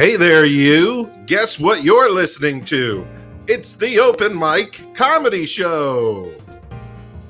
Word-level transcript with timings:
Hey 0.00 0.16
there, 0.16 0.46
you! 0.46 1.12
Guess 1.26 1.60
what 1.60 1.84
you're 1.84 2.10
listening 2.10 2.64
to? 2.64 3.06
It's 3.46 3.74
the 3.74 3.98
Open 3.98 4.34
Mic 4.34 4.94
Comedy 4.94 5.44
Show! 5.44 6.32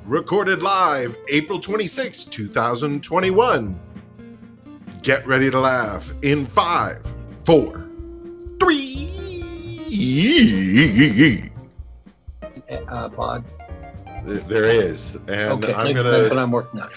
Recorded 0.05 0.63
live 0.63 1.17
April 1.29 1.61
26, 1.61 2.27
2021. 2.27 3.81
Get 5.03 5.27
ready 5.27 5.51
to 5.51 5.59
laugh 5.59 6.13
in 6.23 6.47
five, 6.47 7.13
four, 7.45 7.89
three. 8.61 9.11
uh, 12.87 13.09
pod. 13.09 13.45
There 14.25 14.67
is. 14.67 15.17
And 15.27 15.65
Okay, 15.65 15.75
I'm 15.75 15.93
that's 15.93 15.93
going 15.93 16.23
what 16.23 16.29
to 16.29 16.41
I'm 16.41 16.53
working 16.53 16.83
on. 16.83 16.91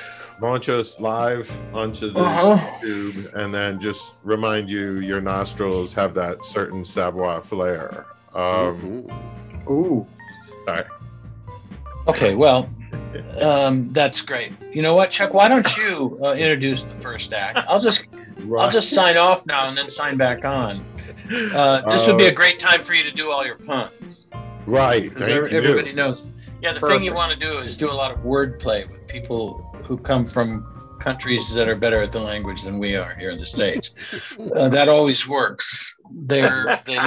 Launch 0.44 0.68
us 0.68 1.00
live 1.00 1.50
onto 1.74 2.12
the 2.12 2.20
Uh-huh. 2.20 2.80
tube 2.82 3.32
and 3.36 3.56
then 3.56 3.80
just 3.80 4.16
remind 4.24 4.70
you 4.70 5.00
your 5.00 5.22
nostrils 5.22 5.94
have 5.94 6.14
that 6.16 6.44
certain 6.44 6.84
savoir 6.84 7.40
flair. 7.40 8.08
Um, 8.36 9.08
Ooh. 9.70 10.06
sorry. 10.66 10.84
Okay, 12.10 12.36
well, 12.36 12.70
um, 13.40 13.92
that's 13.94 14.20
great. 14.20 14.52
You 14.70 14.82
know 14.82 14.94
what, 14.94 15.12
Chuck? 15.12 15.34
Why 15.34 15.48
don't 15.48 15.78
you 15.78 16.20
uh, 16.22 16.34
introduce 16.34 16.84
the 16.84 16.96
first 16.96 17.32
act? 17.32 17.60
I'll 17.70 17.80
just 17.80 18.04
I'll 18.60 18.70
just 18.70 18.90
sign 18.90 19.16
off 19.16 19.46
now 19.46 19.70
and 19.70 19.78
then 19.78 19.88
sign 19.88 20.18
back 20.18 20.44
on. 20.44 20.86
Uh, 21.56 21.82
this 21.90 22.06
would 22.06 22.18
be 22.18 22.26
a 22.26 22.32
great 22.34 22.60
time 22.60 22.82
for 22.82 22.94
you 22.94 23.04
to 23.04 23.12
do 23.16 23.32
all 23.32 23.46
your 23.46 23.56
puns. 23.56 24.28
Right. 24.66 25.18
Thank 25.18 25.32
every- 25.32 25.52
you. 25.52 25.58
everybody 25.58 25.94
knows. 25.94 26.24
Yeah, 26.62 26.74
the 26.74 26.82
thing 26.82 27.04
you 27.04 27.14
want 27.14 27.32
to 27.32 27.40
do 27.40 27.60
is 27.60 27.78
do 27.78 27.90
a 27.90 27.94
lot 27.94 28.12
of 28.12 28.20
wordplay 28.20 28.90
with 28.92 29.08
people 29.08 29.73
who 29.86 29.98
come 29.98 30.26
from 30.26 30.66
countries 31.00 31.54
that 31.54 31.68
are 31.68 31.76
better 31.76 32.02
at 32.02 32.12
the 32.12 32.20
language 32.20 32.62
than 32.64 32.80
we 32.80 32.96
are 32.96 33.14
here 33.16 33.32
in 33.32 33.40
the 33.40 33.46
states. 33.46 33.92
Uh, 34.56 34.70
that 34.70 34.88
always 34.88 35.28
works. 35.28 35.94
They're 36.12 36.82
they 36.86 36.98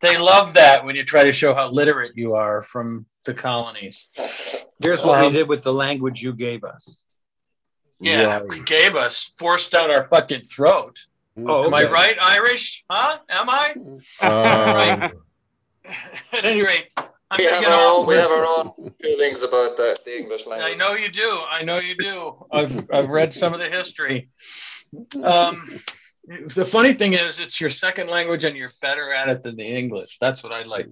they 0.00 0.16
love 0.16 0.52
that 0.54 0.84
when 0.84 0.94
you 0.94 1.04
try 1.04 1.24
to 1.24 1.32
show 1.32 1.54
how 1.54 1.70
literate 1.70 2.12
you 2.14 2.34
are 2.34 2.62
from 2.62 3.06
the 3.24 3.34
colonies. 3.34 4.08
Here's 4.82 5.02
what 5.02 5.18
Um, 5.18 5.32
we 5.32 5.38
did 5.38 5.48
with 5.48 5.62
the 5.62 5.72
language 5.72 6.22
you 6.22 6.32
gave 6.32 6.62
us. 6.64 7.02
Yeah, 8.00 8.38
Right. 8.38 8.64
gave 8.64 8.96
us 8.96 9.32
forced 9.38 9.74
out 9.74 9.90
our 9.90 10.04
fucking 10.08 10.42
throat. 10.42 10.96
Oh, 11.46 11.64
Am 11.66 11.74
I 11.74 11.84
right, 11.84 12.16
Irish? 12.20 12.84
Huh? 12.90 13.18
Am 13.28 13.48
I? 13.48 13.74
Um, 14.20 15.12
At 16.32 16.44
any 16.44 16.62
rate, 16.62 16.92
I'm 16.96 17.06
We 17.38 17.44
gonna 17.44 17.56
have 17.56 17.64
get 17.64 17.72
our 17.72 17.98
own 17.98 18.06
we 18.06 18.14
have 18.14 18.30
our 18.30 18.44
own 18.44 18.90
feelings 19.00 19.42
about 19.42 19.76
the, 19.76 19.96
the 20.04 20.18
English 20.18 20.46
language. 20.46 20.72
I 20.72 20.74
know 20.74 20.94
you 20.94 21.08
do. 21.08 21.40
I 21.50 21.62
know 21.62 21.78
you 21.78 21.94
do. 21.96 22.44
I've 22.50 22.88
I've 22.92 23.08
read 23.08 23.32
some 23.32 23.52
of 23.54 23.60
the 23.60 23.68
history. 23.68 24.28
Um, 25.22 25.80
the 26.26 26.64
funny 26.64 26.92
thing 26.92 27.14
is, 27.14 27.40
it's 27.40 27.60
your 27.60 27.70
second 27.70 28.08
language, 28.08 28.44
and 28.44 28.56
you're 28.56 28.70
better 28.80 29.12
at 29.12 29.28
it 29.28 29.42
than 29.42 29.56
the 29.56 29.64
English. 29.64 30.18
That's 30.20 30.42
what 30.44 30.52
I 30.52 30.62
like. 30.62 30.86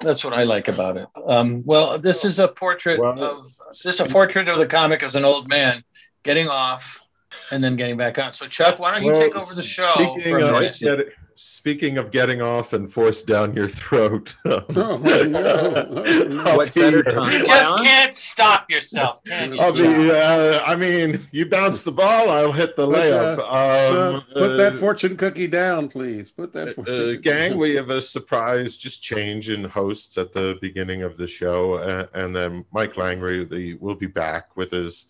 That's 0.00 0.24
what 0.24 0.32
I 0.32 0.44
like 0.44 0.68
about 0.68 0.96
it. 0.96 1.06
Um, 1.26 1.62
well, 1.66 1.98
this 1.98 2.24
is 2.24 2.38
a 2.38 2.48
portrait 2.48 2.98
Well, 2.98 3.22
of 3.22 3.44
this 3.44 3.84
is 3.86 4.00
a 4.00 4.06
portrait 4.06 4.48
of 4.48 4.56
the 4.58 4.66
comic 4.66 5.02
as 5.02 5.16
an 5.16 5.24
old 5.24 5.48
man 5.48 5.84
getting 6.22 6.48
off 6.48 7.06
and 7.50 7.62
then 7.62 7.76
getting 7.76 7.96
back 7.96 8.18
on. 8.18 8.32
So, 8.32 8.46
Chuck, 8.46 8.78
why 8.78 8.94
don't 8.94 9.02
you 9.02 9.12
well, 9.12 9.20
take 9.20 9.34
over 9.34 9.54
the 9.54 9.62
show? 9.62 9.90
Speaking 9.94 10.20
for 10.20 10.38
a 10.38 10.44
of, 10.46 10.52
minute? 10.52 10.76
get- 10.80 11.06
speaking 11.36 11.98
of 11.98 12.10
getting 12.10 12.40
off 12.40 12.72
and 12.72 12.90
forced 12.90 13.26
down 13.26 13.54
your 13.54 13.68
throat. 13.68 14.34
Oh, 14.46 14.98
no. 14.98 16.02
I'll 16.46 16.56
What 16.56 16.74
be 16.74 16.80
time? 16.80 17.30
You 17.30 17.46
just 17.46 17.78
can't 17.78 18.16
stop 18.16 18.70
yourself, 18.70 19.22
can 19.24 19.52
you? 19.54 19.60
I'll 19.60 19.72
be, 19.72 20.10
uh, 20.10 20.62
I 20.64 20.76
mean, 20.76 21.20
you 21.32 21.46
bounce 21.46 21.82
the 21.82 21.92
ball, 21.92 22.30
I'll 22.30 22.52
hit 22.52 22.76
the 22.76 22.86
Put 22.86 22.96
layup. 22.96 23.38
Uh, 23.38 24.14
Um, 24.14 24.22
put 24.32 24.56
that 24.56 24.74
uh, 24.74 24.78
fortune 24.78 25.16
cookie 25.16 25.46
down, 25.46 25.88
please. 25.88 26.30
Put 26.30 26.52
that. 26.52 26.68
Uh, 26.68 26.72
fortune 26.74 27.16
uh, 27.16 27.20
gang, 27.20 27.50
down. 27.50 27.58
we 27.58 27.74
have 27.74 27.90
a 27.90 28.00
surprise 28.00 28.76
just 28.76 29.02
change 29.02 29.50
in 29.50 29.64
hosts 29.64 30.18
at 30.18 30.32
the 30.32 30.58
beginning 30.60 31.02
of 31.02 31.16
the 31.16 31.26
show. 31.26 31.74
Uh, 31.74 32.06
and 32.14 32.34
then 32.34 32.64
Mike 32.72 32.94
Langry 32.94 33.48
the, 33.48 33.74
will 33.74 33.94
be 33.96 34.06
back 34.06 34.56
with 34.56 34.70
his 34.70 35.06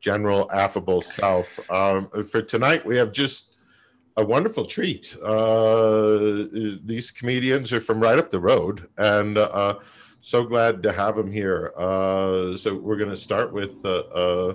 general 0.00 0.50
affable 0.52 1.00
self. 1.00 1.58
Um, 1.70 2.08
for 2.30 2.42
tonight, 2.42 2.84
we 2.84 2.96
have 2.96 3.12
just 3.12 3.56
a 4.18 4.24
wonderful 4.24 4.66
treat. 4.66 5.16
Uh, 5.22 6.44
these 6.84 7.10
comedians 7.12 7.72
are 7.72 7.80
from 7.80 8.00
right 8.00 8.18
up 8.18 8.30
the 8.30 8.40
road, 8.40 8.88
and 8.98 9.38
uh, 9.38 9.78
so 10.20 10.44
glad 10.44 10.82
to 10.82 10.92
have 10.92 11.14
them 11.14 11.30
here. 11.30 11.72
Uh, 11.78 12.56
so 12.56 12.74
we're 12.74 12.96
going 12.96 13.10
to 13.10 13.16
start 13.16 13.52
with 13.52 13.80
uh, 13.84 13.98
uh, 14.22 14.54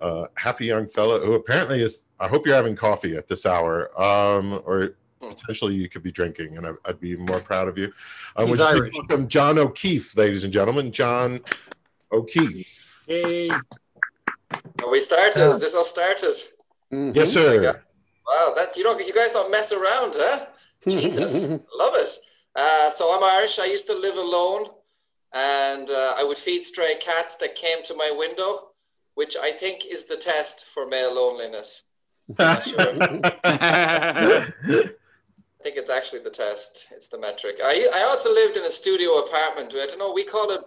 uh, 0.00 0.26
happy 0.36 0.64
young 0.66 0.88
fellow 0.88 1.24
who 1.24 1.34
apparently 1.34 1.82
is. 1.82 2.04
I 2.18 2.28
hope 2.28 2.46
you're 2.46 2.56
having 2.56 2.74
coffee 2.74 3.14
at 3.14 3.28
this 3.28 3.44
hour, 3.44 3.90
um, 4.00 4.60
or 4.64 4.96
potentially 5.20 5.74
you 5.74 5.90
could 5.90 6.02
be 6.02 6.10
drinking, 6.10 6.56
and 6.56 6.66
I, 6.66 6.70
I'd 6.86 6.98
be 6.98 7.14
more 7.16 7.40
proud 7.40 7.68
of 7.68 7.76
you. 7.76 7.92
Um, 8.36 8.48
He's 8.48 8.58
would 8.58 8.66
Irish. 8.66 8.94
welcome 8.94 9.28
John 9.28 9.58
O'Keefe, 9.58 10.16
ladies 10.16 10.44
and 10.44 10.52
gentlemen. 10.52 10.92
John 10.92 11.40
O'Keefe. 12.10 13.04
Hey. 13.06 13.50
Are 13.50 14.90
we 14.90 15.00
started? 15.00 15.50
Is 15.50 15.60
this 15.60 15.74
all 15.74 15.84
started? 15.84 16.36
Mhm. 16.90 17.14
Yes, 17.14 17.34
sir. 17.34 17.82
Wow, 18.28 18.52
that's 18.54 18.76
you 18.76 18.82
don't 18.82 19.04
you 19.04 19.14
guys 19.14 19.32
don't 19.32 19.50
mess 19.50 19.72
around, 19.72 20.14
huh? 20.16 20.46
Jesus, 20.88 21.48
love 21.48 21.94
it. 21.94 22.18
Uh, 22.54 22.90
so 22.90 23.14
I'm 23.14 23.24
Irish. 23.24 23.58
I 23.58 23.66
used 23.66 23.86
to 23.86 23.94
live 23.94 24.16
alone, 24.16 24.66
and 25.32 25.90
uh, 25.90 26.14
I 26.16 26.24
would 26.24 26.38
feed 26.38 26.62
stray 26.62 26.94
cats 26.96 27.36
that 27.36 27.54
came 27.54 27.82
to 27.84 27.94
my 27.94 28.14
window, 28.16 28.72
which 29.14 29.36
I 29.36 29.52
think 29.52 29.86
is 29.90 30.06
the 30.06 30.16
test 30.16 30.66
for 30.66 30.86
male 30.86 31.14
loneliness. 31.14 31.84
Sure. 32.38 32.94
I 35.58 35.62
think 35.62 35.76
it's 35.76 35.90
actually 35.90 36.22
the 36.22 36.30
test. 36.30 36.88
It's 36.92 37.08
the 37.08 37.18
metric. 37.18 37.60
I 37.64 37.88
I 37.94 38.02
also 38.02 38.32
lived 38.32 38.56
in 38.56 38.64
a 38.64 38.70
studio 38.70 39.18
apartment. 39.18 39.74
I 39.74 39.86
don't 39.86 39.98
know. 39.98 40.12
We 40.12 40.24
call 40.24 40.50
it 40.50 40.60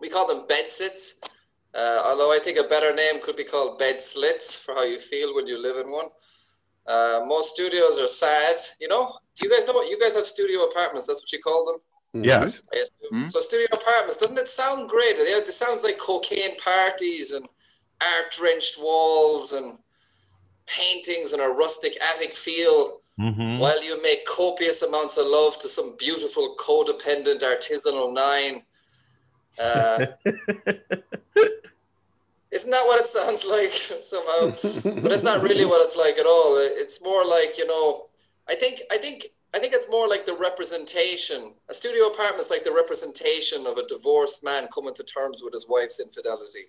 we 0.00 0.08
call 0.08 0.26
them 0.26 0.46
bed 0.48 0.68
sits. 0.68 1.20
Uh, 1.74 2.02
although 2.04 2.32
I 2.32 2.38
think 2.38 2.58
a 2.58 2.64
better 2.64 2.94
name 2.94 3.22
could 3.22 3.36
be 3.36 3.44
called 3.44 3.78
bed 3.78 4.02
slits 4.02 4.54
for 4.56 4.74
how 4.74 4.82
you 4.82 4.98
feel 4.98 5.34
when 5.34 5.46
you 5.46 5.62
live 5.62 5.76
in 5.76 5.90
one. 5.90 6.06
Uh, 6.86 7.20
most 7.26 7.54
studios 7.54 7.98
are 8.00 8.08
sad. 8.08 8.56
You 8.80 8.88
know. 8.88 9.16
Do 9.36 9.48
you 9.48 9.54
guys 9.54 9.66
know 9.66 9.72
what 9.72 9.88
you 9.88 9.98
guys 9.98 10.14
have 10.14 10.26
studio 10.26 10.64
apartments? 10.64 11.06
That's 11.06 11.22
what 11.22 11.32
you 11.32 11.40
call 11.40 11.64
them. 12.12 12.22
yes. 12.24 12.62
I 12.74 12.84
assume. 12.84 13.24
So 13.26 13.40
studio 13.40 13.66
apartments, 13.72 14.18
doesn't 14.18 14.38
it 14.38 14.48
sound 14.48 14.90
great? 14.90 15.16
It, 15.16 15.48
it 15.48 15.52
sounds 15.52 15.82
like 15.82 15.96
cocaine 15.98 16.56
parties 16.58 17.32
and 17.32 17.46
art-drenched 18.16 18.76
walls 18.78 19.54
and 19.54 19.78
paintings 20.66 21.32
and 21.32 21.40
a 21.40 21.48
rustic 21.48 21.96
attic 22.02 22.34
feel 22.34 23.00
Mhm. 23.18 23.58
while 23.60 23.82
you 23.82 24.00
make 24.02 24.26
copious 24.26 24.82
amounts 24.82 25.16
of 25.16 25.26
love 25.26 25.58
to 25.60 25.68
some 25.68 25.96
beautiful 25.96 26.56
codependent 26.56 27.40
artisanal 27.42 28.12
nine. 28.12 28.64
Uh, 29.58 30.06
isn't 32.52 32.70
that 32.70 32.86
what 32.86 33.00
it 33.00 33.06
sounds 33.06 33.44
like 33.56 33.72
somehow? 33.72 34.54
But 35.00 35.12
it's 35.12 35.24
not 35.24 35.42
really 35.42 35.64
what 35.64 35.82
it's 35.82 35.96
like 35.96 36.18
at 36.18 36.26
all. 36.26 36.56
It's 36.58 37.02
more 37.02 37.24
like 37.26 37.58
you 37.58 37.66
know. 37.66 38.06
I 38.48 38.54
think 38.54 38.82
I 38.90 38.98
think 38.98 39.26
I 39.54 39.58
think 39.58 39.72
it's 39.72 39.88
more 39.90 40.08
like 40.08 40.26
the 40.26 40.36
representation. 40.36 41.54
A 41.68 41.74
studio 41.74 42.06
apartment 42.06 42.40
is 42.40 42.50
like 42.50 42.64
the 42.64 42.72
representation 42.72 43.66
of 43.66 43.78
a 43.78 43.86
divorced 43.86 44.44
man 44.44 44.68
coming 44.72 44.94
to 44.94 45.02
terms 45.04 45.42
with 45.42 45.52
his 45.52 45.66
wife's 45.68 46.00
infidelity. 46.00 46.66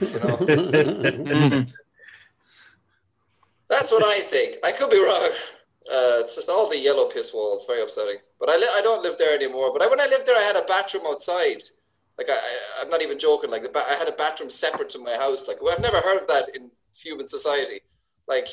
You 0.00 0.18
know. 0.18 1.66
That's 3.68 3.90
what 3.90 4.04
I 4.04 4.20
think. 4.20 4.56
I 4.62 4.72
could 4.72 4.90
be 4.90 4.98
wrong. 5.02 5.30
Uh, 5.90 6.20
it's 6.20 6.36
just 6.36 6.50
all 6.50 6.68
the 6.68 6.78
yellow 6.78 7.06
piss 7.08 7.32
wall. 7.32 7.54
It's 7.56 7.64
very 7.64 7.82
upsetting. 7.82 8.18
But 8.38 8.50
I, 8.50 8.56
li- 8.56 8.74
I 8.76 8.82
don't 8.82 9.02
live 9.02 9.16
there 9.16 9.34
anymore. 9.34 9.72
But 9.72 9.82
I, 9.82 9.88
when 9.88 10.00
I 10.00 10.06
lived 10.06 10.26
there, 10.26 10.36
I 10.36 10.42
had 10.42 10.56
a 10.56 10.62
bathroom 10.62 11.04
outside. 11.06 11.62
Like 12.18 12.28
I, 12.30 12.34
I, 12.34 12.82
I'm 12.82 12.90
not 12.90 13.02
even 13.02 13.18
joking. 13.18 13.50
Like 13.50 13.62
the 13.62 13.68
ba- 13.68 13.84
I 13.88 13.94
had 13.94 14.08
a 14.08 14.12
bathroom 14.12 14.50
separate 14.50 14.88
to 14.90 14.98
my 14.98 15.16
house. 15.16 15.48
Like 15.48 15.58
I've 15.70 15.80
never 15.80 16.00
heard 16.00 16.20
of 16.20 16.26
that 16.28 16.54
in 16.54 16.70
human 16.96 17.26
society. 17.26 17.80
Like 18.28 18.48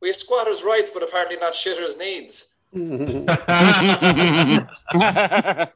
we 0.00 0.08
have 0.08 0.16
squatters' 0.16 0.64
rights, 0.64 0.90
but 0.90 1.02
apparently 1.02 1.36
not 1.36 1.52
shitters' 1.52 1.98
needs. 1.98 2.54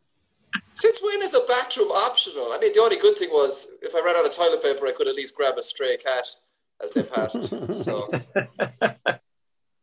Since 0.74 1.00
when 1.02 1.22
is 1.22 1.34
a 1.34 1.40
bathroom 1.46 1.88
optional? 1.88 2.52
I 2.52 2.58
mean, 2.60 2.72
the 2.74 2.80
only 2.80 2.96
good 2.96 3.16
thing 3.16 3.30
was 3.30 3.76
if 3.82 3.94
I 3.94 4.02
ran 4.04 4.16
out 4.16 4.26
of 4.26 4.32
toilet 4.32 4.62
paper, 4.62 4.86
I 4.86 4.92
could 4.92 5.08
at 5.08 5.14
least 5.14 5.34
grab 5.34 5.56
a 5.58 5.62
stray 5.62 5.96
cat 5.96 6.28
as 6.82 6.92
they 6.92 7.02
passed. 7.02 7.48
so, 7.72 8.10
uh, 8.82 9.14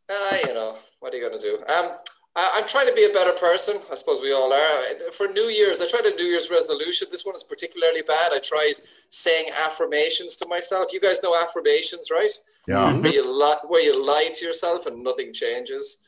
you 0.45 0.53
know, 0.53 0.75
what 0.99 1.13
are 1.13 1.17
you 1.17 1.27
going 1.27 1.39
to 1.39 1.39
do? 1.39 1.57
Um, 1.57 1.63
I, 1.67 1.95
I'm 2.35 2.65
trying 2.67 2.87
to 2.87 2.93
be 2.93 3.05
a 3.05 3.13
better 3.13 3.33
person. 3.33 3.77
I 3.91 3.95
suppose 3.95 4.19
we 4.19 4.33
all 4.33 4.51
are. 4.51 5.11
For 5.11 5.27
New 5.27 5.49
Year's, 5.49 5.81
I 5.81 5.87
tried 5.87 6.05
a 6.05 6.15
New 6.15 6.25
Year's 6.25 6.49
resolution. 6.49 7.07
This 7.11 7.25
one 7.25 7.35
is 7.35 7.43
particularly 7.43 8.01
bad. 8.01 8.31
I 8.33 8.39
tried 8.39 8.81
saying 9.09 9.51
affirmations 9.55 10.35
to 10.37 10.47
myself. 10.47 10.91
You 10.91 10.99
guys 10.99 11.21
know 11.21 11.35
affirmations, 11.35 12.09
right? 12.11 12.31
Yeah. 12.67 12.91
Where 12.97 13.11
you, 13.13 13.23
li- 13.23 13.67
where 13.67 13.81
you 13.83 13.93
lie 14.03 14.29
to 14.33 14.45
yourself 14.45 14.87
and 14.87 15.03
nothing 15.03 15.33
changes. 15.33 15.99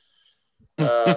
Uh, 0.77 1.15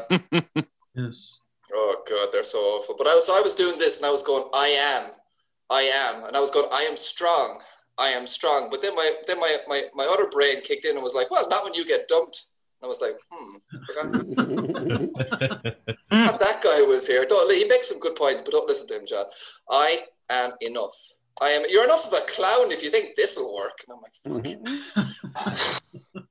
Yes. 0.95 1.39
Oh 1.73 1.97
god, 2.09 2.29
they're 2.33 2.45
so 2.45 2.59
awful. 2.59 2.95
But 2.97 3.07
I 3.07 3.15
was 3.15 3.27
so 3.27 3.37
I 3.37 3.41
was 3.41 3.55
doing 3.55 3.79
this 3.79 3.99
and 3.99 4.07
I 4.07 4.11
was 4.11 4.23
going, 4.23 4.45
I 4.55 4.69
am, 4.69 5.11
I 5.71 5.83
am, 5.83 6.25
and 6.25 6.37
I 6.37 6.41
was 6.41 6.51
going, 6.51 6.69
I 6.73 6.83
am 6.83 6.97
strong, 6.97 7.61
I 7.99 8.09
am 8.09 8.27
strong. 8.27 8.69
But 8.71 8.83
then 8.83 8.95
my 8.97 9.13
then 9.27 9.39
my 9.39 9.59
my, 9.69 9.85
my 9.95 10.05
other 10.05 10.29
brain 10.31 10.61
kicked 10.63 10.85
in 10.85 10.95
and 10.95 11.03
was 11.03 11.15
like, 11.15 11.31
well, 11.31 11.49
not 11.49 11.65
when 11.65 11.75
you 11.75 11.87
get 11.87 12.09
dumped. 12.09 12.47
I 12.83 12.87
was 12.87 13.01
like, 13.01 13.17
hmm, 13.31 13.57
forgot 13.87 14.13
that 16.39 16.61
guy 16.63 16.83
was 16.83 17.07
here. 17.07 17.25
Don't, 17.29 17.53
he 17.53 17.65
makes 17.65 17.89
some 17.89 17.99
good 17.99 18.15
points, 18.15 18.43
but 18.43 18.53
don't 18.53 18.69
listen 18.69 18.87
to 18.89 18.99
him, 18.99 19.07
John. 19.07 19.25
I 19.71 20.05
am 20.31 20.53
enough. 20.61 20.95
I 21.41 21.51
am. 21.51 21.63
You're 21.69 21.85
enough 21.85 22.07
of 22.07 22.13
a 22.13 22.21
clown 22.27 22.73
if 22.73 22.83
you 22.83 22.91
think 22.91 23.17
this 23.17 23.37
will 23.37 23.55
work. 23.55 23.79
And 23.87 23.97
I'm 23.97 24.03
like, 24.03 24.15
fuck. 25.35 25.83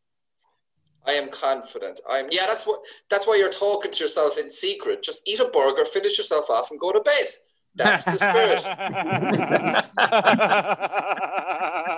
I 1.08 1.12
am 1.14 1.30
confident. 1.30 2.02
I'm. 2.10 2.28
Yeah, 2.32 2.46
that's 2.48 2.68
what. 2.68 2.82
That's 3.10 3.26
why 3.26 3.36
you're 3.38 3.50
talking 3.50 3.92
to 3.92 4.04
yourself 4.04 4.38
in 4.38 4.52
secret. 4.52 5.04
Just 5.04 5.22
eat 5.26 5.40
a 5.40 5.46
burger, 5.46 5.86
finish 5.86 6.18
yourself 6.18 6.50
off, 6.50 6.72
and 6.72 6.80
go 6.80 6.92
to 6.92 7.00
bed. 7.00 7.28
That's 7.76 8.06
the 8.06 8.18
spirit. 8.18 8.64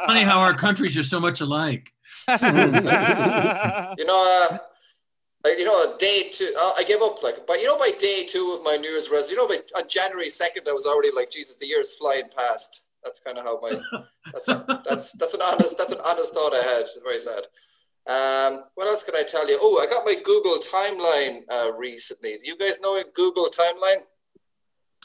Funny 0.09 0.23
how 0.23 0.39
our 0.39 0.56
countries 0.56 0.97
are 0.97 1.03
so 1.03 1.19
much 1.19 1.39
alike. 1.39 1.94
you 2.27 2.35
know, 2.41 2.50
uh, 3.95 4.57
you 5.45 5.63
know, 5.63 5.95
day 6.00 6.31
two, 6.31 6.51
uh, 6.59 6.71
I 6.75 6.83
gave 6.83 7.00
up. 7.03 7.21
Like, 7.21 7.45
but 7.45 7.59
you 7.61 7.67
know, 7.67 7.77
by 7.77 7.91
day 7.91 8.25
two 8.27 8.56
of 8.57 8.63
my 8.63 8.75
New 8.75 8.89
Year's 8.89 9.11
resolution, 9.11 9.35
you 9.35 9.47
know, 9.47 9.47
by 9.47 9.79
on 9.79 9.88
January 9.88 10.27
second, 10.29 10.67
I 10.67 10.71
was 10.71 10.88
already 10.88 11.11
like, 11.15 11.29
Jesus, 11.29 11.57
the 11.57 11.67
year 11.67 11.81
is 11.81 11.94
flying 11.94 12.23
past. 12.35 12.81
That's 13.03 13.19
kind 13.19 13.38
of 13.38 13.44
how 13.44 13.59
my. 13.61 13.79
That's 14.33 14.47
that's 14.83 15.11
that's 15.11 15.35
an 15.35 15.41
honest 15.44 15.77
that's 15.77 15.91
an 15.91 16.00
honest 16.03 16.33
thought 16.33 16.56
I 16.56 16.63
had. 16.63 16.85
Very 17.03 17.19
sad. 17.19 17.45
Um, 18.07 18.63
what 18.73 18.88
else 18.88 19.03
can 19.03 19.15
I 19.15 19.21
tell 19.21 19.47
you? 19.47 19.59
Oh, 19.61 19.77
I 19.77 19.85
got 19.85 20.06
my 20.06 20.15
Google 20.15 20.57
timeline 20.57 21.41
uh, 21.53 21.71
recently. 21.73 22.31
Do 22.31 22.47
you 22.47 22.57
guys 22.57 22.81
know 22.81 22.95
a 22.95 23.03
Google 23.13 23.45
timeline? 23.45 24.01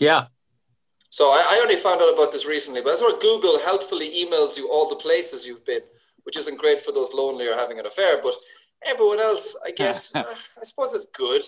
Yeah. 0.01 0.29
So 1.15 1.27
I, 1.27 1.45
I 1.47 1.61
only 1.63 1.77
found 1.77 2.03
out 2.03 2.13
about 2.13 2.33
this 2.33 2.45
recently, 2.45 2.81
but 2.81 2.89
that's 2.89 3.01
where 3.01 3.17
Google 3.17 3.61
helpfully 3.61 4.09
emails 4.09 4.57
you 4.57 4.69
all 4.69 4.89
the 4.89 4.97
places 4.97 5.47
you've 5.47 5.65
been, 5.65 5.83
which 6.25 6.37
isn't 6.37 6.59
great 6.59 6.81
for 6.81 6.91
those 6.91 7.15
lonely 7.15 7.47
or 7.47 7.55
having 7.55 7.79
an 7.79 7.87
affair. 7.87 8.19
But 8.21 8.35
everyone 8.85 9.21
else, 9.21 9.57
I 9.65 9.71
guess, 9.71 10.13
uh, 10.17 10.25
I 10.27 10.65
suppose 10.65 10.93
it's 10.93 11.07
good. 11.07 11.43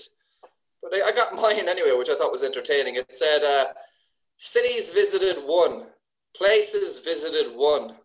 But 0.80 0.94
I, 0.94 1.08
I, 1.08 1.10
got 1.10 1.34
mine 1.34 1.68
anyway, 1.68 1.98
which 1.98 2.08
I 2.08 2.14
thought 2.14 2.30
was 2.30 2.44
entertaining. 2.44 2.94
It 2.94 3.12
said, 3.12 3.42
uh, 3.42 3.72
cities 4.36 4.92
visited 4.92 5.38
one, 5.44 5.86
places 6.36 7.00
visited 7.00 7.56
one, 7.56 7.96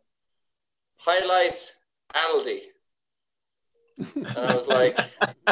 highlight 0.97 1.73
Aldi. 2.15 2.59
And 4.15 4.35
I 4.35 4.55
was 4.55 4.67
like, 4.67 4.97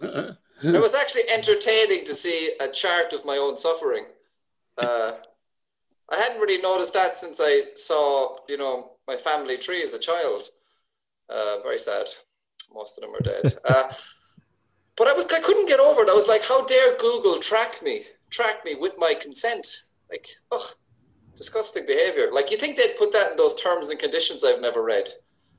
it 0.00 0.80
was 0.80 0.94
actually 0.94 1.24
entertaining 1.34 2.04
to 2.04 2.14
see 2.14 2.52
a 2.60 2.68
chart 2.68 3.12
of 3.12 3.24
my 3.24 3.38
own 3.38 3.56
suffering. 3.56 4.04
Uh, 4.78 5.10
I 6.10 6.16
hadn't 6.16 6.40
really 6.40 6.60
noticed 6.60 6.94
that 6.94 7.16
since 7.16 7.40
I 7.42 7.62
saw, 7.74 8.36
you 8.48 8.58
know, 8.58 8.92
my 9.06 9.16
family 9.16 9.56
tree 9.56 9.82
as 9.82 9.94
a 9.94 9.98
child. 9.98 10.42
Uh, 11.28 11.60
very 11.62 11.78
sad. 11.78 12.06
Most 12.74 12.98
of 12.98 13.02
them 13.02 13.14
are 13.14 13.20
dead. 13.20 13.54
Uh, 13.64 13.92
but 14.96 15.08
I 15.08 15.14
was 15.14 15.24
I 15.32 15.40
couldn't 15.40 15.68
get 15.68 15.80
over 15.80 16.02
it. 16.02 16.10
I 16.10 16.14
was 16.14 16.28
like, 16.28 16.44
how 16.44 16.66
dare 16.66 16.96
Google 16.98 17.38
track 17.38 17.82
me, 17.82 18.02
track 18.28 18.62
me 18.64 18.74
with 18.74 18.92
my 18.98 19.14
consent? 19.14 19.84
Like, 20.10 20.28
ugh, 20.50 20.74
disgusting 21.34 21.86
behavior. 21.86 22.28
Like 22.32 22.50
you 22.50 22.56
think 22.58 22.76
they'd 22.76 22.96
put 22.96 23.12
that 23.14 23.32
in 23.32 23.36
those 23.36 23.54
terms 23.60 23.88
and 23.88 23.98
conditions 23.98 24.44
I've 24.44 24.60
never 24.60 24.82
read. 24.82 25.08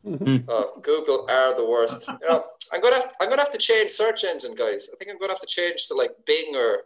Mm-hmm. 0.06 0.46
Oh, 0.50 0.80
Google 0.82 1.26
are 1.30 1.56
the 1.56 1.66
worst. 1.66 2.10
You 2.22 2.28
know, 2.28 2.44
I'm 2.72 2.82
gonna 2.82 2.96
have, 2.96 3.14
I'm 3.20 3.30
gonna 3.30 3.42
have 3.42 3.52
to 3.52 3.58
change 3.58 3.92
search 3.92 4.24
engine, 4.24 4.56
guys. 4.56 4.90
I 4.92 4.96
think 4.98 5.10
I'm 5.10 5.20
gonna 5.20 5.34
have 5.34 5.42
to 5.42 5.48
change 5.48 5.88
to 5.88 5.94
like 5.96 6.12
Bing 6.26 6.56
or 6.56 6.84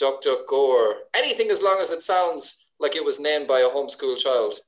DuckDuckGo 0.00 0.52
or 0.52 0.94
anything 1.14 1.50
as 1.50 1.62
long 1.62 1.78
as 1.80 1.90
it 1.90 2.02
sounds 2.02 2.61
like 2.82 2.96
it 2.96 3.04
was 3.04 3.20
named 3.20 3.46
by 3.48 3.60
a 3.60 3.68
homeschool 3.68 4.16
child. 4.18 4.60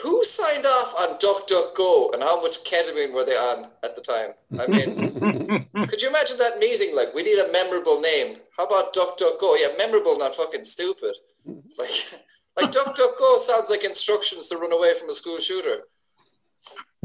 Who 0.03 0.25
signed 0.25 0.67
off 0.67 0.93
on 0.99 1.17
DuckDuckGo 1.19 2.15
and 2.15 2.23
how 2.23 2.43
much 2.43 2.65
ketamine 2.65 3.13
were 3.15 3.25
they 3.25 3.37
on 3.37 3.71
at 3.85 3.95
the 3.95 4.03
time? 4.03 4.33
I 4.59 4.67
mean, 4.67 5.69
could 5.89 6.03
you 6.03 6.09
imagine 6.09 6.39
that 6.39 6.59
meeting? 6.59 6.97
Like, 6.97 7.15
we 7.15 7.23
need 7.23 7.39
a 7.39 7.53
memorable 7.53 8.01
name. 8.01 8.39
How 8.57 8.65
about 8.67 8.93
DuckDuckGo? 8.93 9.57
Yeah, 9.61 9.69
memorable, 9.79 10.19
not 10.19 10.35
fucking 10.35 10.65
stupid. 10.65 11.15
Like, 11.47 11.91
like 12.61 12.73
DuckDuckGo 12.73 13.39
sounds 13.39 13.71
like 13.71 13.85
instructions 13.85 14.49
to 14.49 14.57
run 14.57 14.73
away 14.73 14.95
from 14.95 15.11
a 15.11 15.15
school 15.15 15.39
shooter. 15.39 15.83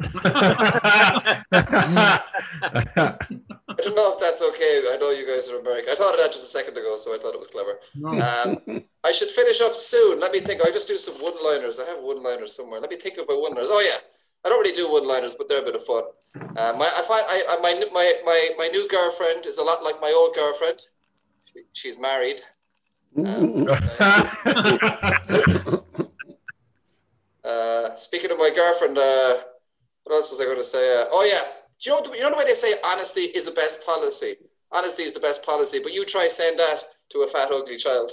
I 0.01 1.43
don't 3.77 3.95
know 3.95 4.13
if 4.13 4.19
that's 4.19 4.41
okay. 4.41 4.81
I 4.91 4.97
know 4.99 5.11
you 5.11 5.27
guys 5.27 5.49
are 5.49 5.59
American. 5.59 5.91
I 5.91 5.95
thought 5.95 6.13
of 6.13 6.19
that 6.19 6.31
just 6.31 6.45
a 6.45 6.47
second 6.47 6.77
ago, 6.77 6.95
so 6.95 7.13
I 7.13 7.17
thought 7.17 7.33
it 7.33 7.39
was 7.39 7.49
clever. 7.49 7.79
Um, 8.05 8.83
I 9.03 9.11
should 9.11 9.29
finish 9.29 9.61
up 9.61 9.73
soon. 9.73 10.19
Let 10.19 10.31
me 10.31 10.39
think. 10.39 10.61
I'll 10.61 10.71
just 10.71 10.87
do 10.87 10.97
some 10.97 11.15
one 11.15 11.33
liners. 11.43 11.79
I 11.79 11.85
have 11.85 12.01
one 12.01 12.23
liners 12.23 12.55
somewhere. 12.55 12.79
Let 12.79 12.89
me 12.89 12.97
think 12.97 13.17
of 13.17 13.27
my 13.27 13.35
one 13.35 13.53
liners. 13.53 13.69
Oh, 13.71 13.81
yeah. 13.81 13.99
I 14.45 14.49
don't 14.49 14.61
really 14.61 14.75
do 14.75 14.91
one 14.91 15.07
liners, 15.07 15.35
but 15.35 15.49
they're 15.49 15.61
a 15.61 15.65
bit 15.65 15.75
of 15.75 15.85
fun. 15.85 16.03
Uh, 16.35 16.73
my, 16.77 16.89
I 16.95 17.01
find 17.01 17.25
I, 17.27 17.43
I, 17.49 17.57
my, 17.61 17.73
my, 17.91 18.13
my, 18.23 18.49
my 18.57 18.67
new 18.67 18.87
girlfriend 18.87 19.45
is 19.45 19.57
a 19.57 19.63
lot 19.63 19.83
like 19.83 19.99
my 20.01 20.13
old 20.15 20.33
girlfriend. 20.33 20.79
She, 21.43 21.63
she's 21.73 21.99
married. 21.99 22.39
Um, 23.17 23.67
uh, 27.43 27.95
speaking 27.97 28.31
of 28.31 28.37
my 28.37 28.51
girlfriend, 28.55 28.97
uh, 28.97 29.39
what 30.09 30.17
else 30.17 30.31
was 30.31 30.41
I 30.41 30.45
going 30.45 30.57
to 30.57 30.63
say? 30.63 31.01
Uh, 31.01 31.05
oh 31.11 31.23
yeah, 31.23 31.43
do 31.79 31.91
you 31.91 32.01
know, 32.01 32.13
you 32.15 32.21
know 32.21 32.31
the 32.31 32.37
way 32.37 32.45
they 32.45 32.55
say 32.55 32.73
honesty 32.83 33.21
is 33.21 33.45
the 33.45 33.51
best 33.51 33.85
policy. 33.85 34.35
Honesty 34.71 35.03
is 35.03 35.13
the 35.13 35.19
best 35.19 35.45
policy, 35.45 35.79
but 35.81 35.93
you 35.93 36.03
try 36.03 36.27
saying 36.27 36.57
that 36.57 36.83
to 37.11 37.19
a 37.19 37.27
fat 37.27 37.49
ugly 37.51 37.77
child. 37.77 38.11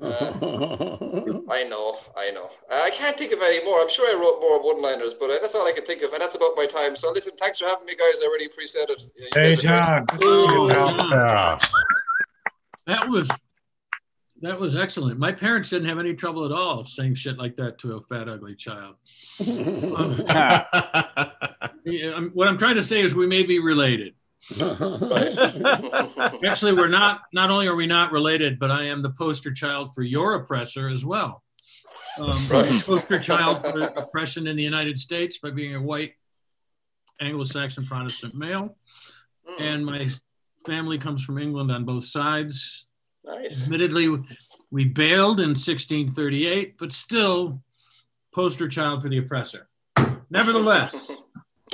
Uh, 0.00 1.42
I 1.50 1.64
know, 1.64 1.98
I 2.16 2.30
know. 2.30 2.48
Uh, 2.70 2.80
I 2.82 2.90
can't 2.90 3.16
think 3.16 3.32
of 3.32 3.40
any 3.42 3.62
more. 3.64 3.80
I'm 3.80 3.90
sure 3.90 4.08
I 4.08 4.18
wrote 4.18 4.40
more 4.40 4.62
one-liners, 4.64 5.12
but 5.12 5.30
uh, 5.30 5.38
that's 5.42 5.54
all 5.54 5.68
I 5.68 5.72
can 5.72 5.84
think 5.84 6.02
of, 6.02 6.12
and 6.12 6.22
that's 6.22 6.34
about 6.34 6.52
my 6.56 6.64
time. 6.64 6.96
So 6.96 7.12
listen, 7.12 7.34
thanks 7.38 7.58
for 7.58 7.66
having 7.66 7.84
me, 7.84 7.94
guys. 7.94 8.20
I 8.22 8.26
really 8.26 8.46
appreciate 8.46 8.88
it. 8.88 9.02
Yeah, 9.16 9.28
hey, 9.34 9.56
John. 9.56 10.06
Oh, 10.22 10.70
yeah. 10.70 11.58
That 12.86 13.08
was 13.08 13.28
that 14.40 14.58
was 14.58 14.74
excellent. 14.74 15.18
My 15.18 15.32
parents 15.32 15.68
didn't 15.68 15.88
have 15.88 15.98
any 15.98 16.14
trouble 16.14 16.46
at 16.46 16.52
all 16.52 16.86
saying 16.86 17.14
shit 17.14 17.36
like 17.36 17.56
that 17.56 17.78
to 17.80 17.96
a 17.96 18.00
fat, 18.00 18.26
ugly 18.26 18.54
child. 18.54 18.96
What 22.34 22.48
I'm 22.48 22.58
trying 22.58 22.76
to 22.76 22.82
say 22.82 23.00
is 23.00 23.14
we 23.14 23.26
may 23.26 23.42
be 23.42 23.58
related. 23.58 24.14
Actually, 26.44 26.72
we're 26.72 26.88
not. 26.88 27.22
Not 27.32 27.50
only 27.50 27.66
are 27.68 27.74
we 27.74 27.86
not 27.86 28.12
related, 28.12 28.58
but 28.58 28.70
I 28.70 28.84
am 28.84 29.00
the 29.00 29.10
poster 29.10 29.52
child 29.52 29.94
for 29.94 30.02
your 30.02 30.34
oppressor 30.34 30.88
as 30.88 31.04
well. 31.04 31.42
Um, 32.18 32.48
right. 32.48 32.70
Poster 32.84 33.20
child 33.20 33.64
for 33.64 33.80
oppression 33.80 34.46
in 34.46 34.56
the 34.56 34.62
United 34.62 34.98
States 34.98 35.38
by 35.38 35.50
being 35.50 35.76
a 35.76 35.82
white 35.82 36.14
Anglo-Saxon 37.20 37.86
Protestant 37.86 38.34
male, 38.34 38.76
mm. 39.48 39.60
and 39.60 39.86
my 39.86 40.10
family 40.66 40.98
comes 40.98 41.24
from 41.24 41.38
England 41.38 41.70
on 41.70 41.84
both 41.84 42.04
sides. 42.04 42.86
Nice. 43.24 43.64
Admittedly, 43.64 44.18
we 44.70 44.84
bailed 44.84 45.40
in 45.40 45.50
1638, 45.50 46.76
but 46.78 46.92
still 46.92 47.62
poster 48.34 48.68
child 48.68 49.02
for 49.02 49.08
the 49.08 49.18
oppressor. 49.18 49.68
Nevertheless, 50.30 50.92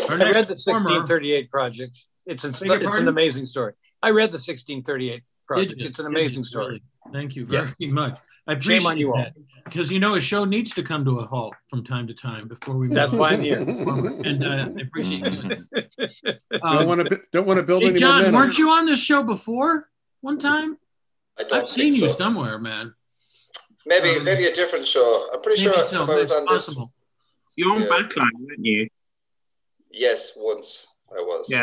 I 0.09 0.15
read 0.15 0.49
the 0.49 0.59
1638 0.59 1.51
project. 1.51 1.99
It's 2.27 2.45
an, 2.45 2.51
it's 2.51 2.97
an 2.97 3.09
amazing 3.09 3.47
story. 3.47 3.75
I 4.03 4.11
read 4.11 4.31
the 4.31 4.39
1638 4.39 5.23
project. 5.47 5.81
It's 5.81 5.99
an 5.99 6.07
amazing 6.07 6.45
story. 6.45 6.83
Thank 7.13 7.37
you 7.37 7.47
very 7.47 7.69
yes. 7.79 7.93
much. 7.93 8.19
I 8.49 8.53
appreciate 8.53 8.83
Shame 8.83 8.91
on 8.91 8.99
you 8.99 9.13
that 9.17 9.33
all. 9.37 9.43
because 9.65 9.91
you 9.91 9.99
know 9.99 10.15
a 10.15 10.21
show 10.21 10.45
needs 10.45 10.73
to 10.75 10.83
come 10.83 11.05
to 11.05 11.19
a 11.19 11.27
halt 11.27 11.55
from 11.69 11.83
time 11.83 12.07
to 12.07 12.15
time 12.15 12.47
before 12.47 12.77
we. 12.77 12.89
That's 12.89 13.13
why 13.13 13.31
I'm 13.31 13.41
here. 13.41 13.59
And 13.59 14.45
uh, 14.45 14.69
I 14.79 14.83
appreciate 14.83 15.25
you. 15.25 15.65
Um, 16.63 16.79
don't 16.79 16.89
want 16.89 17.09
to 17.09 17.21
don't 17.33 17.47
want 17.47 17.59
to 17.59 17.63
build 17.63 17.83
hey, 17.83 17.91
any 17.91 17.99
John, 17.99 18.19
momentum. 18.19 18.35
weren't 18.35 18.59
you 18.59 18.71
on 18.71 18.87
this 18.87 19.03
show 19.03 19.23
before? 19.23 19.89
One 20.21 20.39
time. 20.39 20.79
I 21.39 21.43
don't 21.43 21.61
I've 21.61 21.69
seen 21.69 21.95
you 21.95 22.09
somewhere, 22.11 22.59
man. 22.59 22.95
Maybe 23.87 24.17
Um, 24.19 24.25
maybe 24.25 24.45
a 24.47 24.53
different 24.53 24.85
show. 24.85 25.29
I'm 25.33 25.41
pretty 25.43 25.63
sure 25.63 25.77
Maybe 25.77 25.91
so, 25.91 26.03
if 26.03 26.09
I 26.11 26.15
was 26.17 26.31
it's 26.31 26.39
on 26.39 26.47
this, 26.51 26.67
possible. 26.67 26.93
You're 27.55 27.73
on 27.73 27.83
Yeah. 27.83 27.89
Backline, 27.89 28.33
weren't 28.41 28.65
you? 28.65 28.89
yes, 29.91 30.33
once 30.37 30.93
I 31.11 31.21
was. 31.23 31.47
Yeah. 31.49 31.63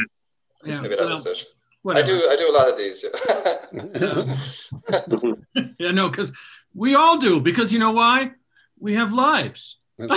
Yeah, 0.66 0.80
Maybe 0.82 0.96
that 0.96 1.02
well, 1.06 1.10
was 1.12 1.26
it. 1.26 1.46
I 1.86 2.02
do 2.02 2.16
I 2.32 2.36
do 2.38 2.50
a 2.50 2.56
lot 2.58 2.70
of 2.70 2.78
these. 2.78 3.04
Yeah. 3.04 4.36
Yeah, 5.80 5.92
no, 5.92 6.10
because 6.10 6.32
we 6.74 6.96
all 6.96 7.18
do. 7.18 7.42
Because 7.42 7.74
you 7.74 7.80
know 7.80 7.92
why? 7.92 8.32
We 8.80 8.94
have 8.94 9.12
lives. 9.14 9.78
I'm 10.00 10.08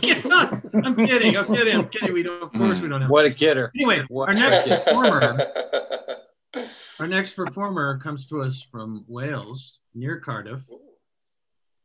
kidding. 0.00 0.32
I'm 0.32 0.96
kidding. 1.06 1.36
I'm 1.36 1.46
kidding. 1.54 1.76
I'm 1.76 1.88
kidding. 1.88 2.12
We 2.12 2.22
don't. 2.24 2.42
Of 2.42 2.52
course, 2.52 2.80
we 2.80 2.88
don't 2.88 3.00
have. 3.02 3.10
What 3.10 3.24
a 3.26 3.30
kidder. 3.30 3.70
Anyway, 3.76 4.04
What 4.08 4.28
our 4.28 4.34
next 4.34 4.68
performer, 4.68 5.38
our 7.00 7.06
next 7.06 7.32
performer 7.34 7.98
comes 7.98 8.26
to 8.26 8.42
us 8.42 8.60
from 8.70 9.04
Wales, 9.08 9.78
near 9.94 10.18
Cardiff. 10.20 10.62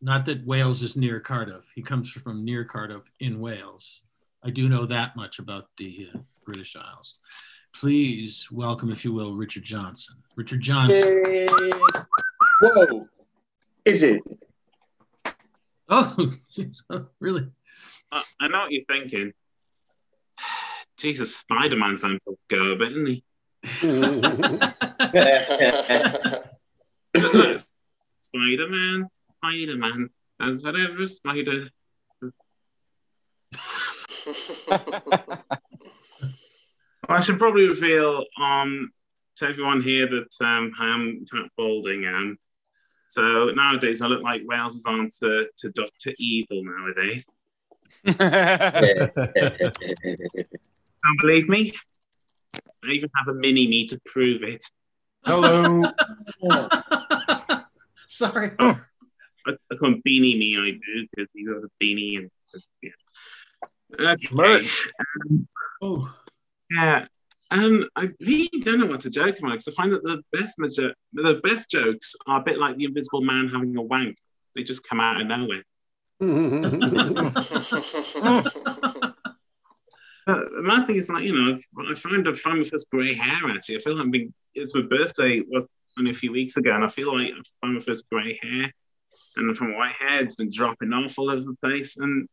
Not 0.01 0.25
that 0.25 0.45
Wales 0.45 0.81
is 0.81 0.95
near 0.95 1.19
Cardiff. 1.19 1.63
He 1.75 1.83
comes 1.83 2.09
from 2.09 2.43
near 2.43 2.65
Cardiff 2.65 3.03
in 3.19 3.39
Wales. 3.39 4.01
I 4.43 4.49
do 4.49 4.67
know 4.67 4.87
that 4.87 5.15
much 5.15 5.37
about 5.37 5.67
the 5.77 6.09
uh, 6.13 6.17
British 6.43 6.75
Isles. 6.75 7.15
Please 7.73 8.47
welcome, 8.51 8.91
if 8.91 9.05
you 9.05 9.13
will, 9.13 9.35
Richard 9.35 9.63
Johnson. 9.63 10.15
Richard 10.35 10.61
Johnson. 10.61 11.23
Whoa. 12.61 13.07
Is 13.85 14.03
it? 14.03 14.21
Oh, 15.93 16.15
really? 17.19 17.49
I, 18.13 18.23
I 18.39 18.47
know 18.47 18.59
what 18.59 18.71
you're 18.71 18.81
thinking. 18.83 19.33
Jesus, 20.97 21.35
Spider 21.35 21.75
Man 21.75 21.97
sounds 21.97 22.23
so 22.23 22.37
good, 22.47 22.81
isn't 22.81 23.05
he? 23.07 23.25
Spider 28.21 28.69
Man, 28.69 29.09
Spider 29.41 29.75
Man, 29.75 30.09
does 30.39 30.63
whatever 30.63 31.07
Spider. 31.07 31.69
I 37.09 37.19
should 37.21 37.39
probably 37.39 37.67
reveal 37.67 38.23
um, 38.39 38.91
to 39.37 39.47
everyone 39.47 39.81
here 39.81 40.07
that 40.07 40.45
um, 40.45 40.71
I 40.79 40.93
am 40.93 41.25
kind 41.29 41.43
of 41.45 41.49
balding. 41.57 42.05
Um, 42.05 42.37
so 43.09 43.49
nowadays 43.55 44.03
I 44.03 44.07
look 44.07 44.21
like 44.21 44.43
Wales' 44.45 44.83
answer 44.87 45.45
to 45.57 45.71
Doctor 45.71 46.13
Evil 46.19 46.61
nowadays. 46.63 47.23
Don't 51.03 51.19
believe 51.19 51.49
me? 51.49 51.73
I 52.83 52.91
even 52.91 53.09
have 53.15 53.27
a 53.27 53.33
mini 53.33 53.67
me 53.67 53.87
to 53.87 53.99
prove 54.05 54.43
it. 54.43 54.63
Hello. 55.25 55.91
Sorry. 58.07 58.51
I, 59.47 59.51
I 59.71 59.75
call 59.75 59.89
him 59.89 60.01
Beanie 60.07 60.37
Me, 60.37 60.57
I 60.57 60.71
do, 60.71 61.07
because 61.15 61.31
he's 61.33 61.47
got 61.47 61.57
a 61.57 61.69
beanie 61.81 62.17
and 62.17 62.29
yeah. 62.81 64.11
Okay. 64.13 64.27
Merch. 64.31 64.89
Um, 64.99 65.47
Oh, 65.81 66.13
yeah. 66.69 67.05
Um, 67.49 67.85
I 67.95 68.09
really 68.19 68.49
don't 68.61 68.79
know 68.79 68.85
what 68.85 69.01
to 69.01 69.09
joke 69.09 69.39
about 69.39 69.51
because 69.51 69.67
I 69.67 69.73
find 69.73 69.91
that 69.91 70.03
the 70.03 70.21
best 70.31 70.57
majo- 70.59 70.93
the 71.11 71.41
best 71.43 71.69
jokes 71.69 72.15
are 72.27 72.39
a 72.39 72.43
bit 72.43 72.57
like 72.57 72.77
the 72.77 72.85
Invisible 72.85 73.21
Man 73.21 73.49
having 73.49 73.75
a 73.75 73.81
wank. 73.81 74.17
They 74.55 74.63
just 74.63 74.87
come 74.87 74.99
out 74.99 75.19
of 75.19 75.27
nowhere. 75.27 75.63
But 80.27 80.37
the 80.55 80.61
mad 80.61 80.85
thing 80.85 80.97
is, 80.97 81.09
like, 81.09 81.23
you 81.23 81.33
know, 81.33 81.57
I 81.89 81.95
found 81.95 82.29
I 82.29 82.35
found 82.35 82.59
my 82.59 82.63
first 82.63 82.87
grey 82.91 83.15
hair 83.15 83.49
actually. 83.49 83.77
I 83.77 83.79
feel 83.79 83.95
like 83.95 84.03
I'm 84.03 84.11
being, 84.11 84.31
it's 84.53 84.73
my 84.75 84.83
birthday 84.83 85.41
was 85.49 85.67
only 85.97 86.11
a 86.11 86.13
few 86.13 86.31
weeks 86.31 86.57
ago, 86.57 86.73
and 86.73 86.85
I 86.85 86.89
feel 86.89 87.17
like 87.17 87.31
I 87.31 87.41
found 87.59 87.73
my 87.73 87.79
first 87.79 88.07
grey 88.07 88.39
hair, 88.41 88.71
and 89.37 89.55
from 89.55 89.75
white 89.75 89.93
hair, 89.99 90.23
it's 90.23 90.35
been 90.35 90.51
dropping 90.51 90.93
off 90.93 91.17
all 91.17 91.29
over 91.29 91.41
the 91.41 91.55
place. 91.61 91.97
And 91.97 92.27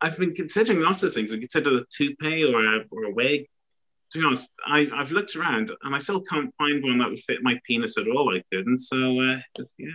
I've 0.00 0.18
been 0.18 0.34
considering 0.34 0.80
lots 0.80 1.02
of 1.02 1.12
things. 1.12 1.32
I 1.32 1.38
considered 1.38 1.72
a 1.72 1.84
toupee 1.90 2.44
or 2.44 2.64
a, 2.64 2.84
or 2.90 3.04
a 3.04 3.12
wig. 3.12 3.46
To 4.12 4.18
be 4.18 4.24
honest, 4.24 4.50
I, 4.66 4.86
I've 4.92 5.12
looked 5.12 5.36
around 5.36 5.70
and 5.82 5.94
I 5.94 5.98
still 5.98 6.20
can't 6.20 6.54
find 6.56 6.82
one 6.82 6.98
that 6.98 7.10
would 7.10 7.20
fit 7.20 7.42
my 7.42 7.60
penis 7.66 7.96
at 7.96 8.08
all. 8.08 8.34
I 8.34 8.42
couldn't. 8.52 8.78
So, 8.78 8.96
uh, 9.20 9.38
just, 9.56 9.74
yeah. 9.78 9.90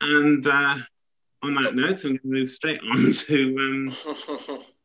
And 0.00 0.46
uh, 0.46 0.76
on 1.42 1.54
that 1.54 1.74
note, 1.74 2.04
I'm 2.04 2.10
going 2.10 2.18
to 2.18 2.26
move 2.26 2.50
straight 2.50 2.80
on 2.80 3.10
to. 3.10 3.56
Um, 3.58 4.58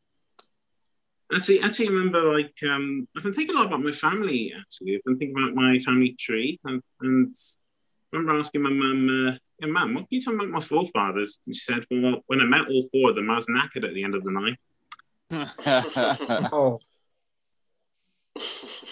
Actually, 1.34 1.62
actually, 1.62 1.88
I 1.88 1.92
remember 1.92 2.36
like 2.36 2.54
um, 2.62 3.08
I've 3.16 3.22
been 3.22 3.32
thinking 3.32 3.56
a 3.56 3.58
lot 3.58 3.68
about 3.68 3.82
my 3.82 3.92
family. 3.92 4.52
Actually, 4.58 4.96
I've 4.96 5.04
been 5.04 5.16
thinking 5.16 5.34
about 5.36 5.54
my 5.54 5.78
family 5.78 6.14
tree, 6.18 6.60
and, 6.64 6.82
and 7.00 7.34
I 8.12 8.16
remember 8.16 8.38
asking 8.38 8.60
my 8.60 8.70
mum, 8.70 9.28
uh, 9.28 9.38
"Yeah, 9.62 9.68
mum, 9.68 9.94
what 9.94 10.00
can 10.00 10.08
you 10.10 10.20
tell 10.20 10.34
about 10.34 10.48
my 10.48 10.60
forefathers?" 10.60 11.38
And 11.46 11.56
she 11.56 11.62
said, 11.62 11.84
"Well, 11.90 12.22
when 12.26 12.40
I 12.40 12.44
met 12.44 12.68
all 12.68 12.88
four 12.92 13.10
of 13.10 13.16
them, 13.16 13.30
I 13.30 13.36
was 13.36 13.46
knackered 13.46 13.86
at 13.86 13.94
the 13.94 14.04
end 14.04 14.14
of 14.14 14.24
the 14.24 14.32
night." 14.32 14.58
Oh, 16.52 16.78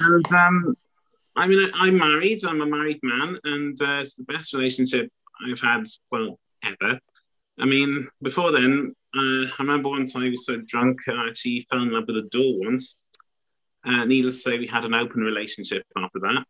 And 0.01 0.33
um, 0.33 0.77
I 1.37 1.47
mean, 1.47 1.71
I, 1.75 1.87
I'm 1.87 1.99
married. 1.99 2.45
I'm 2.45 2.61
a 2.61 2.67
married 2.67 3.01
man, 3.03 3.39
and 3.45 3.81
uh, 3.81 4.01
it's 4.01 4.15
the 4.15 4.25
best 4.25 4.53
relationship 4.55 5.11
I've 5.47 5.61
had, 5.61 5.85
well, 6.11 6.39
ever. 6.63 6.99
I 7.59 7.65
mean, 7.67 8.09
before 8.23 8.53
then, 8.53 8.95
uh, 9.15 9.45
I 9.47 9.53
remember 9.59 9.89
once 9.91 10.17
I 10.17 10.29
was 10.31 10.47
so 10.47 10.57
drunk, 10.67 11.01
I 11.09 11.29
actually 11.29 11.67
fell 11.71 11.83
in 11.83 11.93
love 11.93 12.05
with 12.07 12.17
a 12.17 12.29
doll 12.31 12.59
once. 12.61 12.97
Uh, 13.85 14.05
needless 14.05 14.37
to 14.37 14.51
say, 14.51 14.59
we 14.59 14.67
had 14.67 14.85
an 14.85 14.95
open 14.95 15.23
relationship 15.23 15.85
after 15.97 16.21
that. 16.21 16.45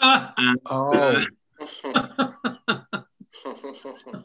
Ah, 0.00 0.34
And, 0.38 0.60
oh. 0.66 1.24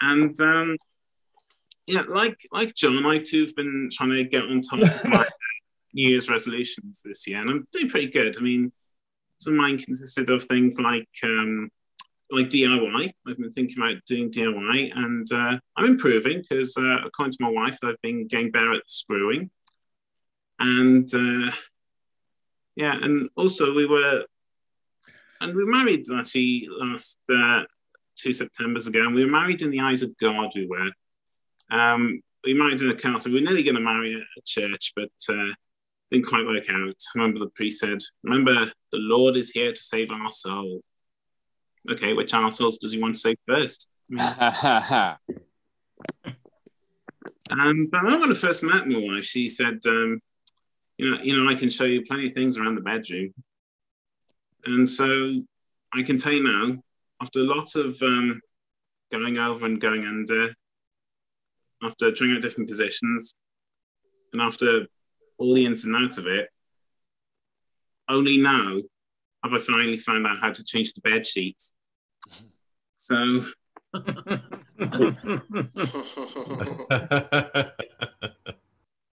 and 0.00 0.40
um, 0.40 0.76
yeah, 1.86 2.02
like 2.08 2.38
like 2.52 2.74
John, 2.74 3.04
I 3.04 3.18
too 3.18 3.42
have 3.42 3.56
been 3.56 3.88
trying 3.92 4.10
to 4.10 4.24
get 4.24 4.44
on 4.44 4.60
top 4.60 4.80
of 4.80 5.04
my 5.04 5.26
New 5.94 6.10
Year's 6.10 6.28
resolutions 6.28 7.02
this 7.04 7.26
year, 7.26 7.40
and 7.40 7.50
I'm 7.50 7.68
doing 7.72 7.88
pretty 7.88 8.10
good. 8.10 8.36
I 8.38 8.40
mean, 8.40 8.72
some 9.38 9.54
of 9.54 9.58
mine 9.58 9.78
consisted 9.78 10.30
of 10.30 10.44
things 10.44 10.78
like 10.78 11.08
um, 11.24 11.70
like 12.30 12.48
DIY. 12.48 13.12
I've 13.26 13.38
been 13.38 13.50
thinking 13.50 13.78
about 13.78 14.04
doing 14.06 14.30
DIY, 14.30 14.92
and 14.94 15.30
uh, 15.32 15.58
I'm 15.76 15.86
improving 15.86 16.42
because, 16.48 16.76
uh, 16.76 16.98
according 17.04 17.32
to 17.32 17.38
my 17.40 17.50
wife, 17.50 17.78
I've 17.82 18.00
been 18.02 18.26
getting 18.28 18.50
better 18.50 18.74
at 18.74 18.88
screwing. 18.88 19.50
And 20.58 21.12
uh, 21.12 21.52
yeah, 22.76 22.94
and 23.02 23.30
also 23.36 23.74
we 23.74 23.86
were, 23.86 24.24
and 25.40 25.56
we 25.56 25.64
married 25.64 26.04
actually 26.14 26.68
last 26.70 27.18
uh, 27.32 27.62
two 28.20 28.32
September's 28.32 28.86
ago, 28.86 29.00
and 29.00 29.14
we 29.14 29.24
were 29.24 29.30
married 29.30 29.62
in 29.62 29.70
the 29.70 29.80
eyes 29.80 30.02
of 30.02 30.16
God. 30.18 30.50
We 30.54 30.66
were. 30.66 30.90
Um, 31.76 32.22
we 32.44 32.54
married 32.54 32.80
in 32.80 32.90
a 32.90 32.96
council. 32.96 33.32
We 33.32 33.40
were 33.40 33.46
nearly 33.46 33.62
going 33.62 33.74
to 33.74 33.80
marry 33.80 34.14
at 34.14 34.20
a 34.20 34.42
church, 34.44 34.92
but 34.96 35.10
uh, 35.28 35.52
didn't 36.10 36.26
quite 36.26 36.46
work 36.46 36.68
out. 36.70 36.94
I 37.14 37.18
remember 37.18 37.40
the 37.40 37.50
priest 37.50 37.80
said, 37.80 37.98
"Remember, 38.22 38.72
the 38.92 38.98
Lord 38.98 39.36
is 39.36 39.50
here 39.50 39.72
to 39.72 39.82
save 39.82 40.10
our 40.10 40.30
soul." 40.30 40.82
Okay, 41.90 42.12
which 42.12 42.34
assholes 42.34 42.78
does 42.78 42.92
he 42.92 43.00
want 43.00 43.14
to 43.14 43.20
save 43.20 43.38
first? 43.46 43.88
Um, 47.50 47.88
but 47.90 48.04
when 48.04 48.30
I 48.30 48.34
first 48.34 48.62
met 48.62 48.86
my 48.86 48.96
wife, 48.96 49.24
she 49.24 49.48
said, 49.48 49.80
um, 49.84 50.20
"You 50.98 51.10
know, 51.10 51.22
you 51.22 51.36
know, 51.36 51.50
I 51.50 51.56
can 51.56 51.68
show 51.68 51.84
you 51.84 52.04
plenty 52.06 52.28
of 52.28 52.34
things 52.34 52.56
around 52.56 52.76
the 52.76 52.80
bedroom." 52.80 53.34
And 54.64 54.88
so 54.88 55.42
I 55.92 56.02
can 56.02 56.16
tell 56.18 56.32
you 56.32 56.44
now, 56.44 56.82
after 57.20 57.40
lots 57.40 57.76
of 57.76 58.00
um, 58.02 58.40
going 59.12 59.38
over 59.38 59.66
and 59.66 59.80
going 59.80 60.04
under, 60.04 60.54
after 61.82 62.12
trying 62.12 62.34
out 62.34 62.42
different 62.42 62.68
positions, 62.68 63.34
and 64.32 64.40
after 64.40 64.86
all 65.38 65.54
the 65.54 65.66
ins 65.66 65.84
and 65.84 65.96
outs 65.96 66.18
of 66.18 66.26
it, 66.26 66.48
only 68.08 68.38
now 68.38 68.80
have 69.42 69.54
I 69.54 69.58
finally 69.58 69.98
found 69.98 70.26
out 70.26 70.38
how 70.40 70.52
to 70.52 70.64
change 70.64 70.92
the 70.92 71.00
bed 71.00 71.26
sheets. 71.26 71.72
So 72.96 73.16
uh, 73.94 74.00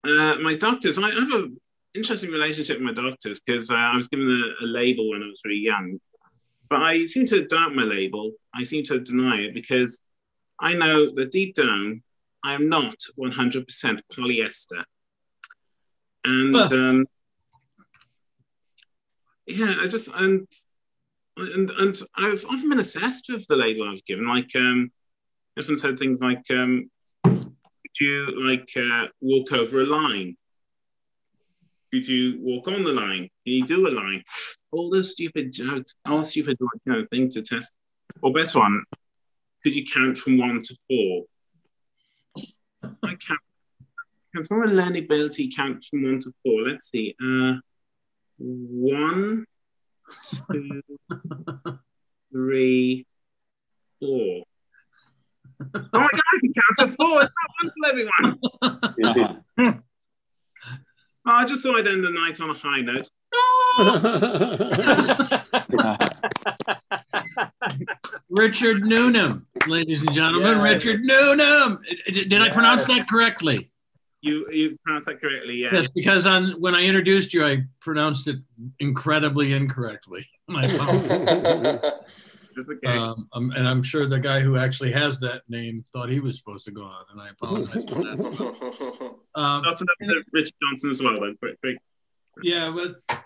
my 0.03 0.55
doctors, 0.59 0.99
I 0.99 1.11
have 1.11 1.31
an 1.31 1.61
interesting 1.95 2.31
relationship 2.31 2.79
with 2.79 2.87
my 2.87 2.93
doctors 2.93 3.41
because 3.41 3.71
uh, 3.71 3.75
I 3.75 3.97
was 3.97 4.09
given 4.09 4.27
a, 4.27 4.65
a 4.65 4.67
label 4.67 5.11
when 5.11 5.23
I 5.23 5.27
was 5.27 5.41
really 5.45 5.61
young, 5.61 6.01
but 6.75 6.83
I 6.83 7.05
seem 7.05 7.25
to 7.27 7.47
doubt 7.47 7.73
my 7.73 7.85
label. 7.85 8.33
I 8.53 8.65
seem 8.65 8.83
to 8.85 8.99
deny 8.99 9.37
it 9.43 9.55
because 9.55 10.01
I 10.59 10.75
know 10.75 11.15
that 11.15 11.31
deep 11.31 11.55
down 11.55 12.03
I 12.43 12.55
am 12.55 12.69
not 12.69 12.97
100% 13.17 14.01
polyester. 14.13 14.83
And 16.25 16.57
Huh. 16.57 16.69
um, 16.73 17.07
yeah, 19.47 19.77
I 19.81 19.87
just 19.87 20.09
and 20.15 20.49
and 21.37 21.71
and 21.71 21.97
I've 22.17 22.45
often 22.45 22.71
been 22.71 22.81
assessed 22.81 23.27
with 23.29 23.47
the 23.47 23.57
label 23.57 23.89
I've 23.89 24.05
given. 24.05 24.27
Like 24.27 24.51
um, 24.57 24.91
often 25.59 25.77
said 25.77 25.99
things 25.99 26.21
like, 26.21 26.43
um, 26.51 26.91
"Could 27.25 28.01
you 28.01 28.47
like 28.49 28.71
uh, 28.77 29.07
walk 29.21 29.53
over 29.53 29.83
a 29.83 29.87
line? 29.87 30.37
Could 31.93 32.09
you 32.09 32.39
walk 32.41 32.67
on 32.69 32.83
the 32.85 32.93
line? 32.93 33.29
Can 33.45 33.53
you 33.59 33.65
do 33.67 33.87
a 33.87 33.91
line?" 33.91 34.25
All 34.75 34.91
the 34.91 35.05
stupid 35.05 35.53
jokes, 35.53 35.95
all 36.05 36.25
stupid 36.25 36.57
like, 36.61 36.81
you 36.85 36.93
know, 36.93 37.07
thing 37.09 37.29
to 37.31 37.43
test. 37.43 37.73
Or 38.23 38.33
best 38.33 38.57
one, 38.57 38.83
could 39.63 39.75
you 39.75 39.85
count 39.87 40.19
from 40.19 40.37
one 40.37 40.63
to 40.63 40.77
four? 40.89 41.25
I 43.03 43.15
count. 43.15 43.41
Can 44.35 44.43
someone 44.43 44.75
learn 44.75 44.97
ability 44.97 45.53
count 45.55 45.85
from 45.85 46.03
one 46.03 46.19
to 46.21 46.35
four? 46.43 46.63
Let's 46.63 46.91
see. 46.91 47.15
Uh, 47.23 47.61
one, 48.39 49.45
two, 50.51 50.83
three, 52.33 53.07
four. 54.01 54.43
Oh 55.61 55.81
my 55.93 56.01
god, 56.01 56.21
I 56.33 56.41
can 56.41 56.53
count 56.53 56.91
to 56.91 56.97
four. 56.97 57.23
It's 57.23 57.33
not 57.39 57.51
one 57.63 57.73
for 57.79 57.89
everyone. 57.91 59.41
Oh, 59.57 59.79
I 61.27 61.45
just 61.45 61.63
thought 61.63 61.77
I'd 61.77 61.87
end 61.87 62.05
the 62.05 62.11
night 62.11 62.41
on 62.41 62.51
a 62.51 62.55
high 62.55 62.81
note. 62.81 63.09
Richard 68.31 68.85
Noonan, 68.85 69.47
ladies 69.67 70.03
and 70.03 70.13
gentlemen. 70.13 70.57
Yeah. 70.57 70.63
Richard 70.63 71.01
Noonan. 71.01 71.79
Did, 72.07 72.29
did 72.29 72.41
I 72.41 72.51
pronounce 72.51 72.87
that 72.87 73.09
correctly? 73.09 73.71
You 74.21 74.47
you 74.51 74.79
pronounced 74.85 75.07
that 75.07 75.21
correctly, 75.21 75.57
yeah. 75.57 75.71
Yes, 75.73 75.89
because 75.95 76.27
on 76.27 76.53
when 76.61 76.75
I 76.75 76.85
introduced 76.85 77.35
you, 77.35 77.45
I 77.45 77.65
pronounced 77.81 78.29
it 78.29 78.39
incredibly 78.79 79.53
incorrectly. 79.53 80.25
My 80.49 80.65
okay. 82.59 82.87
Um, 82.87 83.27
um, 83.33 83.51
and 83.51 83.69
I'm 83.69 83.83
sure 83.83 84.07
the 84.07 84.21
guy 84.21 84.41
who 84.41 84.57
actually 84.57 84.93
has 84.93 85.19
that 85.21 85.43
name 85.49 85.85
thought 85.93 86.09
he 86.09 86.21
was 86.21 86.39
supposed 86.39 86.65
to 86.67 86.71
go 86.71 86.85
on, 86.85 87.05
and 87.13 87.21
I 87.21 87.31
apologize 87.31 87.85
for 87.85 87.95
that. 87.97 89.15
Um, 89.37 89.63
That's 89.65 89.83
another 89.83 90.23
Richard 90.33 90.55
Johnson 90.63 90.91
as 90.91 91.03
well. 91.03 91.21
Then, 91.21 91.37
quick, 91.41 91.61
quick. 91.61 91.77
Yeah, 92.43 92.73
but 92.75 93.19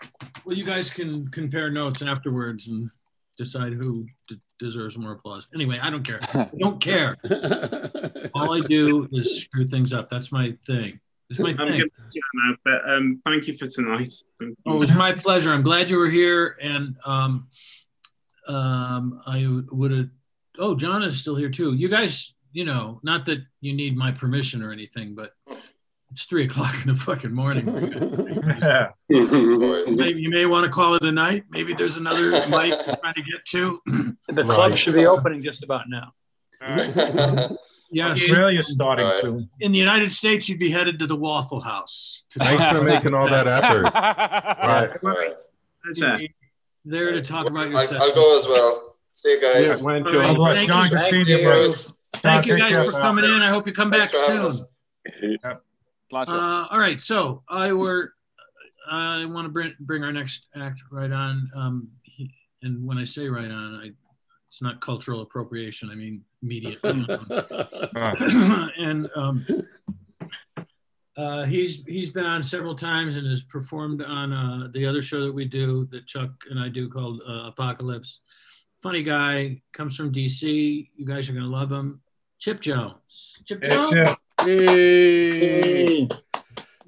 well, 0.45 0.55
you 0.55 0.63
guys 0.63 0.89
can 0.89 1.27
compare 1.29 1.69
notes 1.69 2.01
afterwards 2.01 2.67
and 2.67 2.89
decide 3.37 3.73
who 3.73 4.05
d- 4.27 4.39
deserves 4.59 4.97
more 4.97 5.13
applause. 5.13 5.47
Anyway, 5.55 5.79
I 5.81 5.89
don't 5.89 6.03
care. 6.03 6.19
I 6.33 6.49
don't 6.59 6.81
care. 6.81 7.15
All 8.35 8.53
I 8.53 8.61
do 8.61 9.07
is 9.11 9.41
screw 9.41 9.67
things 9.67 9.93
up. 9.93 10.09
That's 10.09 10.31
my 10.31 10.55
thing. 10.67 10.99
It's 11.29 11.39
my 11.39 11.49
I'm 11.49 11.57
thing. 11.57 11.67
going 11.67 11.79
to 11.79 12.21
now, 12.33 12.55
but 12.65 12.89
um, 12.91 13.21
thank 13.25 13.47
you 13.47 13.55
for 13.55 13.67
tonight. 13.67 14.13
You. 14.41 14.55
Oh, 14.65 14.75
it 14.75 14.79
was 14.79 14.93
my 14.93 15.13
pleasure. 15.13 15.51
I'm 15.51 15.61
glad 15.61 15.89
you 15.89 15.97
were 15.97 16.09
here, 16.09 16.57
and 16.61 16.95
um, 17.05 17.47
um, 18.47 19.21
I 19.25 19.45
would 19.71 19.91
have. 19.91 20.09
Oh, 20.57 20.75
John 20.75 21.03
is 21.03 21.21
still 21.21 21.35
here 21.35 21.49
too. 21.49 21.75
You 21.75 21.87
guys, 21.87 22.33
you 22.51 22.65
know, 22.65 22.99
not 23.03 23.25
that 23.27 23.39
you 23.61 23.73
need 23.73 23.95
my 23.95 24.11
permission 24.11 24.63
or 24.63 24.71
anything, 24.71 25.13
but 25.13 25.33
it's 26.11 26.23
three 26.23 26.45
o'clock 26.45 26.73
in 26.81 26.87
the 26.87 26.95
fucking 26.95 27.33
morning. 27.33 27.65
Maybe 29.09 30.21
you 30.21 30.29
may 30.29 30.45
want 30.45 30.65
to 30.65 30.71
call 30.71 30.95
it 30.95 31.03
a 31.03 31.11
night. 31.11 31.45
Maybe 31.49 31.73
there's 31.73 31.97
another 31.97 32.31
night 32.49 32.67
you're 32.69 32.95
trying 32.95 33.13
to 33.13 33.23
get 33.23 33.45
to. 33.47 33.81
The 34.27 34.43
club 34.43 34.75
should 34.75 34.95
be 34.95 35.05
opening 35.05 35.41
just 35.43 35.63
about 35.63 35.85
now. 35.89 36.13
Yes. 37.91 38.21
Australia's 38.21 38.71
starting 38.71 39.05
All 39.05 39.11
right. 39.11 39.19
soon. 39.21 39.49
In 39.61 39.71
the 39.71 39.79
United 39.79 40.13
States, 40.13 40.47
you'd 40.47 40.59
be 40.59 40.69
headed 40.69 40.99
to 40.99 41.07
the 41.07 41.15
Waffle 41.15 41.59
House. 41.59 42.23
Thanks 42.37 42.63
for 42.67 42.83
making 42.83 43.15
all 43.15 43.27
that 43.27 43.47
effort. 43.47 43.81
Right. 43.85 44.89
All 45.03 45.09
right. 45.09 45.33
Pleasure. 45.83 46.19
there 46.85 47.11
to 47.13 47.23
talk 47.23 47.49
about 47.49 47.69
your 47.71 47.79
I'll. 47.79 47.97
I'll 48.03 48.13
go 48.13 48.37
as 48.37 48.45
well. 48.47 48.95
See 49.11 49.31
you 49.31 49.39
Yeah, 49.41 49.53
guys. 49.55 49.81
when 49.81 50.03
John- 50.03 50.35
right. 50.37 50.55
Thank 50.57 50.67
John, 50.67 50.83
you. 50.83 50.89
good 50.91 51.01
seeing 51.01 51.25
See 51.25 51.31
you, 51.31 51.37
you, 51.39 51.43
bro. 51.43 51.59
Bruce. 51.61 51.95
Thank 52.21 52.45
you 52.45 52.59
guys 52.59 52.93
for 52.95 53.01
coming 53.01 53.25
in. 53.25 53.31
I 53.41 53.49
hope 53.49 53.65
you 53.65 53.73
come 53.73 53.89
back 53.89 54.09
Thanks 54.09 54.11
for 54.11 54.31
having 54.31 54.51
soon. 54.51 55.59
Us. 56.13 56.25
Pleasure. 56.25 56.39
Uh, 56.39 56.67
all 56.67 56.79
right, 56.79 57.01
so 57.01 57.43
I 57.49 57.71
were 57.71 58.13
I 58.89 59.25
want 59.25 59.45
to 59.45 59.49
bring 59.49 59.73
bring 59.81 60.03
our 60.03 60.11
next 60.11 60.47
act 60.55 60.81
right 60.91 61.11
on. 61.11 61.49
Um, 61.55 61.89
he, 62.03 62.33
and 62.63 62.85
when 62.85 62.97
I 62.97 63.03
say 63.03 63.27
right 63.27 63.49
on, 63.49 63.75
I 63.75 63.91
it's 64.47 64.61
not 64.61 64.81
cultural 64.81 65.21
appropriation. 65.21 65.89
I 65.89 65.95
mean 65.95 66.23
media. 66.41 66.77
and 68.77 69.09
um, 69.15 69.45
uh, 71.17 71.45
he's 71.45 71.83
he's 71.85 72.09
been 72.09 72.25
on 72.25 72.41
several 72.41 72.75
times 72.75 73.15
and 73.15 73.27
has 73.27 73.43
performed 73.43 74.01
on 74.01 74.33
uh, 74.33 74.69
the 74.73 74.85
other 74.85 75.01
show 75.01 75.25
that 75.25 75.33
we 75.33 75.45
do 75.45 75.87
that 75.91 76.07
Chuck 76.07 76.31
and 76.49 76.59
I 76.59 76.69
do 76.69 76.89
called 76.89 77.21
uh, 77.27 77.47
Apocalypse. 77.47 78.21
Funny 78.81 79.03
guy, 79.03 79.61
comes 79.73 79.95
from 79.95 80.11
DC. 80.11 80.89
You 80.95 81.05
guys 81.05 81.29
are 81.29 81.33
gonna 81.33 81.45
love 81.45 81.71
him. 81.71 82.01
Chip 82.39 82.61
Jones. 82.61 83.41
Chip 83.45 83.61
Hey, 83.61 83.69
Jones. 83.71 83.91
Chip. 83.91 84.17
Hey. 84.43 86.07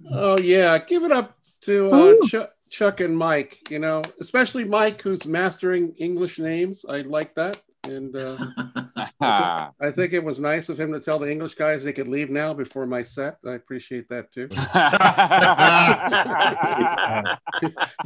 Oh 0.09 0.37
yeah, 0.39 0.77
give 0.77 1.03
it 1.03 1.11
up 1.11 1.37
to 1.61 1.91
uh, 1.91 2.27
Chuck, 2.27 2.49
Chuck 2.69 2.99
and 3.01 3.17
Mike. 3.17 3.57
You 3.69 3.79
know, 3.79 4.01
especially 4.19 4.63
Mike, 4.63 5.01
who's 5.01 5.25
mastering 5.25 5.93
English 5.97 6.39
names. 6.39 6.85
I 6.87 7.01
like 7.01 7.35
that, 7.35 7.61
and 7.83 8.15
uh, 8.15 8.37
I 9.21 9.91
think 9.91 10.13
it 10.13 10.23
was 10.23 10.39
nice 10.39 10.69
of 10.69 10.79
him 10.79 10.91
to 10.93 10.99
tell 10.99 11.19
the 11.19 11.29
English 11.29 11.55
guys 11.55 11.83
they 11.83 11.93
could 11.93 12.07
leave 12.07 12.29
now 12.29 12.53
before 12.53 12.85
my 12.85 13.01
set. 13.01 13.37
I 13.45 13.53
appreciate 13.53 14.07
that 14.09 14.31
too. 14.31 14.47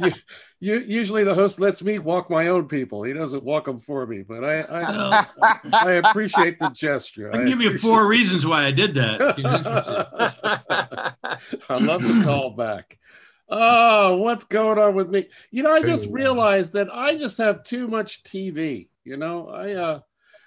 you, 0.00 0.12
you, 0.60 0.80
usually 0.86 1.24
the 1.24 1.34
host 1.34 1.60
lets 1.60 1.82
me 1.82 1.98
walk 1.98 2.30
my 2.30 2.48
own 2.48 2.68
people. 2.68 3.02
He 3.02 3.12
doesn't 3.12 3.42
walk 3.42 3.64
them 3.64 3.80
for 3.80 4.06
me, 4.06 4.22
but 4.22 4.44
I 4.44 4.60
I, 4.60 5.26
I 5.72 5.92
appreciate 5.92 6.58
the 6.58 6.70
gesture. 6.70 7.30
I 7.30 7.38
can 7.38 7.46
give 7.46 7.60
you 7.60 7.68
appreciate- 7.68 7.90
four 7.90 8.06
reasons 8.06 8.46
why 8.46 8.64
I 8.64 8.70
did 8.70 8.94
that. 8.94 9.20
if 9.20 9.38
you're 9.38 9.54
interested. 9.54 10.06
I 11.68 11.78
love 11.78 12.02
the 12.02 12.08
callback. 12.08 12.96
Oh, 13.48 14.16
what's 14.16 14.44
going 14.44 14.78
on 14.78 14.94
with 14.94 15.08
me? 15.08 15.28
You 15.50 15.62
know, 15.62 15.72
I 15.72 15.82
just 15.82 16.08
realized 16.10 16.72
that 16.72 16.92
I 16.92 17.16
just 17.16 17.38
have 17.38 17.62
too 17.62 17.86
much 17.86 18.24
TV. 18.24 18.88
You 19.04 19.16
know, 19.16 19.48
I 19.48 19.74
uh 19.74 20.00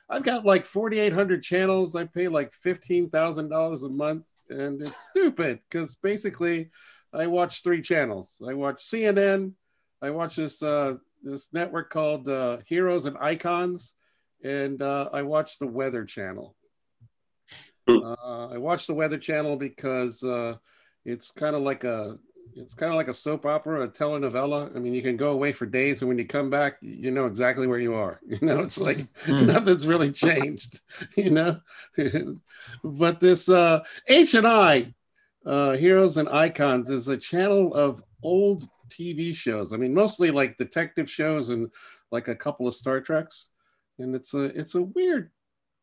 I've 0.09 0.23
got 0.23 0.45
like 0.45 0.65
4,800 0.65 1.43
channels. 1.43 1.95
I 1.95 2.05
pay 2.05 2.27
like 2.27 2.51
$15,000 2.65 3.83
a 3.83 3.89
month, 3.89 4.25
and 4.49 4.81
it's 4.81 5.09
stupid 5.09 5.59
because 5.69 5.95
basically 5.95 6.69
I 7.13 7.27
watch 7.27 7.63
three 7.63 7.81
channels. 7.81 8.41
I 8.47 8.53
watch 8.53 8.77
CNN, 8.77 9.53
I 10.01 10.09
watch 10.11 10.37
this 10.37 10.63
uh 10.63 10.95
this 11.21 11.49
network 11.51 11.89
called 11.89 12.29
uh, 12.29 12.57
Heroes 12.65 13.05
and 13.05 13.17
Icons, 13.19 13.95
and 14.43 14.81
uh, 14.81 15.09
I 15.11 15.21
watch 15.21 15.59
the 15.59 15.67
Weather 15.67 16.05
Channel. 16.05 16.55
Uh, 17.87 18.47
I 18.47 18.57
watch 18.57 18.87
the 18.87 18.93
Weather 18.93 19.17
Channel 19.17 19.57
because 19.57 20.23
uh, 20.23 20.55
it's 21.05 21.31
kind 21.31 21.55
of 21.55 21.61
like 21.61 21.83
a 21.83 22.17
it's 22.55 22.73
kind 22.73 22.91
of 22.91 22.97
like 22.97 23.07
a 23.07 23.13
soap 23.13 23.45
opera, 23.45 23.83
a 23.83 23.87
telenovela. 23.87 24.75
I 24.75 24.79
mean, 24.79 24.93
you 24.93 25.01
can 25.01 25.17
go 25.17 25.31
away 25.31 25.51
for 25.51 25.65
days, 25.65 26.01
and 26.01 26.09
when 26.09 26.17
you 26.17 26.25
come 26.25 26.49
back, 26.49 26.77
you 26.81 27.11
know 27.11 27.25
exactly 27.25 27.67
where 27.67 27.79
you 27.79 27.93
are. 27.93 28.19
You 28.27 28.39
know, 28.41 28.61
it's 28.61 28.77
like 28.77 29.07
nothing's 29.27 29.87
really 29.87 30.11
changed. 30.11 30.81
You 31.15 31.31
know, 31.31 31.59
but 32.83 33.19
this 33.19 33.49
uh, 33.49 33.83
H 34.07 34.33
and 34.33 34.47
I, 34.47 34.93
uh, 35.45 35.73
Heroes 35.73 36.17
and 36.17 36.29
Icons, 36.29 36.89
is 36.89 37.07
a 37.07 37.17
channel 37.17 37.73
of 37.73 38.01
old 38.23 38.67
TV 38.89 39.35
shows. 39.35 39.73
I 39.73 39.77
mean, 39.77 39.93
mostly 39.93 40.31
like 40.31 40.57
detective 40.57 41.09
shows 41.09 41.49
and 41.49 41.69
like 42.11 42.27
a 42.27 42.35
couple 42.35 42.67
of 42.67 42.75
Star 42.75 43.01
Treks. 43.01 43.49
And 43.99 44.15
it's 44.15 44.33
a 44.33 44.43
it's 44.57 44.75
a 44.75 44.81
weird 44.81 45.31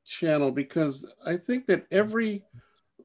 channel 0.06 0.50
because 0.50 1.04
I 1.24 1.36
think 1.36 1.66
that 1.66 1.86
every 1.90 2.44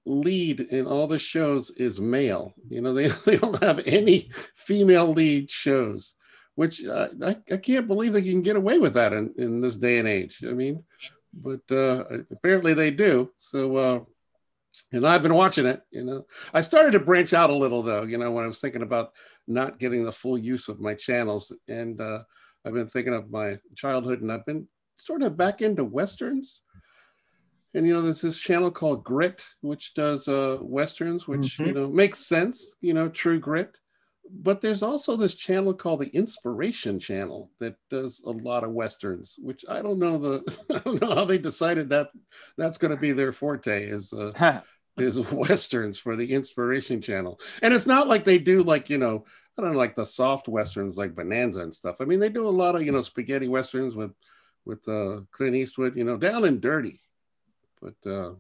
lead 0.06 0.60
in 0.60 0.88
all 0.88 1.08
the 1.08 1.20
shows 1.20 1.70
is 1.72 2.00
male. 2.00 2.54
You 2.70 2.82
know, 2.82 2.94
they, 2.94 3.08
they 3.26 3.38
don't 3.38 3.62
have 3.64 3.80
any 3.86 4.32
female 4.56 5.12
lead 5.14 5.50
shows, 5.50 6.16
which 6.56 6.86
uh, 6.86 7.10
I, 7.24 7.38
I 7.52 7.58
can't 7.58 7.88
believe 7.88 8.14
they 8.14 8.22
can 8.22 8.42
get 8.42 8.56
away 8.56 8.80
with 8.80 8.94
that 8.96 9.14
in, 9.14 9.34
in 9.38 9.62
this 9.62 9.78
day 9.78 10.00
and 10.00 10.08
age. 10.08 10.44
I 10.48 10.54
mean, 10.54 10.84
but 11.34 11.62
uh, 11.72 12.04
apparently 12.32 12.74
they 12.74 12.92
do. 12.92 13.32
So, 13.38 13.78
uh, 13.78 14.00
and 14.94 15.06
I've 15.06 15.24
been 15.24 15.34
watching 15.34 15.66
it, 15.66 15.82
you 15.92 16.04
know. 16.04 16.26
I 16.54 16.62
started 16.62 16.92
to 16.92 17.00
branch 17.00 17.34
out 17.34 17.50
a 17.50 17.56
little 17.56 17.84
though, 17.84 18.04
you 18.04 18.18
know, 18.18 18.32
when 18.32 18.46
I 18.46 18.48
was 18.48 18.60
thinking 18.60 18.84
about 18.84 19.12
not 19.48 19.80
getting 19.80 20.04
the 20.04 20.12
full 20.12 20.38
use 20.38 20.70
of 20.70 20.80
my 20.80 20.94
channels. 20.94 21.52
And 21.68 22.00
uh, 22.00 22.24
I've 22.66 22.74
been 22.74 22.88
thinking 22.88 23.14
of 23.14 23.30
my 23.30 23.58
childhood 23.76 24.22
and 24.22 24.32
I've 24.32 24.46
been 24.46 24.68
sort 24.98 25.24
of 25.24 25.36
back 25.36 25.62
into 25.62 25.84
Westerns. 25.84 26.62
And 27.74 27.88
you 27.88 27.94
know, 27.94 28.02
there's 28.02 28.22
this 28.22 28.40
channel 28.40 28.70
called 28.70 29.04
Grit, 29.04 29.44
which 29.62 29.94
does 29.94 30.28
uh, 30.28 30.58
westerns, 30.62 31.28
which 31.28 31.58
you 31.60 31.74
know 31.74 31.88
makes 31.88 32.20
sense. 32.20 32.76
You 32.82 32.94
know, 32.94 33.08
true 33.08 33.40
grit. 33.40 33.80
But 34.34 34.62
there's 34.62 34.84
also 34.84 35.16
this 35.16 35.34
channel 35.34 35.74
called 35.74 36.02
the 36.02 36.16
Inspiration 36.16 37.00
Channel 37.00 37.50
that 37.60 37.76
does 37.90 38.22
a 38.26 38.30
lot 38.30 38.64
of 38.64 38.72
westerns, 38.72 39.36
which 39.40 39.66
I 39.68 39.82
don't 39.82 40.00
know 40.00 40.18
the 40.18 40.58
I 40.76 40.80
don't 40.80 41.02
know 41.02 41.16
how 41.16 41.26
they 41.26 41.38
decided 41.38 41.90
that 41.90 42.10
that's 42.58 42.78
going 42.78 42.96
to 42.96 43.02
be 43.02 43.14
their 43.14 43.32
forte 43.32 43.86
is 43.86 44.12
uh, 44.14 44.62
is 44.98 45.20
westerns 45.32 45.98
for 45.98 46.16
the 46.16 46.34
Inspiration 46.34 47.02
Channel. 47.02 47.40
And 47.62 47.74
it's 47.74 47.88
not 47.88 48.08
like 48.08 48.26
they 48.26 48.38
do 48.38 48.64
like 48.64 48.90
you 48.90 48.98
know 48.98 49.26
I 49.58 49.62
don't 49.62 49.74
know 49.74 49.78
like 49.78 49.96
the 49.96 50.06
soft 50.06 50.50
westerns 50.50 50.98
like 50.98 51.16
Bonanza 51.16 51.62
and 51.62 51.74
stuff. 51.74 51.98
I 52.02 52.06
mean 52.06 52.20
they 52.20 52.30
do 52.30 52.48
a 52.48 52.50
lot 52.50 52.76
of 52.76 52.84
you 52.84 52.92
know 52.92 53.02
spaghetti 53.02 53.48
westerns 53.48 53.96
with 53.96 54.12
with 54.66 54.86
uh, 54.88 55.22
Clint 55.32 55.56
Eastwood, 55.56 55.98
you 55.98 56.04
know, 56.04 56.18
down 56.18 56.46
and 56.46 56.62
dirty 56.62 57.02
but 57.82 58.10
uh, 58.10 58.34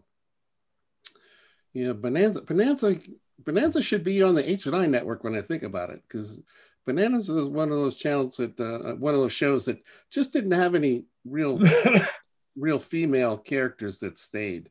yeah, 1.73 1.93
Bonanza, 1.93 2.41
Bonanza, 2.41 2.97
Bonanza 3.43 3.81
should 3.81 4.03
be 4.03 4.21
on 4.21 4.35
the 4.35 4.49
H 4.49 4.65
and 4.65 4.75
I 4.75 4.85
network 4.85 5.23
when 5.23 5.35
I 5.35 5.41
think 5.41 5.63
about 5.63 5.89
it, 5.89 6.01
because 6.07 6.41
Bonanza 6.85 7.37
is 7.37 7.47
one 7.47 7.71
of 7.71 7.77
those 7.77 7.95
channels 7.95 8.37
that 8.37 8.59
uh, 8.59 8.95
one 8.95 9.13
of 9.13 9.19
those 9.19 9.33
shows 9.33 9.65
that 9.65 9.81
just 10.09 10.33
didn't 10.33 10.51
have 10.51 10.75
any 10.75 11.05
real, 11.25 11.59
real 12.55 12.79
female 12.79 13.37
characters 13.37 13.99
that 13.99 14.17
stayed. 14.17 14.69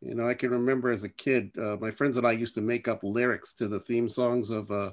You 0.00 0.14
know, 0.14 0.28
I 0.28 0.34
can 0.34 0.50
remember 0.50 0.90
as 0.90 1.04
a 1.04 1.10
kid, 1.10 1.50
uh, 1.58 1.76
my 1.78 1.90
friends 1.90 2.16
and 2.16 2.26
I 2.26 2.32
used 2.32 2.54
to 2.54 2.62
make 2.62 2.88
up 2.88 3.00
lyrics 3.02 3.52
to 3.54 3.68
the 3.68 3.80
theme 3.80 4.08
songs 4.08 4.48
of 4.50 4.70
uh, 4.70 4.92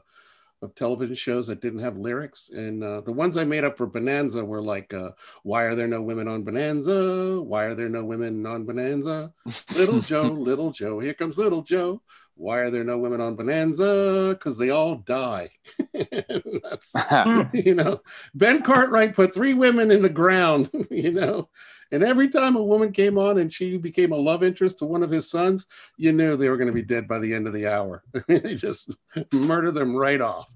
of 0.62 0.74
television 0.76 1.16
shows 1.16 1.48
that 1.48 1.62
didn't 1.62 1.80
have 1.80 1.98
lyrics. 1.98 2.50
And 2.50 2.84
uh, 2.84 3.02
the 3.02 3.12
ones 3.12 3.38
I 3.38 3.44
made 3.44 3.64
up 3.64 3.78
for 3.78 3.86
Bonanza 3.86 4.44
were 4.44 4.62
like, 4.62 4.94
uh, 4.94 5.12
Why 5.44 5.64
are 5.64 5.76
there 5.76 5.88
no 5.88 6.02
women 6.02 6.28
on 6.28 6.44
Bonanza? 6.44 7.42
Why 7.42 7.66
are 7.66 7.76
there 7.76 7.90
no 7.90 8.04
women 8.04 8.46
on 8.46 8.66
Bonanza? 8.66 9.34
Little 9.76 10.02
Joe, 10.02 10.24
Little 10.24 10.72
Joe, 10.72 11.00
here 11.00 11.14
comes 11.14 11.38
Little 11.38 11.62
Joe. 11.62 12.02
Why 12.38 12.60
are 12.60 12.72
there 12.72 12.84
no 12.84 13.00
women 13.00 13.20
on 13.20 13.36
Bonanza? 13.36 14.30
Because 14.38 14.58
they 14.58 14.70
all 14.70 14.98
die. 14.98 15.50
That's, 15.94 16.94
you 17.54 17.74
know, 17.74 18.02
Ben 18.36 18.62
Cartwright 18.62 19.16
put 19.16 19.34
three 19.34 19.56
women 19.56 19.90
in 19.90 20.04
the 20.04 20.10
ground, 20.10 20.70
you 20.92 21.12
know, 21.12 21.50
and 21.92 22.04
every 22.04 22.30
time 22.30 22.56
a 22.56 22.64
woman 22.64 22.92
came 22.92 23.18
on 23.18 23.38
and 23.38 23.52
she 23.52 23.78
became 23.78 24.12
a 24.12 24.18
love 24.18 24.44
interest 24.44 24.80
to 24.80 24.86
one 24.86 25.04
of 25.04 25.12
his 25.12 25.30
sons, 25.30 25.68
you 25.98 26.12
knew 26.12 26.36
they 26.36 26.50
were 26.50 26.58
going 26.58 26.68
to 26.68 26.74
be 26.74 26.82
dead 26.82 27.08
by 27.08 27.20
the 27.20 27.34
end 27.34 27.48
of 27.48 27.54
the 27.54 27.68
hour. 27.68 28.04
they 28.28 28.56
just 28.56 28.92
murder 29.34 29.72
them 29.72 29.96
right 29.96 30.22
off. 30.22 30.54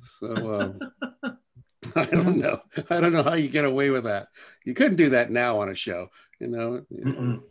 So, 0.00 0.60
um, 0.60 1.38
I 1.96 2.04
don't 2.04 2.38
know. 2.38 2.60
I 2.88 3.00
don't 3.00 3.12
know 3.12 3.22
how 3.22 3.34
you 3.34 3.48
get 3.48 3.64
away 3.64 3.90
with 3.90 4.04
that. 4.04 4.28
You 4.64 4.74
couldn't 4.74 4.96
do 4.96 5.10
that 5.10 5.30
now 5.30 5.60
on 5.60 5.70
a 5.70 5.74
show, 5.74 6.08
you 6.38 6.46
know. 6.46 6.84
Mm-mm. 6.92 7.42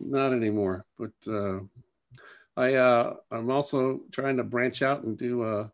Not 0.00 0.32
anymore. 0.32 0.84
But 0.98 1.12
uh, 1.28 1.60
I 2.56 2.74
uh, 2.74 3.14
I'm 3.30 3.50
also 3.50 4.00
trying 4.12 4.36
to 4.38 4.44
branch 4.44 4.82
out 4.82 5.02
and 5.04 5.16
do 5.16 5.42
a 5.42 5.60
uh, 5.62 5.68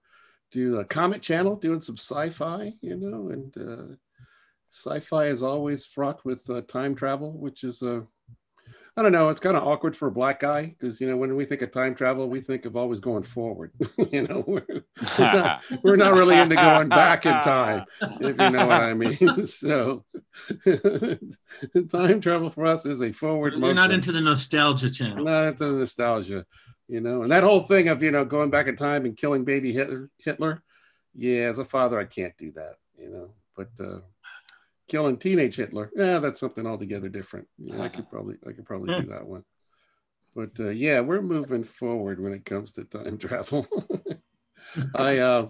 do 0.51 0.79
a 0.79 0.85
Comet 0.85 1.23
Channel, 1.23 1.57
doing 1.57 1.81
some 1.81 1.97
sci-fi, 1.97 2.73
you 2.81 2.97
know, 2.97 3.29
and 3.31 3.57
uh, 3.59 3.95
sci-fi 4.69 5.27
is 5.27 5.43
always 5.43 5.85
fraught 5.85 6.25
with 6.25 6.49
uh, 6.51 6.63
time 6.63 6.95
travel, 6.95 7.33
which 7.33 7.65
is 7.65 7.83
a 7.83 7.99
uh, 7.99 8.01
I 8.99 9.03
don't 9.03 9.13
know. 9.13 9.29
It's 9.29 9.39
kind 9.39 9.57
of 9.57 9.63
awkward 9.63 9.97
for 9.97 10.09
a 10.09 10.11
black 10.11 10.41
guy 10.41 10.75
because 10.77 11.01
you 11.01 11.07
know 11.07 11.17
when 11.17 11.37
we 11.37 11.45
think 11.45 11.63
of 11.63 11.71
time 11.71 11.95
travel, 11.95 12.29
we 12.29 12.41
think 12.41 12.65
of 12.65 12.75
always 12.77 12.99
going 12.99 13.23
forward. 13.23 13.71
you 14.11 14.23
know, 14.27 14.43
we're, 14.45 14.67
we're, 14.67 15.33
not, 15.33 15.63
we're, 15.85 15.95
not, 15.95 16.15
really 16.15 16.37
into 16.37 16.57
going 16.57 16.89
back 16.89 17.25
in 17.25 17.33
time, 17.35 17.85
if 18.01 18.21
you 18.21 18.51
know 18.51 18.67
what 18.67 18.83
I 18.83 18.95
mean. 18.95 19.47
so, 19.47 20.05
time 21.93 22.21
travel 22.21 22.51
for 22.51 22.67
us 22.67 22.87
is 22.87 23.01
a 23.01 23.13
forward. 23.13 23.53
So 23.53 23.61
you're 23.61 23.73
not 23.73 23.93
into 23.93 24.11
the 24.11 24.21
nostalgia 24.21 24.91
channel. 24.91 25.27
Not 25.27 25.47
into 25.47 25.67
the 25.67 25.79
nostalgia, 25.79 26.45
you 26.89 27.01
know, 27.01 27.23
and 27.23 27.31
that 27.31 27.45
whole 27.45 27.61
thing 27.61 27.87
of 27.87 28.03
you 28.03 28.11
know 28.11 28.25
going 28.25 28.51
back 28.51 28.67
in 28.67 28.75
time 28.75 29.05
and 29.05 29.17
killing 29.17 29.45
baby 29.45 29.73
Hitler. 29.73 30.09
Hitler 30.19 30.63
yeah, 31.15 31.43
as 31.43 31.61
a 31.61 31.65
father, 31.65 32.01
I 32.01 32.05
can't 32.05 32.37
do 32.37 32.51
that. 32.53 32.79
You 33.01 33.11
know, 33.11 33.31
but. 33.57 33.69
uh 33.79 34.01
killing 34.89 35.19
teenage 35.19 35.57
Hitler. 35.57 35.91
Yeah, 35.95 36.19
that's 36.19 36.41
something 36.41 36.67
altogether 36.67 37.09
different. 37.09 37.47
Yeah, 37.59 37.83
I 37.83 37.89
could 37.89 38.11
probably 38.11 38.37
I 38.47 38.53
could 38.53 38.67
probably 38.67 38.95
do 38.95 39.07
hmm. 39.07 39.13
that 39.13 39.27
one. 39.27 39.45
But 40.35 40.51
uh, 40.59 40.71
yeah, 40.71 41.01
we're 41.01 41.23
moving 41.23 41.65
forward 41.65 42.23
when 42.23 42.33
it 42.33 42.45
comes 42.45 42.73
to 42.73 42.85
time 42.85 43.19
travel. 43.19 43.67
I 44.95 45.19
uh, 45.19 45.49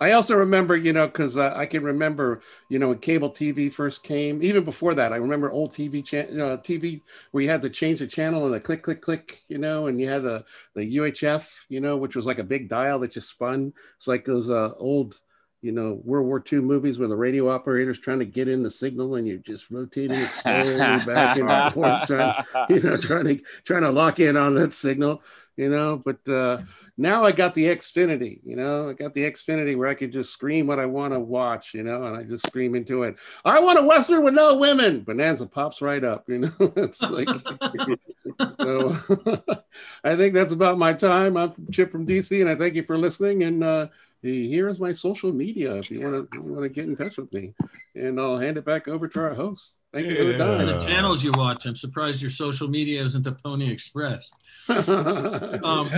I 0.00 0.12
also 0.12 0.34
remember, 0.34 0.76
you 0.76 0.92
know, 0.92 1.06
because 1.06 1.36
uh, 1.36 1.52
I 1.54 1.66
can 1.66 1.82
remember, 1.82 2.42
you 2.68 2.78
know, 2.78 2.88
when 2.88 2.98
cable 2.98 3.30
TV 3.30 3.72
first 3.72 4.02
came. 4.02 4.42
Even 4.42 4.64
before 4.64 4.94
that, 4.94 5.12
I 5.12 5.16
remember 5.16 5.50
old 5.50 5.72
TV 5.72 6.04
channel, 6.04 6.52
uh, 6.52 6.56
TV 6.56 7.02
where 7.30 7.42
you 7.42 7.50
had 7.50 7.62
to 7.62 7.70
change 7.70 8.00
the 8.00 8.06
channel 8.06 8.46
and 8.46 8.54
a 8.54 8.60
click, 8.60 8.82
click, 8.82 9.02
click, 9.02 9.38
you 9.48 9.58
know, 9.58 9.86
and 9.86 10.00
you 10.00 10.08
had 10.08 10.22
the 10.22 10.44
the 10.74 10.96
UHF, 10.96 11.48
you 11.68 11.80
know, 11.80 11.96
which 11.96 12.16
was 12.16 12.26
like 12.26 12.38
a 12.38 12.44
big 12.44 12.68
dial 12.68 12.98
that 13.00 13.12
just 13.12 13.30
spun. 13.30 13.72
It's 13.96 14.06
like 14.06 14.24
those 14.24 14.50
uh, 14.50 14.72
old 14.76 15.20
you 15.62 15.72
know 15.72 16.00
World 16.04 16.26
War 16.26 16.42
II 16.50 16.60
movies 16.60 16.98
where 16.98 17.08
the 17.08 17.16
radio 17.16 17.50
operator's 17.50 18.00
trying 18.00 18.18
to 18.20 18.24
get 18.24 18.48
in 18.48 18.62
the 18.62 18.70
signal 18.70 19.16
and 19.16 19.26
you're 19.26 19.38
just 19.38 19.70
rotating 19.70 20.18
it 20.18 20.28
slowly 20.28 21.04
back 21.04 21.38
and 21.38 21.72
forth, 21.74 22.06
trying, 22.06 22.44
you 22.68 22.80
know, 22.80 22.96
trying 22.96 23.24
to 23.26 23.40
trying 23.64 23.82
to 23.82 23.90
lock 23.90 24.20
in 24.20 24.36
on 24.36 24.54
that 24.54 24.72
signal, 24.72 25.22
you 25.56 25.68
know. 25.68 25.96
But 25.96 26.26
uh, 26.28 26.62
now 26.96 27.24
I 27.24 27.32
got 27.32 27.54
the 27.54 27.64
Xfinity, 27.64 28.40
you 28.44 28.56
know, 28.56 28.90
I 28.90 28.92
got 28.94 29.14
the 29.14 29.22
Xfinity 29.22 29.76
where 29.76 29.88
I 29.88 29.94
can 29.94 30.10
just 30.10 30.32
scream 30.32 30.66
what 30.66 30.78
I 30.78 30.86
want 30.86 31.12
to 31.12 31.20
watch, 31.20 31.74
you 31.74 31.82
know, 31.82 32.04
and 32.04 32.16
I 32.16 32.22
just 32.22 32.46
scream 32.46 32.74
into 32.74 33.02
it. 33.02 33.16
I 33.44 33.60
want 33.60 33.78
a 33.78 33.82
Western 33.82 34.24
with 34.24 34.34
no 34.34 34.56
women. 34.56 35.00
Bonanza 35.02 35.46
pops 35.46 35.82
right 35.82 36.04
up, 36.04 36.28
you 36.28 36.38
know. 36.38 36.52
it's 36.76 37.02
like 37.02 37.28
so. 38.56 38.96
I 40.04 40.16
think 40.16 40.34
that's 40.34 40.52
about 40.52 40.78
my 40.78 40.94
time. 40.94 41.36
I'm 41.36 41.52
Chip 41.70 41.92
from 41.92 42.06
DC, 42.06 42.40
and 42.40 42.48
I 42.48 42.54
thank 42.54 42.74
you 42.74 42.82
for 42.82 42.96
listening 42.96 43.42
and. 43.42 43.62
Uh, 43.62 43.86
here 44.22 44.68
is 44.68 44.78
my 44.78 44.92
social 44.92 45.32
media 45.32 45.76
if 45.76 45.90
you 45.90 46.02
want 46.02 46.30
to 46.30 46.40
want 46.40 46.62
to 46.62 46.68
get 46.68 46.84
in 46.84 46.96
touch 46.96 47.16
with 47.16 47.32
me, 47.32 47.54
and 47.94 48.20
I'll 48.20 48.38
hand 48.38 48.58
it 48.58 48.64
back 48.64 48.86
over 48.86 49.08
to 49.08 49.20
our 49.20 49.34
host. 49.34 49.74
Thank 49.92 50.06
you 50.06 50.16
for 50.16 50.24
the 50.24 50.38
time. 50.38 50.66
The 50.66 50.86
channels 50.86 51.24
you 51.24 51.32
watch. 51.34 51.64
I'm 51.66 51.74
surprised 51.74 52.20
your 52.20 52.30
social 52.30 52.68
media 52.68 53.02
isn't 53.02 53.22
the 53.22 53.32
Pony 53.32 53.70
Express. 53.70 54.28
um, 54.68 55.90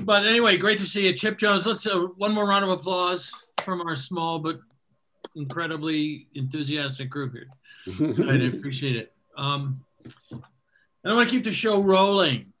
but 0.00 0.26
anyway, 0.26 0.56
great 0.56 0.78
to 0.78 0.86
see 0.86 1.06
you, 1.06 1.12
Chip 1.12 1.38
Jones. 1.38 1.66
Let's 1.66 1.86
uh, 1.86 2.00
one 2.16 2.32
more 2.32 2.46
round 2.46 2.64
of 2.64 2.70
applause 2.70 3.30
from 3.58 3.82
our 3.82 3.96
small 3.96 4.38
but 4.38 4.58
incredibly 5.36 6.26
enthusiastic 6.34 7.10
group 7.10 7.34
here. 7.34 7.48
I 8.28 8.36
appreciate 8.46 8.96
it. 8.96 9.12
Um, 9.36 9.84
and 10.30 10.42
I 11.04 11.14
want 11.14 11.28
to 11.28 11.34
keep 11.34 11.44
the 11.44 11.52
show 11.52 11.82
rolling 11.82 12.52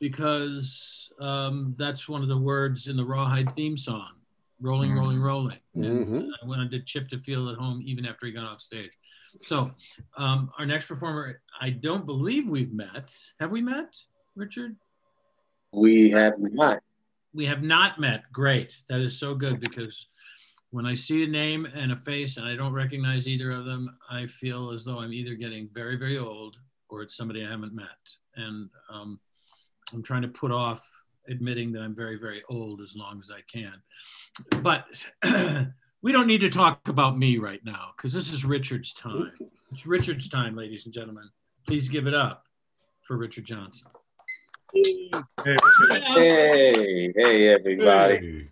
because 0.00 1.12
um, 1.20 1.76
that's 1.78 2.08
one 2.08 2.22
of 2.22 2.28
the 2.28 2.36
words 2.36 2.88
in 2.88 2.96
the 2.96 3.04
Rawhide 3.04 3.54
theme 3.54 3.76
song 3.76 4.10
rolling, 4.62 4.90
mm-hmm. 4.90 4.98
rolling, 4.98 5.20
rolling. 5.20 5.58
Mm-hmm. 5.76 6.16
And 6.16 6.34
I 6.42 6.46
wanted 6.46 6.86
Chip 6.86 7.08
to 7.08 7.18
feel 7.18 7.50
at 7.50 7.58
home 7.58 7.82
even 7.84 8.06
after 8.06 8.26
he 8.26 8.32
got 8.32 8.44
off 8.44 8.60
stage. 8.60 8.92
So, 9.42 9.72
um, 10.16 10.50
our 10.58 10.66
next 10.66 10.86
performer, 10.86 11.40
I 11.60 11.70
don't 11.70 12.06
believe 12.06 12.48
we've 12.48 12.72
met. 12.72 13.14
Have 13.40 13.50
we 13.50 13.60
met, 13.60 13.96
Richard? 14.36 14.76
We 15.72 16.10
have 16.10 16.34
not. 16.38 16.82
We 17.34 17.46
have 17.46 17.62
not 17.62 17.98
met. 17.98 18.24
Great. 18.30 18.76
That 18.88 19.00
is 19.00 19.18
so 19.18 19.34
good 19.34 19.58
because 19.60 20.08
when 20.70 20.84
I 20.86 20.94
see 20.94 21.24
a 21.24 21.26
name 21.26 21.66
and 21.66 21.92
a 21.92 21.96
face 21.96 22.36
and 22.36 22.46
I 22.46 22.56
don't 22.56 22.74
recognize 22.74 23.26
either 23.26 23.50
of 23.52 23.64
them, 23.64 23.96
I 24.10 24.26
feel 24.26 24.70
as 24.70 24.84
though 24.84 25.00
I'm 25.00 25.12
either 25.12 25.34
getting 25.34 25.68
very, 25.72 25.96
very 25.96 26.18
old 26.18 26.58
or 26.88 27.02
it's 27.02 27.16
somebody 27.16 27.44
I 27.44 27.50
haven't 27.50 27.74
met. 27.74 27.86
And 28.36 28.68
um, 28.90 29.18
I'm 29.94 30.02
trying 30.02 30.22
to 30.22 30.28
put 30.28 30.52
off 30.52 30.86
admitting 31.28 31.72
that 31.72 31.82
I'm 31.82 31.94
very, 31.94 32.18
very 32.18 32.42
old 32.48 32.80
as 32.80 32.94
long 32.96 33.20
as 33.20 33.30
I 33.30 33.40
can. 33.50 33.74
But 34.62 34.86
we 36.02 36.12
don't 36.12 36.26
need 36.26 36.40
to 36.40 36.50
talk 36.50 36.88
about 36.88 37.18
me 37.18 37.38
right 37.38 37.60
now 37.64 37.90
because 37.96 38.12
this 38.12 38.32
is 38.32 38.44
Richard's 38.44 38.92
time. 38.94 39.32
It's 39.70 39.86
Richard's 39.86 40.28
time, 40.28 40.56
ladies 40.56 40.84
and 40.84 40.92
gentlemen. 40.92 41.28
Please 41.66 41.88
give 41.88 42.06
it 42.06 42.14
up 42.14 42.44
for 43.02 43.16
Richard 43.16 43.44
Johnson. 43.44 43.88
Hey, 44.74 45.10
hey, 45.44 47.12
hey 47.14 47.48
everybody. 47.48 48.50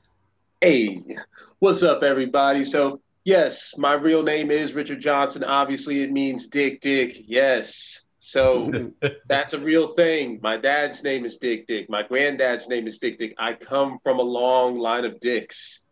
Hey. 0.60 0.94
hey, 1.06 1.16
what's 1.58 1.82
up, 1.82 2.02
everybody? 2.02 2.62
So, 2.62 3.00
yes, 3.24 3.72
my 3.78 3.94
real 3.94 4.22
name 4.22 4.50
is 4.50 4.74
Richard 4.74 5.00
Johnson. 5.00 5.42
Obviously, 5.42 6.02
it 6.02 6.12
means 6.12 6.46
Dick 6.46 6.80
Dick. 6.80 7.24
Yes. 7.26 8.04
So 8.20 8.92
that's 9.28 9.54
a 9.54 9.58
real 9.58 9.94
thing. 9.94 10.38
My 10.42 10.56
dad's 10.56 11.02
name 11.02 11.24
is 11.24 11.38
Dick 11.38 11.66
Dick. 11.66 11.90
My 11.90 12.02
granddad's 12.02 12.68
name 12.68 12.86
is 12.86 12.98
Dick 12.98 13.18
Dick. 13.18 13.34
I 13.38 13.54
come 13.54 13.98
from 14.04 14.20
a 14.20 14.22
long 14.22 14.78
line 14.78 15.04
of 15.04 15.18
dicks. 15.18 15.82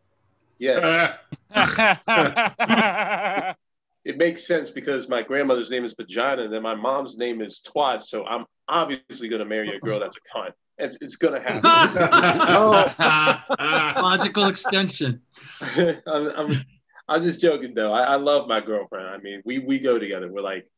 Yes. 0.59 1.19
it 4.05 4.19
makes 4.19 4.47
sense 4.47 4.71
because 4.71 5.09
my 5.09 5.23
grandmother's 5.23 5.71
name 5.71 5.85
is 5.85 5.95
Vagina 5.95 6.43
and 6.43 6.53
then 6.53 6.63
my 6.63 6.75
mom's 6.75 7.17
name 7.17 7.41
is 7.41 7.61
Twat. 7.67 8.03
So 8.03 8.27
I'm 8.27 8.45
obviously 8.69 9.29
going 9.29 9.41
to 9.41 9.47
marry 9.47 9.75
a 9.75 9.81
girl 9.81 9.99
that's 9.99 10.17
a 10.17 10.37
cunt. 10.37 10.53
It's, 10.77 10.99
it's 11.01 11.17
going 11.17 11.35
to 11.35 11.41
happen. 11.41 11.63
Logical 14.03 14.47
extension. 14.47 15.23
I'm, 15.61 16.01
I'm, 16.07 16.65
I'm, 17.09 17.23
just 17.23 17.41
joking 17.41 17.75
though. 17.75 17.93
I, 17.93 18.03
I 18.03 18.15
love 18.17 18.49
my 18.49 18.61
girlfriend. 18.61 19.09
I 19.09 19.19
mean, 19.19 19.43
we, 19.45 19.59
we 19.59 19.79
go 19.79 19.99
together. 19.99 20.31
We're 20.31 20.43
like, 20.43 20.69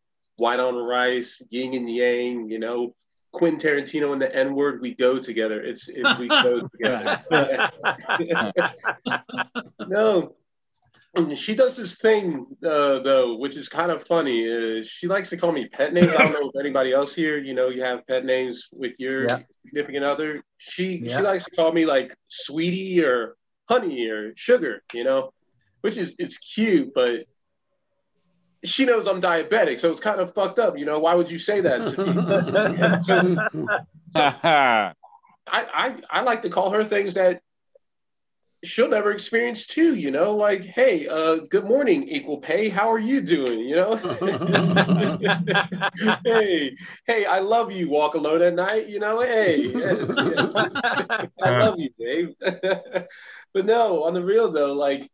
white 0.41 0.59
on 0.59 0.75
rice, 0.75 1.43
yin 1.51 1.75
and 1.75 1.89
yang, 1.89 2.49
you 2.49 2.59
know, 2.59 2.95
Quentin 3.33 3.61
Tarantino 3.61 4.13
and 4.13 4.21
the 4.21 4.35
N 4.35 4.55
word, 4.55 4.81
we 4.81 4.95
go 4.95 5.19
together. 5.19 5.61
It's 5.61 5.89
if 5.89 6.19
we 6.19 6.29
go 6.29 6.69
together. 6.73 7.71
no, 9.87 10.35
she 11.35 11.55
does 11.55 11.77
this 11.77 11.97
thing 11.97 12.47
uh, 12.65 13.01
though, 13.01 13.37
which 13.37 13.57
is 13.57 13.69
kind 13.69 13.93
of 13.93 14.05
funny. 14.07 14.51
Uh, 14.51 14.83
she 14.85 15.07
likes 15.07 15.31
to 15.31 15.37
call 15.37 15.53
me 15.53 15.69
pet 15.69 15.93
names. 15.93 16.09
I 16.09 16.25
don't 16.25 16.33
know 16.33 16.51
if 16.53 16.59
anybody 16.59 16.93
else 16.93 17.15
here, 17.15 17.39
you 17.39 17.55
know, 17.55 17.69
you 17.69 17.83
have 17.83 18.07
pet 18.07 18.25
names 18.25 18.69
with 18.73 18.93
your 18.99 19.25
yeah. 19.25 19.41
significant 19.65 20.05
other. 20.05 20.43
She 20.59 20.97
yeah. 20.97 21.17
she 21.17 21.23
likes 21.23 21.45
to 21.45 21.51
call 21.53 21.73
me 21.73 21.87
like 21.87 22.15
sweetie 22.29 23.05
or 23.05 23.37
honey 23.69 24.09
or 24.09 24.35
sugar, 24.37 24.83
you 24.93 25.05
know, 25.05 25.33
which 25.83 25.97
is 25.97 26.17
it's 26.19 26.39
cute, 26.39 26.93
but 26.95 27.27
she 28.65 28.85
knows 28.85 29.07
I'm 29.07 29.21
diabetic, 29.21 29.79
so 29.79 29.91
it's 29.91 30.01
kind 30.01 30.21
of 30.21 30.35
fucked 30.35 30.59
up. 30.59 30.79
You 30.79 30.85
know, 30.85 30.99
why 30.99 31.15
would 31.15 31.31
you 31.31 31.39
say 31.39 31.61
that 31.61 31.95
to 31.95 32.07
me? 32.07 32.15
so, 33.03 33.37
so 34.13 34.15
I, 34.21 34.93
I 35.47 35.97
I 36.11 36.23
like 36.23 36.43
to 36.43 36.51
call 36.51 36.71
her 36.71 36.85
things 36.85 37.15
that 37.15 37.43
she'll 38.63 38.89
never 38.89 39.13
experience 39.13 39.67
too. 39.67 39.95
You 39.95 40.11
know, 40.11 40.35
like, 40.35 40.65
hey, 40.65 41.07
uh, 41.09 41.37
good 41.49 41.65
morning, 41.65 42.03
equal 42.05 42.39
pay. 42.39 42.69
How 42.69 42.91
are 42.91 42.99
you 42.99 43.21
doing? 43.21 43.61
You 43.61 43.77
know, 43.77 43.97
hey, 46.25 46.77
hey, 47.07 47.25
I 47.25 47.39
love 47.39 47.71
you. 47.73 47.89
Walk 47.89 48.15
alone 48.15 48.43
at 48.43 48.55
night. 48.55 48.89
You 48.89 48.99
know, 48.99 49.21
hey, 49.21 49.73
yes, 49.75 50.13
yeah. 50.17 51.27
I 51.43 51.51
love 51.51 51.79
you, 51.79 51.91
Dave. 51.99 52.35
but 53.53 53.65
no, 53.65 54.05
on 54.05 54.15
the 54.15 54.23
real 54.23 54.53
though, 54.53 54.75
like 54.75 55.11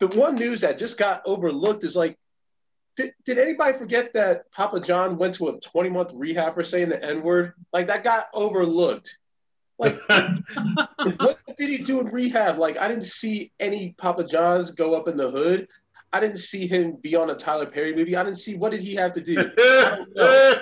the 0.00 0.08
one 0.08 0.34
news 0.34 0.60
that 0.60 0.78
just 0.78 0.98
got 0.98 1.22
overlooked 1.24 1.84
is 1.84 1.96
like, 1.96 2.16
did, 2.96 3.12
did 3.24 3.38
anybody 3.38 3.76
forget 3.76 4.12
that 4.14 4.50
Papa 4.52 4.80
John 4.80 5.18
went 5.18 5.34
to 5.36 5.48
a 5.48 5.60
20 5.60 5.90
month 5.90 6.10
rehab 6.14 6.54
for 6.54 6.62
saying 6.62 6.90
the 6.90 7.02
N 7.02 7.22
word? 7.22 7.54
Like 7.72 7.88
that 7.88 8.04
got 8.04 8.28
overlooked. 8.32 9.16
Like, 9.78 9.96
what 11.18 11.38
did 11.56 11.68
he 11.68 11.78
do 11.78 12.00
in 12.00 12.06
rehab? 12.06 12.58
Like, 12.58 12.78
I 12.78 12.86
didn't 12.86 13.04
see 13.04 13.50
any 13.58 13.94
Papa 13.98 14.24
Johns 14.24 14.70
go 14.70 14.94
up 14.94 15.08
in 15.08 15.16
the 15.16 15.30
hood. 15.30 15.68
I 16.12 16.20
didn't 16.20 16.38
see 16.38 16.68
him 16.68 16.96
be 17.02 17.16
on 17.16 17.30
a 17.30 17.34
Tyler 17.34 17.66
Perry 17.66 17.92
movie. 17.92 18.16
I 18.16 18.22
didn't 18.22 18.38
see 18.38 18.54
what 18.54 18.70
did 18.70 18.80
he 18.80 18.94
have 18.94 19.12
to 19.14 19.20
do. 19.20 19.50
I, 19.58 20.60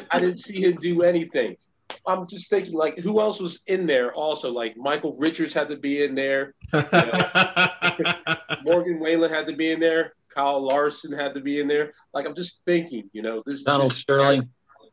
I 0.10 0.20
didn't 0.20 0.38
see 0.38 0.62
him 0.62 0.76
do 0.76 1.02
anything. 1.02 1.56
I'm 2.06 2.28
just 2.28 2.48
thinking 2.48 2.74
like 2.74 2.98
who 2.98 3.20
else 3.20 3.40
was 3.40 3.62
in 3.66 3.86
there 3.86 4.14
also 4.14 4.52
like 4.52 4.76
Michael 4.76 5.16
Richards 5.18 5.52
had 5.52 5.68
to 5.70 5.76
be 5.76 6.04
in 6.04 6.14
there. 6.14 6.54
You 6.72 6.84
know? 6.92 8.36
Morgan 8.64 9.00
Wallen 9.00 9.30
had 9.30 9.48
to 9.48 9.56
be 9.56 9.72
in 9.72 9.80
there. 9.80 10.14
Kyle 10.28 10.60
Larson 10.60 11.12
had 11.12 11.34
to 11.34 11.40
be 11.40 11.60
in 11.60 11.66
there. 11.66 11.94
Like 12.12 12.26
I'm 12.26 12.34
just 12.34 12.60
thinking, 12.66 13.08
you 13.12 13.22
know, 13.22 13.42
this 13.46 13.62
Donald 13.62 13.92
this, 13.92 13.98
Sterling. 13.98 14.50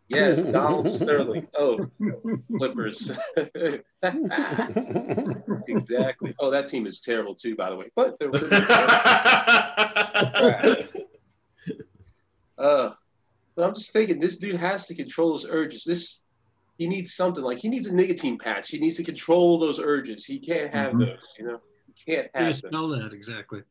Yes, 0.07 0.41
Donald 0.41 0.93
Sterling. 0.93 1.47
Oh, 1.55 1.79
Clippers. 2.57 3.11
exactly. 5.67 6.35
Oh, 6.39 6.51
that 6.51 6.67
team 6.67 6.85
is 6.85 6.99
terrible 6.99 7.35
too, 7.35 7.55
by 7.55 7.69
the 7.69 7.75
way. 7.75 7.89
But 7.95 8.19
they're 8.19 8.29
uh, 12.57 12.91
but 13.55 13.67
I'm 13.67 13.75
just 13.75 13.91
thinking, 13.91 14.19
this 14.19 14.37
dude 14.37 14.57
has 14.57 14.85
to 14.87 14.95
control 14.95 15.33
his 15.33 15.45
urges. 15.49 15.83
This 15.83 16.19
he 16.83 16.89
needs 16.89 17.13
something 17.13 17.45
like 17.45 17.59
he 17.59 17.69
needs 17.69 17.87
a 17.87 17.93
nicotine 17.93 18.37
patch. 18.37 18.67
He 18.67 18.77
needs 18.77 18.97
to 18.97 19.05
control 19.05 19.57
those 19.57 19.79
urges. 19.79 20.25
He 20.25 20.37
can't 20.37 20.73
have 20.73 20.91
mm-hmm. 20.91 20.99
those, 20.99 21.17
you 21.39 21.45
know. 21.45 21.61
He 21.87 21.93
can't 22.11 22.27
have. 22.35 22.47
You 22.47 22.53
spell 22.53 22.89
that 22.89 23.13
exactly. 23.13 23.61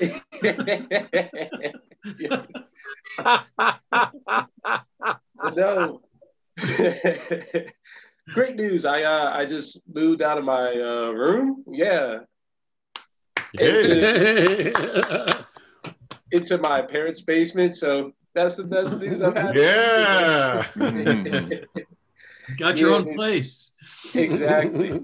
no. 5.56 6.02
Great 8.34 8.56
news. 8.56 8.84
I 8.84 9.04
uh, 9.04 9.30
I 9.32 9.46
just 9.46 9.80
moved 9.86 10.20
out 10.20 10.38
of 10.38 10.44
my 10.44 10.72
uh, 10.72 11.12
room. 11.12 11.62
Yeah. 11.70 12.18
Into, 13.56 15.46
into 16.32 16.58
my 16.58 16.82
parents' 16.82 17.20
basement. 17.20 17.76
So 17.76 18.10
that's 18.34 18.56
the 18.56 18.64
best 18.64 18.96
news 18.96 19.22
I've 19.22 19.36
had. 19.36 19.56
Yeah. 19.56 20.64
Got 22.56 22.80
your 22.80 22.92
own 22.92 23.14
place. 23.14 23.72
Exactly. 24.14 24.88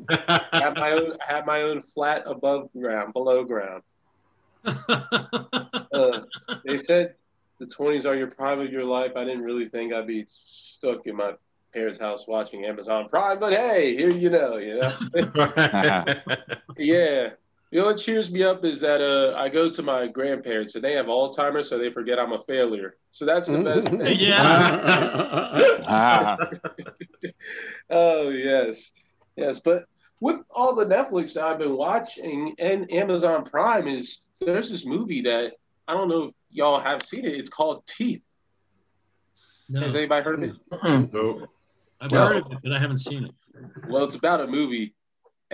Have 0.52 0.76
my 0.76 0.92
own 0.92 1.16
have 1.26 1.46
my 1.46 1.62
own 1.62 1.82
flat 1.94 2.22
above 2.26 2.70
ground, 2.72 3.12
below 3.12 3.44
ground. 3.44 3.82
uh, 4.64 6.20
they 6.64 6.82
said 6.82 7.14
the 7.58 7.66
20s 7.66 8.06
are 8.06 8.14
your 8.14 8.28
prime 8.28 8.60
of 8.60 8.72
your 8.72 8.84
life. 8.84 9.12
I 9.16 9.24
didn't 9.24 9.42
really 9.42 9.68
think 9.68 9.92
I'd 9.92 10.06
be 10.06 10.26
stuck 10.28 11.06
in 11.06 11.16
my 11.16 11.32
parents' 11.72 11.98
house 11.98 12.26
watching 12.26 12.64
Amazon 12.64 13.08
Prime, 13.08 13.38
but 13.38 13.52
hey, 13.52 13.94
here 13.96 14.10
you 14.10 14.30
know, 14.30 14.56
you 14.56 14.80
know. 14.80 14.92
yeah. 16.78 17.30
You 17.74 17.80
know 17.80 17.86
what 17.86 17.98
cheers 17.98 18.30
me 18.30 18.44
up 18.44 18.64
is 18.64 18.78
that 18.82 19.00
uh, 19.00 19.36
I 19.36 19.48
go 19.48 19.68
to 19.68 19.82
my 19.82 20.06
grandparents 20.06 20.76
and 20.76 20.84
they 20.84 20.92
have 20.92 21.06
Alzheimer's, 21.06 21.68
so 21.68 21.76
they 21.76 21.90
forget 21.90 22.20
I'm 22.20 22.32
a 22.32 22.40
failure. 22.44 22.94
So 23.10 23.24
that's 23.24 23.48
the 23.48 23.64
best 23.64 23.88
thing. 23.90 24.16
yeah. 24.16 24.86
oh 27.90 28.28
yes, 28.28 28.92
yes. 29.34 29.58
But 29.58 29.86
with 30.20 30.40
all 30.54 30.76
the 30.76 30.86
Netflix 30.86 31.34
that 31.34 31.42
I've 31.42 31.58
been 31.58 31.76
watching 31.76 32.54
and 32.60 32.92
Amazon 32.92 33.42
Prime 33.42 33.88
is 33.88 34.20
there's 34.40 34.70
this 34.70 34.86
movie 34.86 35.22
that 35.22 35.54
I 35.88 35.94
don't 35.94 36.08
know 36.08 36.26
if 36.26 36.34
y'all 36.52 36.78
have 36.78 37.02
seen 37.02 37.24
it. 37.24 37.34
It's 37.34 37.50
called 37.50 37.84
Teeth. 37.88 38.22
No. 39.68 39.80
Has 39.80 39.96
anybody 39.96 40.22
heard 40.22 40.44
of 40.44 40.50
it? 40.50 41.12
No. 41.12 41.48
I've 42.00 42.12
heard 42.12 42.36
of 42.36 42.52
it, 42.52 42.58
but 42.62 42.72
I 42.72 42.78
haven't 42.78 42.98
seen 42.98 43.24
it. 43.24 43.32
Well, 43.88 44.04
it's 44.04 44.14
about 44.14 44.40
a 44.40 44.46
movie 44.46 44.94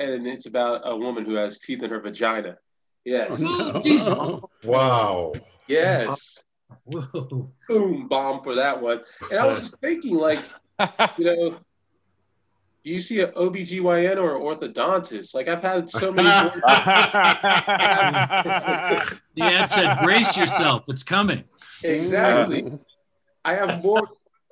and 0.01 0.27
it's 0.27 0.47
about 0.47 0.81
a 0.85 0.97
woman 0.97 1.25
who 1.25 1.35
has 1.35 1.59
teeth 1.59 1.83
in 1.83 1.91
her 1.91 2.01
vagina. 2.01 2.57
Yes. 3.05 3.43
Oh, 3.45 4.49
wow. 4.65 5.33
Yes. 5.69 6.43
Whoa. 6.85 7.53
Boom, 7.69 8.09
bomb 8.09 8.43
for 8.43 8.55
that 8.55 8.81
one. 8.81 9.03
And 9.31 9.39
I 9.39 9.47
was 9.47 9.61
just 9.61 9.77
thinking, 9.81 10.17
like, 10.17 10.39
you 11.19 11.25
know, 11.25 11.59
do 12.83 12.91
you 12.91 13.01
see 13.03 13.21
an 13.21 13.31
OBGYN 13.33 14.17
or 14.17 14.37
an 14.37 14.43
orthodontist? 14.43 15.35
Like, 15.35 15.49
I've 15.49 15.63
had 15.63 15.91
so 15.91 16.13
many. 16.13 16.27
the 19.37 19.43
ad 19.43 19.71
said, 19.71 19.99
brace 20.03 20.37
yourself, 20.37 20.85
it's 20.89 21.03
coming. 21.03 21.45
Exactly. 21.83 22.63
Mm. 22.63 22.81
I 23.45 23.55
have 23.55 23.83
more 23.83 24.09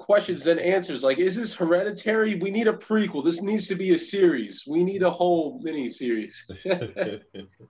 questions 0.08 0.42
than 0.42 0.58
answers. 0.58 1.02
Like, 1.02 1.18
is 1.18 1.36
this 1.36 1.54
hereditary? 1.54 2.36
We 2.36 2.50
need 2.50 2.66
a 2.66 2.72
prequel. 2.72 3.22
This 3.22 3.42
needs 3.42 3.68
to 3.68 3.74
be 3.74 3.92
a 3.92 3.98
series. 3.98 4.64
We 4.66 4.82
need 4.82 5.02
a 5.02 5.10
whole 5.10 5.60
mini 5.62 5.90
series. 5.90 6.42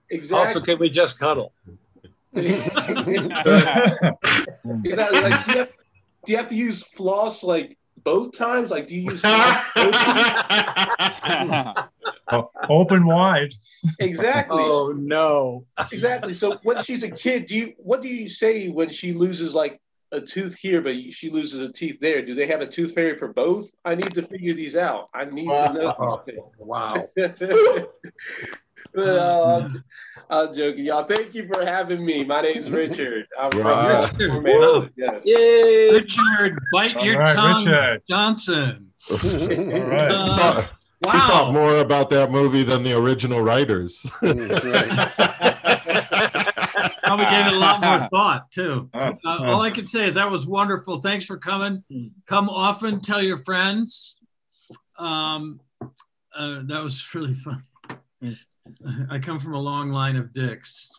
exactly. 0.09 0.31
Also, 0.31 0.61
can 0.61 0.79
we 0.79 0.89
just 0.89 1.19
cuddle? 1.19 1.51
exactly. 2.33 3.19
Like, 4.85 5.45
do, 5.45 5.51
you 5.51 5.57
have, 5.57 5.73
do 6.25 6.31
you 6.31 6.37
have 6.37 6.47
to 6.47 6.55
use 6.55 6.81
floss 6.81 7.43
like 7.43 7.77
both 8.05 8.37
times? 8.37 8.71
Like, 8.71 8.87
do 8.87 8.95
you 8.95 9.11
use 9.11 9.21
open 12.69 13.05
wide? 13.05 13.53
Exactly. 13.99 14.61
Oh 14.61 14.93
no. 14.95 15.65
Exactly. 15.91 16.33
So 16.33 16.57
when 16.63 16.81
she's 16.85 17.03
a 17.03 17.11
kid, 17.11 17.47
do 17.47 17.55
you 17.55 17.73
what 17.79 18.01
do 18.01 18.07
you 18.07 18.29
say 18.29 18.69
when 18.69 18.89
she 18.89 19.11
loses 19.11 19.53
like 19.53 19.81
a 20.11 20.19
tooth 20.21 20.55
here, 20.55 20.81
but 20.81 20.95
she 21.13 21.29
loses 21.29 21.61
a 21.61 21.71
teeth 21.71 21.99
there. 22.01 22.21
Do 22.21 22.33
they 22.33 22.47
have 22.47 22.61
a 22.61 22.67
tooth 22.67 22.93
fairy 22.95 23.17
for 23.17 23.27
both? 23.29 23.69
I 23.85 23.95
need 23.95 24.13
to 24.13 24.23
figure 24.23 24.53
these 24.53 24.75
out. 24.75 25.09
I 25.13 25.25
need 25.25 25.47
to 25.47 25.73
know. 25.73 26.23
These 26.25 26.39
Wow. 26.57 26.93
uh, 28.97 29.69
I'm 30.29 30.55
joking, 30.55 30.85
y'all. 30.85 31.05
Thank 31.05 31.33
you 31.33 31.47
for 31.47 31.65
having 31.65 32.05
me. 32.05 32.23
My 32.23 32.41
name 32.41 32.57
is 32.57 32.69
Richard. 32.69 33.27
I'm 33.37 33.49
wow. 33.59 34.01
from 34.07 34.43
Richard. 34.43 34.93
Yes. 34.95 35.25
Yay. 35.25 35.91
Richard, 35.91 36.59
bite 36.73 36.95
All 36.95 37.05
your 37.05 37.19
right, 37.19 37.35
tongue, 37.35 37.65
Richard. 37.65 38.01
Johnson. 38.09 38.91
All 39.11 39.17
right. 39.17 40.11
Uh, 40.11 40.63
wow. 41.05 41.11
He 41.11 41.19
thought 41.19 41.53
more 41.53 41.77
about 41.79 42.09
that 42.11 42.31
movie 42.31 42.63
than 42.63 42.83
the 42.83 42.97
original 42.97 43.41
writers. 43.41 44.05
Probably 47.09 47.25
gave 47.25 47.47
it 47.47 47.53
a 47.53 47.57
lot 47.57 47.81
more 47.81 48.07
thought 48.11 48.51
too. 48.51 48.89
Uh, 48.93 49.13
all 49.25 49.61
I 49.61 49.71
can 49.71 49.85
say 49.85 50.05
is 50.05 50.13
that 50.15 50.29
was 50.29 50.45
wonderful. 50.45 51.01
Thanks 51.01 51.25
for 51.25 51.37
coming. 51.37 51.83
Come 52.27 52.49
often. 52.49 53.01
Tell 53.01 53.21
your 53.21 53.37
friends. 53.39 54.19
Um, 54.97 55.59
uh, 55.81 56.61
that 56.65 56.83
was 56.83 57.07
really 57.15 57.33
fun. 57.33 57.63
I 59.09 59.17
come 59.17 59.39
from 59.39 59.55
a 59.55 59.59
long 59.59 59.89
line 59.89 60.15
of 60.15 60.31
dicks. 60.31 60.91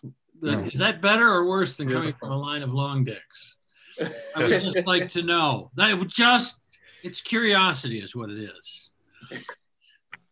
Is 0.43 0.81
that 0.81 1.01
better 1.01 1.29
or 1.29 1.47
worse 1.47 1.77
than 1.77 1.89
coming 1.89 2.15
from 2.19 2.33
a 2.33 2.37
line 2.37 2.63
of 2.63 2.73
long 2.73 3.05
dicks? 3.05 3.57
I 4.35 4.49
would 4.49 4.63
just 4.63 4.87
like 4.87 5.11
to 5.13 5.23
know. 5.23 5.71
That 5.77 5.97
would 5.97 6.09
just 6.09 6.61
it's 7.03 7.21
curiosity 7.21 8.01
is 8.01 8.15
what 8.15 8.31
it 8.31 8.39
is. 8.39 8.93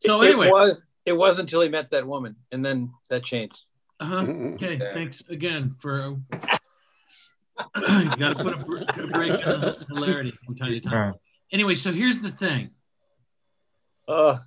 So 0.00 0.22
anyway, 0.22 0.46
it 0.46 0.52
was 0.52 0.82
it 1.04 1.12
was 1.12 1.38
until 1.38 1.60
he 1.60 1.68
met 1.68 1.90
that 1.90 2.06
woman, 2.06 2.36
and 2.52 2.64
then 2.64 2.92
that 3.10 3.24
changed. 3.24 3.58
Uh-huh. 4.00 4.16
Okay, 4.54 4.78
thanks 4.92 5.22
again 5.28 5.74
for. 5.78 6.16
you 7.76 8.16
got 8.16 8.38
to 8.38 8.44
put 8.44 8.54
a, 8.54 8.84
put 8.86 9.04
a 9.04 9.08
break 9.08 9.32
in 9.32 9.74
hilarity 9.88 10.32
from 10.46 10.54
time 10.56 10.70
to 10.70 10.80
time. 10.80 10.92
Anyway, 11.52 11.74
so 11.74 11.92
here's 11.92 12.20
the 12.20 12.30
thing. 12.30 12.70
Uh, 14.06 14.38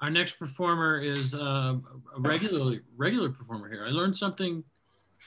Our 0.00 0.10
next 0.10 0.38
performer 0.38 0.98
is 1.00 1.34
uh, 1.34 1.74
a 2.16 2.20
regular 2.20 2.80
regular 2.96 3.28
performer 3.28 3.68
here. 3.68 3.84
I 3.86 3.90
learned 3.90 4.16
something 4.16 4.64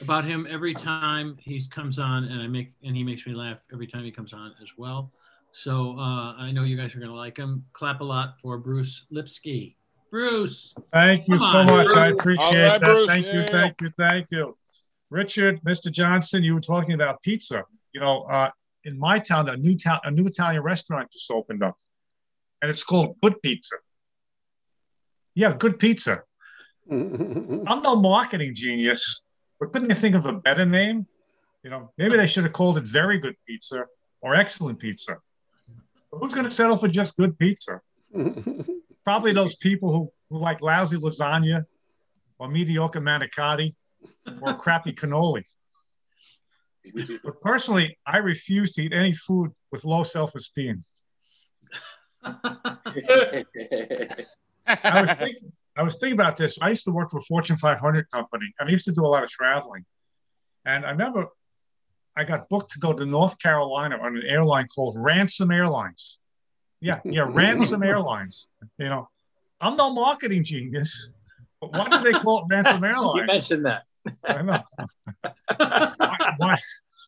about 0.01 0.25
him 0.25 0.47
every 0.49 0.73
time 0.73 1.37
he 1.39 1.61
comes 1.69 1.99
on, 1.99 2.23
and 2.23 2.41
I 2.41 2.47
make 2.47 2.73
and 2.83 2.95
he 2.95 3.03
makes 3.03 3.27
me 3.27 3.33
laugh 3.33 3.63
every 3.71 3.85
time 3.85 4.03
he 4.03 4.11
comes 4.11 4.33
on 4.33 4.55
as 4.61 4.71
well. 4.75 5.11
So 5.51 5.91
uh, 5.99 6.33
I 6.33 6.51
know 6.51 6.63
you 6.63 6.75
guys 6.75 6.95
are 6.95 6.99
going 6.99 7.11
to 7.11 7.17
like 7.17 7.37
him. 7.37 7.63
Clap 7.73 8.01
a 8.01 8.03
lot 8.03 8.39
for 8.41 8.57
Bruce 8.57 9.05
Lipsky. 9.11 9.77
Bruce. 10.13 10.75
Thank 10.91 11.27
you 11.27 11.39
so 11.39 11.57
on, 11.57 11.65
much. 11.65 11.87
Bruce. 11.87 11.97
I 11.97 12.07
appreciate 12.09 12.61
right, 12.61 12.79
that. 12.79 12.83
Bruce, 12.83 13.09
thank 13.09 13.25
yeah. 13.25 13.33
you, 13.33 13.43
thank 13.45 13.81
you, 13.81 13.89
thank 13.97 14.27
you. 14.29 14.55
Richard, 15.09 15.59
Mr. 15.63 15.91
Johnson, 15.91 16.43
you 16.43 16.53
were 16.53 16.59
talking 16.59 16.93
about 16.93 17.19
pizza. 17.23 17.63
You 17.93 18.01
know, 18.01 18.21
uh, 18.25 18.51
in 18.83 18.99
my 18.99 19.17
town, 19.17 19.49
a 19.49 19.57
new 19.57 19.75
town, 19.75 20.01
a 20.03 20.11
new 20.11 20.27
Italian 20.27 20.61
restaurant 20.61 21.09
just 21.11 21.31
opened 21.31 21.63
up, 21.63 21.77
and 22.61 22.69
it's 22.69 22.83
called 22.83 23.15
Good 23.23 23.41
Pizza. 23.41 23.77
Yeah, 25.33 25.55
Good 25.57 25.79
Pizza. 25.79 26.21
I'm 26.91 27.81
no 27.81 27.95
marketing 27.95 28.53
genius, 28.53 29.23
but 29.59 29.73
couldn't 29.73 29.89
you 29.89 29.95
think 29.95 30.13
of 30.13 30.27
a 30.27 30.33
better 30.33 30.63
name? 30.63 31.07
You 31.63 31.71
know, 31.71 31.91
maybe 31.97 32.17
they 32.17 32.27
should 32.27 32.43
have 32.43 32.53
called 32.53 32.77
it 32.77 32.83
Very 32.83 33.17
Good 33.17 33.35
Pizza 33.47 33.85
or 34.21 34.35
Excellent 34.35 34.77
Pizza. 34.77 35.17
But 36.11 36.19
who's 36.19 36.35
going 36.35 36.45
to 36.45 36.51
settle 36.51 36.77
for 36.77 36.87
just 36.87 37.17
good 37.17 37.35
pizza? 37.39 37.81
probably 39.03 39.33
those 39.33 39.55
people 39.55 39.91
who, 39.91 40.11
who 40.29 40.39
like 40.39 40.61
lousy 40.61 40.97
lasagna 40.97 41.65
or 42.39 42.47
mediocre 42.47 43.01
manicotti 43.01 43.75
or 44.41 44.53
crappy 44.55 44.93
cannoli. 44.93 45.43
But 47.23 47.41
personally, 47.41 47.97
I 48.05 48.17
refuse 48.17 48.73
to 48.73 48.83
eat 48.83 48.93
any 48.93 49.13
food 49.13 49.51
with 49.71 49.85
low 49.85 50.03
self-esteem. 50.03 50.83
I 52.23 53.45
was 55.01 55.13
thinking, 55.13 55.51
I 55.77 55.83
was 55.83 55.97
thinking 55.97 56.19
about 56.19 56.37
this. 56.37 56.57
I 56.61 56.69
used 56.69 56.85
to 56.85 56.91
work 56.91 57.11
for 57.11 57.19
a 57.19 57.21
Fortune 57.21 57.57
500 57.57 58.09
company, 58.11 58.53
and 58.59 58.69
I 58.69 58.71
used 58.71 58.85
to 58.85 58.91
do 58.91 59.05
a 59.05 59.07
lot 59.07 59.23
of 59.23 59.29
traveling. 59.29 59.85
And 60.65 60.85
I 60.85 60.91
remember 60.91 61.27
I 62.15 62.23
got 62.23 62.47
booked 62.49 62.71
to 62.73 62.79
go 62.79 62.93
to 62.93 63.05
North 63.05 63.39
Carolina 63.39 63.97
on 63.97 64.17
an 64.17 64.23
airline 64.27 64.67
called 64.67 64.95
Ransom 64.97 65.51
Airlines. 65.51 66.19
Yeah, 66.83 66.99
yeah, 67.05 67.25
Ransom 67.29 67.81
Airlines. 67.91 68.49
You 68.77 68.89
know, 68.89 69.07
I'm 69.61 69.75
no 69.75 69.93
marketing 69.93 70.43
genius, 70.43 71.09
Why 71.59 71.87
do 71.87 71.99
they 71.99 72.11
call 72.11 72.39
it 72.39 72.53
ransom 72.53 72.83
airlines? 72.91 73.15
You 73.15 73.25
mentioned 73.25 73.65
that. 73.65 73.83
I 74.25 74.41
know. 74.41 74.61
why, 75.55 76.33
why, 76.37 76.57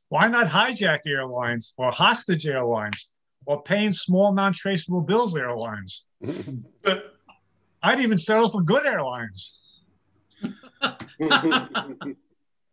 why 0.07 0.27
not 0.29 0.47
hijack 0.47 0.99
airlines 1.05 1.73
or 1.77 1.91
hostage 1.91 2.47
airlines 2.47 3.11
or 3.45 3.61
paying 3.63 3.91
small 3.91 4.33
non-traceable 4.33 5.01
bills 5.01 5.35
airlines? 5.35 6.07
I'd 7.83 7.99
even 7.99 8.17
settle 8.17 8.47
for 8.47 8.61
good 8.61 8.85
airlines. 8.85 9.59
and 10.81 12.15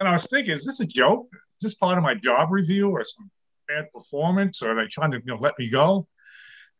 I 0.00 0.12
was 0.12 0.28
thinking, 0.28 0.54
is 0.54 0.64
this 0.64 0.78
a 0.78 0.86
joke? 0.86 1.26
Is 1.32 1.64
this 1.70 1.74
part 1.74 1.98
of 1.98 2.04
my 2.04 2.14
job 2.14 2.52
review 2.52 2.90
or 2.90 3.02
some 3.02 3.28
bad 3.66 3.90
performance? 3.92 4.62
Or 4.62 4.70
are 4.70 4.84
they 4.84 4.88
trying 4.88 5.10
to 5.10 5.18
you 5.18 5.24
know, 5.26 5.36
let 5.40 5.58
me 5.58 5.68
go? 5.68 6.06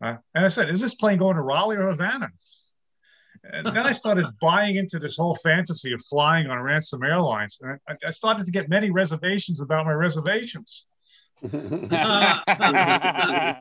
Uh, 0.03 0.17
and 0.35 0.45
I 0.45 0.49
said, 0.49 0.69
is 0.69 0.81
this 0.81 0.97
plane 0.97 1.19
going 1.19 1.37
to 1.37 1.43
Raleigh 1.43 1.77
or 1.77 1.88
Havana? 1.88 2.29
And 3.45 3.67
then 3.67 3.87
I 3.87 3.93
started 3.93 4.27
buying 4.41 4.77
into 4.77 4.99
this 4.99 5.17
whole 5.17 5.37
fantasy 5.37 5.93
of 5.93 6.03
flying 6.05 6.49
on 6.49 6.59
ransom 6.59 7.05
airlines. 7.05 7.59
And 7.61 7.79
I, 7.88 7.95
I 8.07 8.11
started 8.11 8.47
to 8.47 8.53
get 8.53 8.69
many 8.69 8.91
reservations 8.91 9.61
about 9.61 9.87
my 9.87 9.93
reservations. 9.93 10.88
I, 11.45 13.61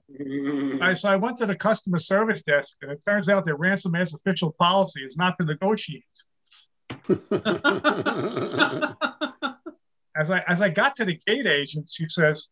so 0.94 1.10
I 1.10 1.16
went 1.16 1.38
to 1.38 1.48
the 1.48 1.56
customer 1.56 1.98
service 1.98 2.44
desk, 2.44 2.78
and 2.84 2.92
it 2.92 3.02
turns 3.08 3.28
out 3.28 3.44
that 3.46 3.56
Ransom 3.56 3.96
Air's 3.96 4.14
official 4.14 4.56
policy 4.60 5.04
is 5.04 5.18
not 5.18 5.36
to 5.40 5.46
negotiate. 5.46 6.04
as 10.16 10.30
I 10.30 10.44
as 10.48 10.62
I 10.62 10.70
got 10.70 10.96
to 10.98 11.06
the 11.06 11.18
gate 11.26 11.48
agent, 11.48 11.90
she 11.92 12.08
says, 12.08 12.50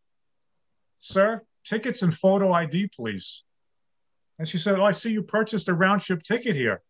"Sir, 0.98 1.44
tickets 1.64 2.02
and 2.02 2.12
photo 2.12 2.52
ID, 2.52 2.90
please." 2.96 3.44
And 4.40 4.48
she 4.48 4.58
said, 4.58 4.80
"Oh, 4.80 4.86
I 4.86 4.92
see 4.92 5.12
you 5.12 5.22
purchased 5.22 5.68
a 5.68 5.74
round 5.74 6.02
trip 6.02 6.24
ticket 6.24 6.56
here. 6.56 6.82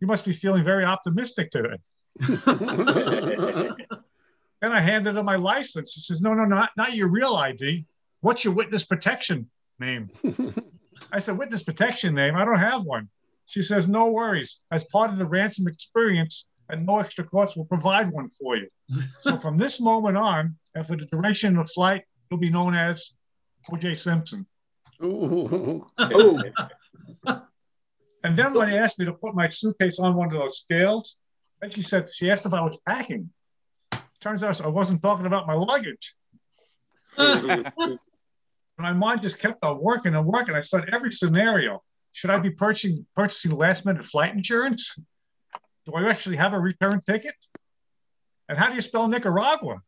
You 0.00 0.06
must 0.06 0.24
be 0.24 0.32
feeling 0.32 0.64
very 0.64 0.84
optimistic 0.84 1.50
today." 1.50 1.78
then 2.18 2.42
I 4.62 4.80
handed 4.80 5.14
her 5.14 5.22
my 5.22 5.36
license. 5.36 5.92
She 5.92 6.00
says, 6.00 6.20
"No, 6.20 6.34
no, 6.34 6.44
not 6.44 6.70
not 6.76 6.94
your 6.94 7.08
real 7.08 7.36
ID. 7.36 7.86
What's 8.20 8.44
your 8.44 8.54
witness 8.54 8.84
protection 8.84 9.48
name?" 9.78 10.10
I 11.12 11.20
said, 11.20 11.38
"Witness 11.38 11.62
protection 11.62 12.14
name? 12.14 12.34
I 12.34 12.44
don't 12.44 12.58
have 12.58 12.82
one." 12.82 13.08
She 13.46 13.62
says, 13.62 13.88
"No 13.88 14.10
worries. 14.10 14.60
As 14.70 14.84
part 14.84 15.10
of 15.10 15.18
the 15.18 15.24
ransom 15.24 15.68
experience, 15.68 16.48
and 16.68 16.84
no 16.84 16.98
extra 16.98 17.24
cost 17.24 17.56
will 17.56 17.64
provide 17.64 18.10
one 18.10 18.28
for 18.30 18.56
you. 18.56 18.68
so 19.20 19.36
from 19.36 19.56
this 19.56 19.80
moment 19.80 20.16
on, 20.16 20.56
and 20.74 20.86
for 20.86 20.96
the 20.96 21.06
duration 21.06 21.56
of 21.56 21.66
the 21.66 21.72
flight, 21.72 22.04
you'll 22.30 22.40
be 22.40 22.50
known 22.50 22.74
as 22.74 23.12
O.J. 23.72 23.94
Simpson. 23.94 24.46
Ooh. 25.02 25.86
and 28.24 28.36
then 28.36 28.54
when 28.54 28.68
they 28.68 28.78
asked 28.78 28.98
me 28.98 29.04
to 29.04 29.12
put 29.12 29.34
my 29.34 29.48
suitcase 29.48 29.98
on 29.98 30.14
one 30.14 30.28
of 30.28 30.34
those 30.34 30.58
scales, 30.58 31.18
then 31.60 31.70
she 31.70 31.82
said 31.82 32.08
she 32.12 32.30
asked 32.30 32.46
if 32.46 32.54
I 32.54 32.62
was 32.62 32.78
packing. 32.86 33.30
Turns 34.20 34.42
out 34.42 34.60
I 34.60 34.68
wasn't 34.68 35.02
talking 35.02 35.26
about 35.26 35.46
my 35.46 35.54
luggage. 35.54 36.14
my 38.78 38.92
mind 38.92 39.22
just 39.22 39.38
kept 39.38 39.62
on 39.62 39.80
working 39.80 40.14
and 40.14 40.26
working. 40.26 40.54
I 40.54 40.60
started 40.62 40.94
every 40.94 41.12
scenario. 41.12 41.82
Should 42.12 42.30
I 42.30 42.38
be 42.38 42.50
purchasing 42.50 43.06
purchasing 43.14 43.52
last 43.52 43.84
minute 43.84 44.04
flight 44.06 44.34
insurance? 44.34 44.98
Do 45.84 45.94
I 45.94 46.08
actually 46.08 46.36
have 46.36 46.52
a 46.52 46.58
return 46.58 47.00
ticket? 47.06 47.34
And 48.48 48.56
how 48.58 48.68
do 48.68 48.74
you 48.74 48.80
spell 48.80 49.08
Nicaragua? 49.08 49.82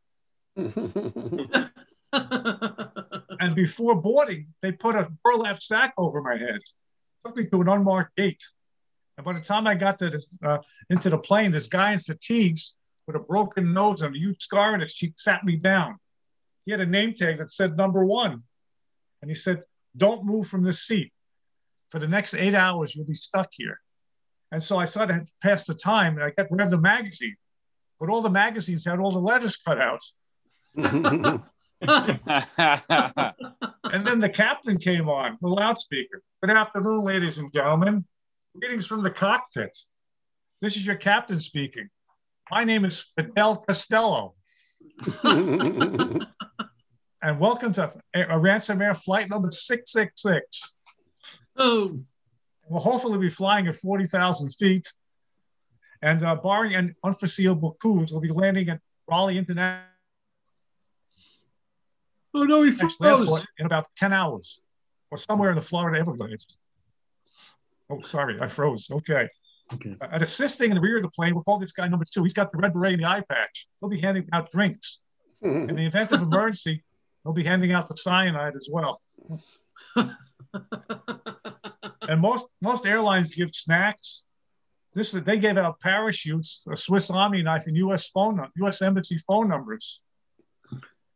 and 3.41 3.55
before 3.55 4.01
boarding, 4.01 4.49
they 4.63 4.73
put 4.73 4.97
a 4.97 5.11
burlap 5.25 5.63
sack 5.63 5.95
over 5.97 6.21
my 6.23 6.37
head, 6.37 6.61
took 7.25 7.37
me 7.37 7.47
to 7.47 7.61
an 7.61 7.69
unmarked 7.69 8.17
gate. 8.17 8.43
And 9.17 9.25
by 9.25 9.35
the 9.35 9.41
time 9.41 9.67
I 9.67 9.75
got 9.75 9.99
to 9.99 10.11
this, 10.11 10.37
uh, 10.43 10.59
into 10.89 11.11
the 11.11 11.19
plane, 11.19 11.51
this 11.51 11.67
guy 11.67 11.93
in 11.93 11.99
fatigues 11.99 12.77
with 13.07 13.17
a 13.17 13.21
broken 13.21 13.73
nose 13.73 14.03
and 14.03 14.15
a 14.15 14.19
huge 14.19 14.41
scar 14.43 14.75
on 14.75 14.81
his 14.81 14.95
cheek 14.95 15.15
sat 15.17 15.45
me 15.45 15.57
down. 15.57 15.99
He 16.65 16.73
had 16.73 16.81
a 16.81 16.87
name 16.87 17.15
tag 17.15 17.39
that 17.39 17.51
said 17.51 17.77
number 17.77 18.05
one. 18.05 18.43
And 19.21 19.31
he 19.31 19.35
said, 19.35 19.63
Don't 19.97 20.25
move 20.25 20.47
from 20.47 20.63
this 20.63 20.81
seat. 20.81 21.13
For 21.91 21.99
the 21.99 22.09
next 22.09 22.35
eight 22.35 22.55
hours, 22.55 22.95
you'll 22.95 23.07
be 23.07 23.15
stuck 23.15 23.49
here. 23.53 23.81
And 24.53 24.63
so 24.63 24.79
I 24.79 24.85
started 24.85 25.27
to 25.27 25.33
pass 25.43 25.65
the 25.65 25.75
time 25.75 26.15
and 26.15 26.25
I 26.25 26.31
kept 26.31 26.51
read 26.53 26.71
the 26.71 26.79
magazine, 26.79 27.37
but 27.99 28.09
all 28.09 28.21
the 28.21 28.31
magazines 28.31 28.85
had 28.85 28.99
all 28.99 29.11
the 29.11 29.19
letters 29.19 29.57
cut 29.57 29.79
out. 29.81 30.03
and 31.89 33.37
then 34.07 34.19
the 34.19 34.31
captain 34.33 34.79
came 34.79 35.09
on 35.09 35.39
the 35.41 35.49
loudspeaker. 35.49 36.23
Good 36.43 36.51
afternoon, 36.51 37.05
ladies 37.05 37.39
and 37.39 37.53
gentlemen. 37.53 38.05
Greetings 38.59 38.87
from 38.87 39.03
the 39.03 39.11
cockpit. 39.11 39.77
This 40.61 40.77
is 40.77 40.87
your 40.87 40.97
captain 40.97 41.41
speaking. 41.41 41.89
My 42.51 42.65
name 42.65 42.85
is 42.85 43.11
Fidel 43.17 43.57
Costello. 43.57 44.35
and 45.23 46.27
welcome 47.39 47.73
to 47.73 47.93
a 48.15 48.39
ransom 48.39 48.83
air 48.83 48.95
flight 48.95 49.31
number 49.31 49.51
666. 49.51 50.75
Oh 51.57 52.01
will 52.71 52.81
hopefully 52.81 53.19
be 53.19 53.29
flying 53.29 53.67
at 53.67 53.75
40,000 53.75 54.51
feet. 54.51 54.87
And 56.03 56.23
uh, 56.23 56.37
barring 56.37 56.75
an 56.75 56.95
unforeseeable 57.05 57.77
coups, 57.83 58.13
we'll 58.13 58.23
be 58.23 58.31
landing 58.31 58.71
at 58.71 58.81
Raleigh 59.07 59.37
International. 59.37 59.90
Oh 62.35 62.45
no, 62.45 62.63
he 62.63 62.71
froze. 62.71 63.45
In 63.59 63.67
about 63.67 63.87
10 63.97 64.13
hours 64.13 64.61
or 65.11 65.19
somewhere 65.19 65.51
in 65.51 65.57
the 65.57 65.63
Florida 65.63 65.99
Everglades. 65.99 66.59
Oh, 67.91 68.01
sorry, 68.01 68.39
I 68.41 68.47
froze. 68.47 68.89
Okay. 68.91 69.29
Okay. 69.75 69.97
Uh, 70.01 70.07
and 70.13 70.23
assisting 70.23 70.71
in 70.71 70.77
the 70.77 70.81
rear 70.81 70.97
of 70.97 71.03
the 71.03 71.11
plane, 71.11 71.35
we'll 71.35 71.45
call 71.45 71.59
this 71.59 71.73
guy 71.73 71.89
number 71.89 72.05
two. 72.05 72.23
He's 72.23 72.35
got 72.35 72.53
the 72.53 72.59
red 72.59 72.73
beret 72.73 72.95
and 72.95 73.03
the 73.03 73.09
eye 73.09 73.23
patch. 73.29 73.67
He'll 73.81 73.91
be 73.91 74.01
handing 74.01 74.29
out 74.33 74.51
drinks. 74.51 75.03
in 75.43 75.75
the 75.75 75.87
event 75.87 76.13
of 76.13 76.23
emergency, 76.23 76.85
he'll 77.25 77.33
be 77.33 77.45
handing 77.45 77.73
out 77.73 77.89
the 77.89 77.97
cyanide 77.97 78.55
as 78.57 78.69
well. 78.71 79.01
and 79.97 80.15
most 82.21 82.49
most 82.61 82.87
airlines 82.87 83.35
give 83.35 83.51
snacks. 83.53 84.25
This 84.93 85.13
they 85.13 85.39
gave 85.39 85.57
out 85.57 85.81
parachutes, 85.81 86.67
a 86.71 86.77
Swiss 86.77 87.11
Army 87.11 87.43
knife, 87.43 87.67
and 87.67 87.77
U.S. 87.77 88.09
phone 88.09 88.45
U.S. 88.57 88.83
Embassy 88.83 89.19
phone 89.19 89.49
numbers, 89.49 90.01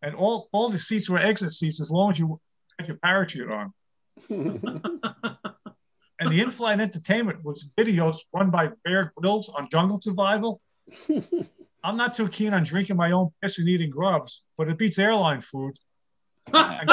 and 0.05 0.15
all 0.15 0.49
all 0.53 0.69
the 0.69 0.79
seats 0.79 1.09
were 1.09 1.19
exit 1.19 1.51
seats 1.51 1.81
as 1.81 1.91
long 1.91 2.13
as 2.13 2.19
you 2.19 2.39
had 2.79 2.87
your 2.87 2.99
parachute 2.99 3.51
on. 3.51 3.73
and 4.29 4.61
the 6.31 6.41
in-flight 6.41 6.79
entertainment 6.79 7.45
was 7.45 7.71
videos 7.79 8.19
run 8.33 8.51
by 8.51 8.69
Bear 8.85 9.13
Grylls 9.17 9.49
on 9.49 9.69
jungle 9.71 10.01
survival. 10.01 10.61
I'm 11.85 11.97
not 11.97 12.15
too 12.15 12.29
keen 12.29 12.55
on 12.55 12.63
drinking 12.63 12.97
my 12.97 13.13
own 13.13 13.31
piss 13.43 13.59
and 13.59 13.69
eating 13.69 13.91
grubs, 13.91 14.45
but 14.57 14.69
it 14.69 14.79
beats 14.79 14.99
airline 14.99 15.41
food 15.41 15.77
and, 16.53 16.89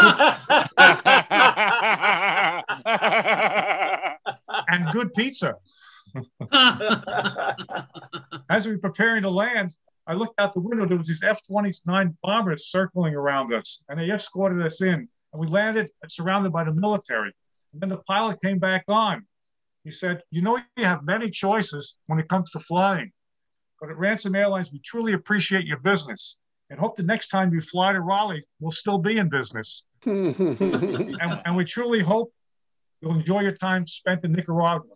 good, 4.92 5.14
pizza. 5.14 5.56
As 8.50 8.66
we 8.66 8.74
were 8.74 8.80
preparing 8.80 9.24
to 9.24 9.30
land, 9.30 9.76
I 10.12 10.14
looked 10.14 10.38
out 10.42 10.54
the 10.54 10.60
window. 10.60 10.86
There 10.86 10.98
was 10.98 11.08
these 11.08 11.24
F-29 11.24 12.18
bombers 12.22 12.68
circling 12.68 13.16
around 13.16 13.54
us, 13.54 13.82
and 13.88 13.98
they 13.98 14.12
escorted 14.12 14.62
us 14.62 14.82
in. 14.82 15.08
And 15.32 15.40
we 15.40 15.48
landed 15.48 15.90
surrounded 16.10 16.52
by 16.52 16.66
the 16.66 16.74
military. 16.74 17.32
And 17.72 17.82
then 17.82 17.88
the 17.88 18.00
pilot 18.00 18.42
came 18.42 18.60
back 18.60 18.84
on. 18.90 19.26
He 19.86 19.92
said, 19.92 20.22
"You 20.30 20.42
know, 20.42 20.60
you 20.76 20.84
have 20.84 21.04
many 21.04 21.30
choices 21.30 21.98
when 22.08 22.20
it 22.20 22.28
comes 22.28 22.52
to 22.52 22.60
flying, 22.60 23.14
but 23.80 23.90
at 23.90 23.98
Ransom 23.98 24.36
Airlines, 24.36 24.74
we 24.74 24.80
truly 24.80 25.14
appreciate 25.14 25.66
your 25.66 25.80
business 25.80 26.40
and 26.70 26.78
hope 26.78 26.98
the 26.98 27.04
next 27.04 27.30
time 27.30 27.54
you 27.54 27.62
fly 27.62 27.94
to 27.94 28.02
Raleigh, 28.02 28.44
we'll 28.60 28.72
still 28.72 28.98
be 28.98 29.18
in 29.18 29.30
business. 29.30 29.86
and, 30.06 31.42
and, 31.46 31.56
we 31.56 31.64
truly 31.64 32.02
hope 32.02 32.34
you'll 33.02 33.16
enjoy 33.16 33.42
your 33.42 33.52
time 33.52 33.88
spent 33.88 34.26
in 34.26 34.34
Nicaragua. 34.34 34.96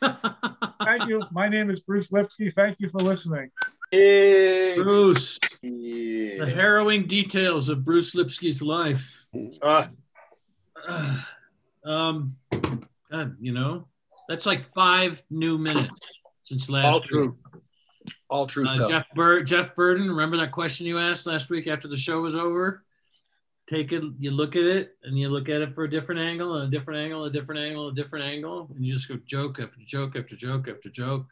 Thank 0.00 1.08
you. 1.08 1.22
My 1.30 1.48
name 1.48 1.70
is 1.70 1.80
Bruce 1.82 2.10
Lipsky. 2.10 2.50
Thank 2.50 2.80
you 2.80 2.88
for 2.88 3.00
listening. 3.00 3.50
Hey. 3.90 4.74
Bruce. 4.76 5.38
Yeah. 5.62 6.44
The 6.44 6.52
harrowing 6.54 7.06
details 7.06 7.68
of 7.68 7.84
Bruce 7.84 8.14
Lipsky's 8.14 8.62
life. 8.62 9.26
Uh. 9.60 9.86
Uh, 10.88 11.16
um, 11.84 12.36
God, 13.10 13.36
you 13.40 13.52
know, 13.52 13.88
that's 14.28 14.46
like 14.46 14.72
five 14.72 15.22
new 15.30 15.58
minutes 15.58 16.20
since 16.44 16.70
last 16.70 16.86
All 16.86 17.00
true. 17.00 17.36
Week. 17.54 18.12
All 18.28 18.46
true 18.46 18.64
uh, 18.66 18.74
stuff. 18.74 18.90
Jeff, 18.90 19.06
Bur- 19.14 19.42
Jeff 19.42 19.74
Burden, 19.74 20.08
remember 20.08 20.36
that 20.36 20.52
question 20.52 20.86
you 20.86 20.98
asked 20.98 21.26
last 21.26 21.50
week 21.50 21.66
after 21.66 21.88
the 21.88 21.96
show 21.96 22.20
was 22.20 22.36
over? 22.36 22.84
Take 23.68 23.92
it, 23.92 24.02
you 24.18 24.30
look 24.30 24.56
at 24.56 24.64
it, 24.64 24.96
and 25.02 25.18
you 25.18 25.28
look 25.28 25.48
at 25.48 25.62
it 25.62 25.74
for 25.74 25.84
a 25.84 25.90
different 25.90 26.20
angle, 26.20 26.56
and 26.56 26.72
a 26.72 26.76
different 26.76 27.00
angle, 27.00 27.24
a 27.24 27.30
different 27.30 27.60
angle, 27.60 27.88
a 27.88 27.94
different 27.94 28.24
angle, 28.24 28.68
and 28.74 28.84
you 28.84 28.92
just 28.94 29.08
go 29.08 29.16
joke 29.26 29.60
after 29.60 29.80
joke 29.84 30.16
after 30.16 30.36
joke 30.36 30.68
after 30.68 30.88
joke, 30.88 31.26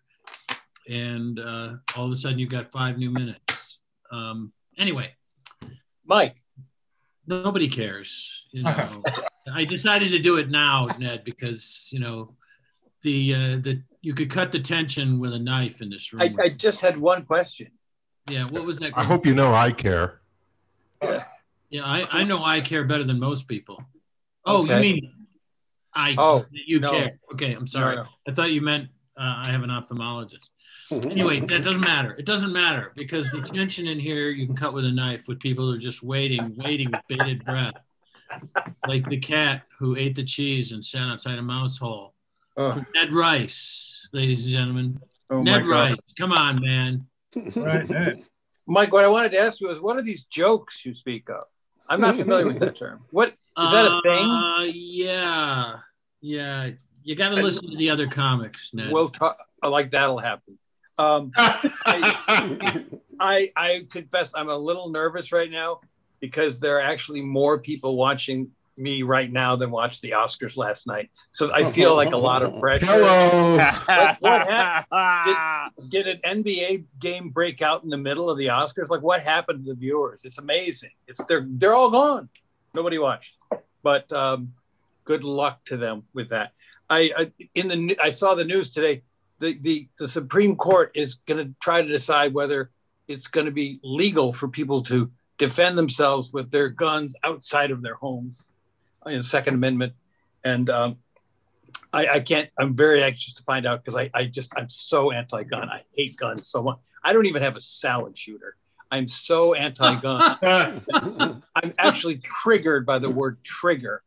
and 0.89 1.39
uh, 1.39 1.75
all 1.97 2.07
of 2.07 2.13
a 2.13 2.15
sudden 2.15 2.39
you've 2.39 2.51
got 2.51 2.67
five 2.67 2.99
new 2.99 3.11
minutes. 3.11 3.79
Um, 4.11 4.53
anyway, 4.79 5.15
Mike, 6.05 6.37
nobody 7.27 7.69
cares. 7.69 8.47
You 8.51 8.63
know, 8.65 9.03
I 9.53 9.65
decided 9.65 10.11
to 10.11 10.19
do 10.19 10.37
it 10.39 10.51
now, 10.51 10.89
Ned, 10.99 11.25
because 11.25 11.89
you 11.93 12.01
know 12.01 12.35
the 13.03 13.35
uh, 13.35 13.39
the 13.61 13.83
you 14.01 14.15
could 14.15 14.31
cut 14.31 14.53
the 14.53 14.61
tension 14.61 15.19
with 15.19 15.35
a 15.35 15.39
knife 15.39 15.83
in 15.83 15.91
this 15.91 16.13
room. 16.13 16.23
I, 16.23 16.45
I 16.45 16.49
just 16.51 16.81
had 16.81 16.99
one 16.99 17.25
question. 17.25 17.69
Yeah, 18.29 18.45
what 18.45 18.65
was 18.65 18.79
that? 18.81 18.93
I 18.97 19.05
hope 19.05 19.27
you 19.27 19.35
know 19.35 19.55
I 19.55 19.73
care. 19.73 20.21
Yeah, 21.71 21.85
I, 21.85 22.21
I 22.21 22.25
know 22.25 22.43
I 22.43 22.61
care 22.61 22.85
better 22.85 23.05
than 23.05 23.19
most 23.21 23.47
people. 23.47 23.83
Oh, 24.45 24.63
Okay. 24.63 24.75
you 24.75 24.81
mean 24.81 25.13
I? 25.95 26.15
Oh, 26.17 26.47
you 26.51 26.81
no. 26.81 26.91
care? 26.91 27.21
Okay, 27.35 27.53
I'm 27.53 27.67
sorry. 27.67 27.97
No, 27.97 28.03
no. 28.05 28.09
I 28.27 28.33
thought 28.33 28.53
you 28.53 28.63
meant 28.63 28.89
uh, 29.19 29.43
I 29.45 29.51
have 29.51 29.63
an 29.63 29.71
ophthalmologist. 29.71 30.49
Anyway, 30.91 31.41
that 31.41 31.63
doesn't 31.63 31.81
matter. 31.81 32.15
It 32.19 32.25
doesn't 32.25 32.53
matter 32.53 32.93
because 32.97 33.31
the 33.31 33.43
tension 33.43 33.87
in 33.87 33.99
here 33.99 34.31
you 34.31 34.47
can 34.47 34.57
cut 34.57 34.73
with 34.73 34.85
a 34.85 34.91
knife 34.91 35.29
with 35.29 35.39
people 35.39 35.67
who 35.67 35.75
are 35.75 35.79
just 35.79 36.03
waiting, 36.03 36.55
waiting 36.57 36.91
with 36.91 37.01
bated 37.09 37.45
breath, 37.45 37.75
like 38.87 39.09
the 39.09 39.19
cat 39.19 39.63
who 39.79 39.97
ate 39.97 40.15
the 40.15 40.25
cheese 40.25 40.73
and 40.73 40.85
sat 40.85 41.03
outside 41.03 41.39
a 41.39 41.43
mouse 41.43 41.77
hole. 41.77 42.15
Oh, 42.57 42.83
Ned 42.95 43.13
Rice, 43.13 44.09
ladies 44.13 44.45
and 44.45 44.53
gentlemen. 44.53 45.01
oh 45.31 45.39
my 45.39 45.43
Ned 45.43 45.63
God. 45.63 45.71
Rice, 45.71 45.99
come 46.17 46.33
on, 46.33 46.61
man. 46.61 47.07
Right, 47.55 47.91
Ed. 47.91 48.25
Mike, 48.67 48.93
what 48.93 49.05
I 49.05 49.09
wanted 49.09 49.33
to 49.33 49.39
ask 49.39 49.61
you 49.61 49.71
is, 49.71 49.81
what 49.81 49.97
are 49.97 50.03
these 50.03 50.25
jokes 50.25 50.85
you 50.85 50.93
speak 50.93 51.31
of? 51.31 51.45
I'm 51.89 52.01
not 52.01 52.17
familiar 52.17 52.47
with 52.47 52.59
that 52.59 52.79
term. 52.79 53.01
What 53.11 53.29
is 53.29 53.71
that 53.73 53.87
a 53.87 54.01
thing? 54.03 54.25
Uh, 54.25 54.63
yeah, 54.65 55.77
yeah. 56.21 56.71
You 57.03 57.15
got 57.17 57.31
to 57.31 57.37
listen 57.37 57.71
to 57.71 57.77
the 57.77 57.89
other 57.89 58.07
comics, 58.09 58.75
Ned. 58.75 58.93
We'll 58.93 59.09
talk. 59.09 59.39
Like 59.63 59.91
that'll 59.91 60.19
happen. 60.19 60.59
Um, 60.99 61.33
I 61.37 62.91
I 63.57 63.87
confess 63.91 64.33
I'm 64.35 64.49
a 64.49 64.57
little 64.57 64.91
nervous 64.91 65.33
right 65.33 65.51
now 65.51 65.81
because 66.21 66.61
there 66.61 66.79
are 66.79 66.83
actually 66.83 67.23
more 67.23 67.59
people 67.59 67.97
watching 67.97 68.51
me 68.79 69.03
right 69.03 69.31
now 69.31 69.57
than 69.57 69.71
watched 69.71 70.01
the 70.03 70.13
Oscars 70.13 70.57
last 70.57 70.87
night. 70.87 71.11
So 71.33 71.53
I 71.53 71.71
feel 71.71 71.97
like 71.97 72.13
a 72.13 72.17
lot 72.17 72.43
of 72.43 72.57
pressure. 72.61 72.87
Hello. 72.87 73.57
What, 73.57 74.17
what 74.21 74.49
happened? 74.49 75.73
Did 75.91 76.07
an 76.07 76.21
NBA 76.25 76.85
game 77.01 77.31
break 77.31 77.61
out 77.61 77.83
in 77.83 77.91
the 77.91 77.97
middle 77.97 78.31
of 78.31 78.39
the 78.39 78.47
Oscars? 78.47 78.89
Like 78.89 79.03
what 79.03 79.23
happened 79.23 79.65
to 79.65 79.73
the 79.73 79.79
viewers? 79.79 80.23
It's 80.25 80.39
amazing. 80.39 80.91
It's 81.07 81.23
they're 81.25 81.47
they're 81.49 81.75
all 81.75 81.91
gone. 81.91 82.29
Nobody 82.75 82.99
watched. 82.99 83.35
But 83.83 84.11
um, 84.13 84.55
good 85.05 85.25
luck 85.25 85.65
to 85.67 85.77
them 85.77 86.05
with 86.15 86.31
that. 86.31 86.53
I, 86.91 87.13
I 87.17 87.33
in 87.55 87.69
the 87.69 87.99
I 88.01 88.11
saw 88.11 88.35
the 88.35 88.45
news 88.45 88.73
today. 88.73 89.03
The 89.41 89.59
the 89.61 89.89
the 89.99 90.09
Supreme 90.09 90.57
Court 90.57 90.93
is 90.95 91.17
going 91.27 91.47
to 91.47 91.55
try 91.61 91.83
to 91.83 91.89
decide 91.89 92.35
whether 92.35 92.71
it's 93.07 93.29
going 93.29 93.47
to 93.47 93.53
be 93.53 93.81
legal 93.83 94.33
for 94.33 94.49
people 94.49 94.83
to 94.85 95.11
defend 95.39 95.79
themselves 95.79 96.33
with 96.33 96.51
their 96.51 96.69
guns 96.69 97.15
outside 97.25 97.71
of 97.71 97.83
their 97.83 97.95
homes 97.95 98.51
in 99.07 99.19
the 99.19 99.25
Second 99.25 99.55
Amendment. 99.55 99.95
And 100.45 100.69
um, 100.69 100.99
I, 101.93 102.07
I 102.07 102.21
can't. 102.21 102.51
I'm 102.59 102.75
very 102.75 103.03
anxious 103.03 103.35
to 103.35 103.43
find 103.45 103.67
out 103.67 103.85
because 103.85 103.97
I, 103.97 104.11
I 104.13 104.27
just 104.27 104.53
I'm 104.57 104.69
so 104.69 105.11
anti-gun. 105.11 105.69
I 105.69 105.83
hate 105.97 106.17
guns 106.17 106.49
so 106.49 106.63
much. 106.63 106.79
I 107.03 107.13
don't 107.13 107.27
even 107.27 107.43
have 107.43 107.57
a 107.57 107.61
salad 107.61 108.17
shooter. 108.19 108.57
I'm 108.91 109.09
so 109.09 109.55
anti-gun. 109.55 110.39
I'm 111.55 111.75
actually 111.79 112.19
triggered 112.19 112.87
by 112.87 112.99
the 112.99 113.11
word 113.11 113.39
trigger. 113.45 114.03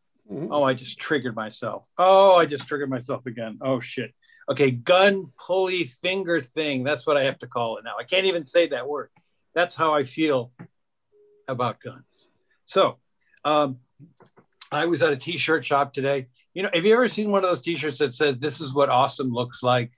Oh, 0.50 0.64
I 0.64 0.74
just 0.74 0.98
triggered 0.98 1.36
myself. 1.36 1.90
Oh, 1.98 2.36
I 2.36 2.46
just 2.46 2.68
triggered 2.68 2.90
myself 2.90 3.26
again. 3.26 3.60
Oh 3.62 3.82
shit. 3.82 4.14
Okay, 4.50 4.72
gun 4.72 5.32
pulley 5.40 5.86
finger 5.86 6.42
thing. 6.42 6.84
That's 6.84 7.06
what 7.06 7.18
I 7.18 7.24
have 7.24 7.40
to 7.40 7.48
call 7.48 7.78
it 7.78 7.84
now. 7.84 7.96
I 8.00 8.04
can't 8.04 8.26
even 8.26 8.46
say 8.46 8.68
that 8.70 8.88
word. 8.88 9.10
That's 9.54 9.76
how 9.76 9.94
I 9.94 10.04
feel 10.04 10.52
about 11.48 11.80
guns. 11.82 12.04
So, 12.66 12.98
um, 13.46 13.80
I 14.72 14.86
was 14.86 15.02
at 15.02 15.14
a 15.14 15.18
t-shirt 15.18 15.66
shop 15.66 15.94
today. 15.94 16.28
You 16.54 16.64
know, 16.64 16.70
have 16.74 16.86
you 16.86 16.94
ever 16.94 17.08
seen 17.08 17.32
one 17.32 17.44
of 17.44 17.50
those 17.50 17.62
t-shirts 17.62 18.00
that 18.00 18.14
says 18.14 18.38
"This 18.40 18.62
is 18.62 18.74
what 18.74 18.90
awesome 18.90 19.32
looks 19.32 19.62
like"? 19.62 19.92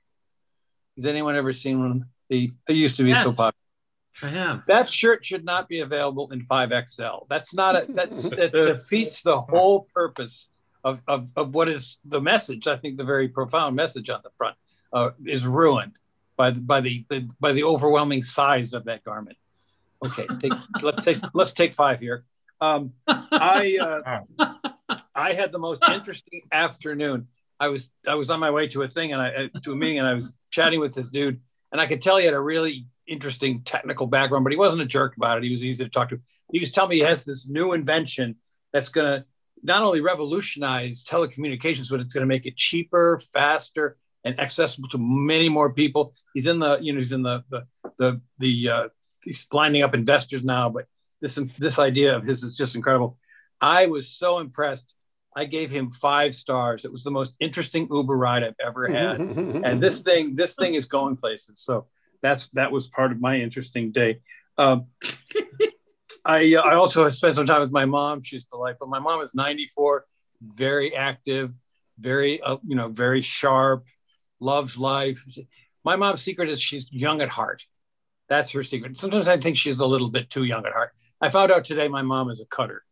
Has 0.97 1.05
anyone 1.05 1.35
ever 1.35 1.53
seen 1.53 1.79
one? 1.79 2.05
They 2.29 2.51
they 2.67 2.73
used 2.73 2.97
to 2.97 3.03
be 3.03 3.13
so 3.15 3.31
popular. 3.31 3.53
I 4.21 4.29
have. 4.29 4.63
That 4.67 4.89
shirt 4.89 5.25
should 5.25 5.43
not 5.43 5.67
be 5.67 5.79
available 5.79 6.31
in 6.31 6.45
5XL. 6.45 7.27
That's 7.29 7.53
not 7.53 7.75
a 7.75 7.85
that's 7.89 8.29
that 8.29 8.51
defeats 8.53 9.21
the 9.21 9.39
whole 9.39 9.87
purpose 9.93 10.49
of, 10.83 10.99
of, 11.07 11.27
of 11.35 11.55
what 11.55 11.69
is 11.69 11.99
the 12.05 12.21
message. 12.21 12.67
I 12.67 12.77
think 12.77 12.97
the 12.97 13.03
very 13.03 13.27
profound 13.27 13.75
message 13.75 14.09
on 14.09 14.21
the 14.23 14.31
front 14.37 14.55
uh, 14.91 15.11
is 15.25 15.45
ruined 15.45 15.93
by 16.35 16.51
the, 16.51 16.59
by 16.59 16.81
the, 16.81 17.05
the 17.09 17.29
by 17.39 17.51
the 17.51 17.63
overwhelming 17.63 18.23
size 18.23 18.73
of 18.73 18.85
that 18.85 19.03
garment. 19.03 19.37
Okay, 20.05 20.27
take, 20.39 20.53
let's 20.81 21.05
take 21.05 21.19
let's 21.33 21.53
take 21.53 21.73
five 21.73 21.99
here. 21.99 22.25
Um, 22.59 22.93
I 23.07 23.77
uh, 24.39 24.53
I 25.15 25.33
had 25.33 25.51
the 25.51 25.59
most 25.59 25.83
interesting 25.89 26.41
afternoon. 26.51 27.27
I 27.59 27.67
was 27.67 27.89
I 28.07 28.15
was 28.15 28.29
on 28.29 28.39
my 28.39 28.51
way 28.51 28.67
to 28.69 28.81
a 28.81 28.87
thing 28.87 29.13
and 29.13 29.21
I 29.21 29.49
to 29.63 29.73
a 29.73 29.75
meeting 29.75 29.99
and 29.99 30.07
I 30.07 30.13
was 30.13 30.33
chatting 30.49 30.79
with 30.79 30.93
this 30.93 31.09
dude 31.09 31.39
and 31.71 31.81
I 31.81 31.87
could 31.87 32.01
tell 32.01 32.17
he 32.17 32.25
had 32.25 32.33
a 32.33 32.39
really 32.39 32.87
interesting 33.07 33.63
technical 33.63 34.07
background, 34.07 34.43
but 34.43 34.51
he 34.51 34.57
wasn't 34.57 34.81
a 34.81 34.85
jerk 34.85 35.17
about 35.17 35.37
it. 35.37 35.43
He 35.43 35.51
was 35.51 35.63
easy 35.63 35.83
to 35.83 35.89
talk 35.89 36.09
to. 36.09 36.19
He 36.51 36.59
was 36.59 36.71
telling 36.71 36.91
me 36.91 36.97
he 36.97 37.01
has 37.01 37.25
this 37.25 37.47
new 37.47 37.73
invention 37.73 38.35
that's 38.71 38.89
going 38.89 39.07
to 39.07 39.25
not 39.63 39.81
only 39.81 40.01
revolutionize 40.01 41.03
telecommunications, 41.03 41.89
but 41.89 41.99
it's 41.99 42.13
going 42.13 42.21
to 42.21 42.27
make 42.27 42.45
it 42.45 42.57
cheaper, 42.57 43.19
faster, 43.31 43.97
and 44.25 44.39
accessible 44.39 44.89
to 44.89 44.97
many 44.97 45.49
more 45.49 45.73
people. 45.73 46.13
He's 46.33 46.47
in 46.47 46.59
the, 46.59 46.79
you 46.81 46.93
know, 46.93 46.99
he's 46.99 47.11
in 47.11 47.23
the 47.23 47.43
the 47.49 47.65
the 47.97 48.21
the 48.39 48.69
uh, 48.69 48.89
he's 49.23 49.47
lining 49.51 49.81
up 49.83 49.93
investors 49.93 50.43
now. 50.43 50.69
But 50.69 50.85
this 51.21 51.35
this 51.35 51.79
idea 51.79 52.15
of 52.15 52.23
his 52.23 52.43
is 52.43 52.55
just 52.55 52.75
incredible. 52.75 53.17
I 53.59 53.87
was 53.87 54.09
so 54.09 54.39
impressed. 54.39 54.93
I 55.35 55.45
gave 55.45 55.71
him 55.71 55.89
five 55.89 56.35
stars. 56.35 56.85
It 56.85 56.91
was 56.91 57.03
the 57.03 57.11
most 57.11 57.33
interesting 57.39 57.87
Uber 57.89 58.15
ride 58.15 58.43
I've 58.43 58.55
ever 58.63 58.87
had, 58.87 59.19
and 59.19 59.81
this 59.81 60.03
thing 60.03 60.35
this 60.35 60.55
thing 60.55 60.75
is 60.75 60.85
going 60.85 61.17
places. 61.17 61.61
So 61.61 61.87
that's 62.21 62.49
that 62.53 62.71
was 62.71 62.87
part 62.87 63.11
of 63.11 63.19
my 63.19 63.37
interesting 63.37 63.91
day. 63.91 64.21
Um, 64.57 64.87
I 66.25 66.55
uh, 66.55 66.61
I 66.61 66.75
also 66.75 67.09
spent 67.09 67.35
some 67.35 67.45
time 67.45 67.61
with 67.61 67.71
my 67.71 67.85
mom. 67.85 68.23
She's 68.23 68.45
delightful. 68.45 68.87
My 68.87 68.99
mom 68.99 69.21
is 69.21 69.35
94, 69.35 70.05
very 70.41 70.95
active, 70.95 71.53
very 71.99 72.41
uh, 72.41 72.57
you 72.65 72.75
know 72.75 72.89
very 72.89 73.21
sharp, 73.21 73.85
loves 74.39 74.77
life. 74.77 75.23
My 75.83 75.95
mom's 75.95 76.21
secret 76.21 76.49
is 76.49 76.61
she's 76.61 76.91
young 76.91 77.21
at 77.21 77.29
heart. 77.29 77.63
That's 78.29 78.51
her 78.51 78.63
secret. 78.63 78.97
Sometimes 78.97 79.27
I 79.27 79.37
think 79.37 79.57
she's 79.57 79.79
a 79.79 79.85
little 79.85 80.09
bit 80.09 80.29
too 80.29 80.43
young 80.43 80.65
at 80.65 80.71
heart. 80.71 80.91
I 81.19 81.29
found 81.29 81.51
out 81.51 81.65
today 81.65 81.87
my 81.87 82.01
mom 82.01 82.29
is 82.29 82.41
a 82.41 82.45
cutter. 82.45 82.83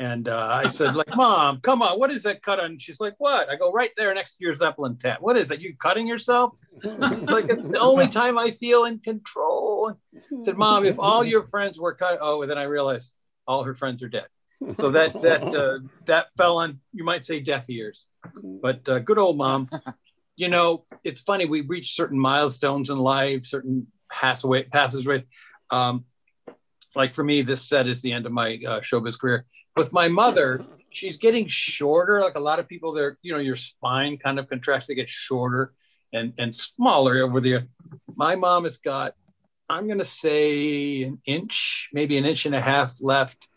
And 0.00 0.28
uh, 0.28 0.48
I 0.50 0.70
said, 0.70 0.96
like, 0.96 1.14
mom, 1.14 1.60
come 1.60 1.80
on, 1.80 2.00
what 2.00 2.10
is 2.10 2.24
that 2.24 2.42
cut 2.42 2.58
on? 2.58 2.78
She's 2.78 2.98
like, 2.98 3.14
what? 3.18 3.48
I 3.48 3.54
go 3.54 3.70
right 3.70 3.90
there 3.96 4.12
next 4.12 4.36
to 4.36 4.44
your 4.44 4.52
Zeppelin 4.52 4.96
tent. 4.96 5.22
What 5.22 5.36
is 5.36 5.50
it? 5.52 5.60
You 5.60 5.76
cutting 5.76 6.08
yourself? 6.08 6.54
like 6.82 7.48
it's 7.48 7.70
the 7.70 7.78
only 7.78 8.08
time 8.20 8.36
I 8.36 8.50
feel 8.50 8.86
in 8.86 8.98
control. 8.98 9.94
I 10.14 10.44
said, 10.44 10.56
Mom, 10.56 10.84
if 10.84 10.98
all 10.98 11.24
your 11.24 11.44
friends 11.44 11.78
were 11.78 11.94
cut, 11.94 12.18
oh, 12.20 12.42
and 12.42 12.50
then 12.50 12.58
I 12.58 12.64
realized 12.64 13.12
all 13.46 13.62
her 13.64 13.74
friends 13.74 14.02
are 14.02 14.08
dead. 14.08 14.26
So 14.76 14.90
that 14.92 15.20
that 15.22 15.42
uh, 15.42 15.78
that 16.06 16.28
fell 16.36 16.58
on 16.58 16.80
you 16.92 17.04
might 17.04 17.26
say 17.26 17.40
deaf 17.40 17.68
ears, 17.68 18.08
but 18.34 18.88
uh, 18.88 18.98
good 19.00 19.18
old 19.18 19.36
mom. 19.36 19.68
You 20.36 20.48
know, 20.48 20.84
it's 21.04 21.20
funny. 21.20 21.44
We 21.44 21.60
reach 21.60 21.94
certain 21.94 22.18
milestones 22.18 22.88
in 22.88 22.98
life, 22.98 23.44
certain 23.44 23.88
pass 24.10 24.42
away 24.42 24.62
passes 24.64 25.06
away. 25.06 25.24
Um, 25.70 26.06
like 26.94 27.12
for 27.12 27.22
me, 27.22 27.42
this 27.42 27.62
set 27.62 27.86
is 27.86 28.00
the 28.00 28.12
end 28.12 28.26
of 28.26 28.32
my 28.32 28.54
uh, 28.66 28.80
showbiz 28.80 29.18
career. 29.18 29.44
With 29.76 29.92
my 29.92 30.08
mother, 30.08 30.64
she's 30.90 31.16
getting 31.16 31.48
shorter. 31.48 32.20
Like 32.20 32.36
a 32.36 32.40
lot 32.40 32.58
of 32.58 32.68
people, 32.68 32.92
they're 32.92 33.18
you 33.22 33.32
know 33.32 33.40
your 33.40 33.56
spine 33.56 34.16
kind 34.18 34.38
of 34.38 34.48
contracts. 34.48 34.86
They 34.86 34.94
get 34.94 35.08
shorter 35.08 35.72
and 36.12 36.32
and 36.38 36.54
smaller 36.54 37.22
over 37.22 37.40
there. 37.40 37.66
My 38.16 38.36
mom 38.36 38.64
has 38.64 38.78
got, 38.78 39.14
I'm 39.68 39.88
gonna 39.88 40.04
say 40.04 41.02
an 41.02 41.20
inch, 41.26 41.88
maybe 41.92 42.16
an 42.18 42.24
inch 42.24 42.46
and 42.46 42.54
a 42.54 42.60
half 42.60 42.94
left, 43.00 43.48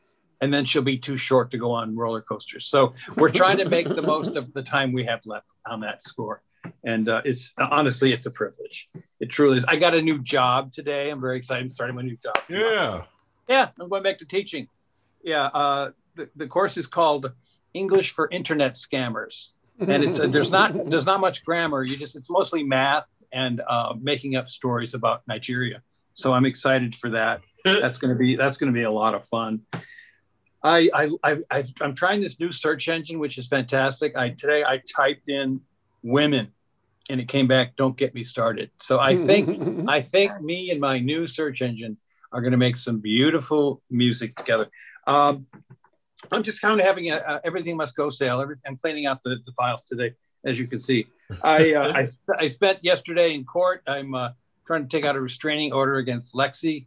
and 0.42 0.54
then 0.54 0.66
she'll 0.66 0.82
be 0.82 0.98
too 0.98 1.18
short 1.18 1.52
to 1.52 1.58
go 1.58 1.72
on 1.72 1.96
roller 1.96 2.22
coasters. 2.22 2.68
So 2.68 2.94
we're 3.16 3.32
trying 3.32 3.58
to 3.58 3.70
make 3.70 3.88
the 3.88 4.02
most 4.02 4.36
of 4.36 4.54
the 4.54 4.64
time 4.64 4.94
we 4.94 5.06
have 5.06 5.22
left 5.26 5.48
on 5.66 5.82
that 5.82 6.04
score. 6.04 6.42
And 6.84 7.08
uh, 7.08 7.22
it's 7.24 7.54
honestly, 7.60 8.12
it's 8.12 8.26
a 8.26 8.32
privilege. 8.32 8.90
It 9.20 9.30
truly 9.30 9.58
is. 9.58 9.66
I 9.66 9.78
got 9.78 9.94
a 9.94 10.02
new 10.02 10.20
job 10.20 10.74
today. 10.74 11.10
I'm 11.10 11.22
very 11.22 11.38
excited. 11.38 11.64
I'm 11.64 11.70
starting 11.70 11.96
my 11.96 12.02
new 12.02 12.18
job. 12.18 12.38
Yeah. 12.50 13.04
Yeah, 13.48 13.70
I'm 13.80 13.88
going 13.88 14.04
back 14.04 14.20
to 14.20 14.26
teaching. 14.26 14.68
Yeah, 15.24 15.46
uh, 15.46 15.92
the, 16.18 16.30
the 16.36 16.48
course 16.48 16.76
is 16.78 16.88
called 16.88 17.32
English 17.74 18.12
for 18.12 18.28
Internet 18.32 18.74
Scammers, 18.74 19.52
and 19.80 20.04
it's 20.04 20.20
uh, 20.20 20.28
there's 20.28 20.52
not 20.52 20.90
there's 20.90 21.06
not 21.06 21.22
much 21.22 21.46
grammar. 21.46 21.84
You 21.84 21.96
just 21.96 22.16
it's 22.16 22.30
mostly 22.30 22.64
math 22.64 23.08
and 23.32 23.62
uh, 23.68 23.94
making 24.00 24.36
up 24.36 24.50
stories 24.50 24.94
about 24.94 25.22
Nigeria. 25.28 25.82
So 26.14 26.34
I'm 26.34 26.46
excited 26.46 26.96
for 26.96 27.12
that. 27.12 27.42
That's 27.64 28.00
gonna 28.00 28.16
be 28.16 28.36
that's 28.36 28.58
gonna 28.58 28.72
be 28.72 28.84
a 28.84 28.92
lot 28.92 29.14
of 29.14 29.28
fun. 29.28 29.62
I 30.64 30.90
I, 30.94 31.10
I 31.24 31.38
I've, 31.52 31.72
I'm 31.80 31.94
trying 31.94 32.22
this 32.22 32.40
new 32.40 32.52
search 32.52 32.90
engine, 32.90 33.20
which 33.20 33.38
is 33.38 33.48
fantastic. 33.48 34.18
I 34.18 34.32
today 34.32 34.64
I 34.64 34.82
typed 34.96 35.30
in 35.30 35.62
women, 36.02 36.52
and 37.10 37.22
it 37.22 37.28
came 37.28 37.48
back. 37.48 37.76
Don't 37.76 37.96
get 37.96 38.16
me 38.16 38.24
started. 38.24 38.72
So 38.82 39.00
I 39.00 39.16
think 39.16 39.86
I 39.88 40.02
think 40.02 40.42
me 40.42 40.72
and 40.72 40.82
my 40.82 41.00
new 41.00 41.28
search 41.28 41.62
engine 41.62 41.98
are 42.32 42.42
going 42.42 42.52
to 42.52 42.58
make 42.58 42.78
some 42.78 43.00
beautiful 43.00 43.82
music 43.90 44.36
together. 44.36 44.68
Um, 45.06 45.48
I'm 46.32 46.44
just 46.44 46.62
kind 46.62 46.80
of 46.80 46.86
having 46.86 47.12
a, 47.12 47.18
a 47.18 47.42
everything 47.44 47.78
must 47.78 47.96
go 47.96 48.10
sale. 48.10 48.42
Every, 48.42 48.56
I'm 48.66 48.78
cleaning 48.78 49.06
out 49.06 49.24
the, 49.24 49.38
the 49.46 49.52
files 49.54 49.82
today, 49.84 50.14
as 50.46 50.60
you 50.60 50.68
can 50.68 50.82
see. 50.82 51.08
I, 51.42 51.74
uh, 51.74 51.94
I 51.94 52.08
I 52.38 52.48
spent 52.48 52.84
yesterday 52.84 53.34
in 53.34 53.44
court. 53.44 53.84
I'm 53.88 54.14
uh, 54.16 54.30
trying 54.66 54.88
to 54.88 54.90
take 54.90 55.06
out 55.06 55.16
a 55.16 55.22
restraining 55.22 55.74
order 55.74 55.98
against 55.98 56.34
Lexi, 56.34 56.86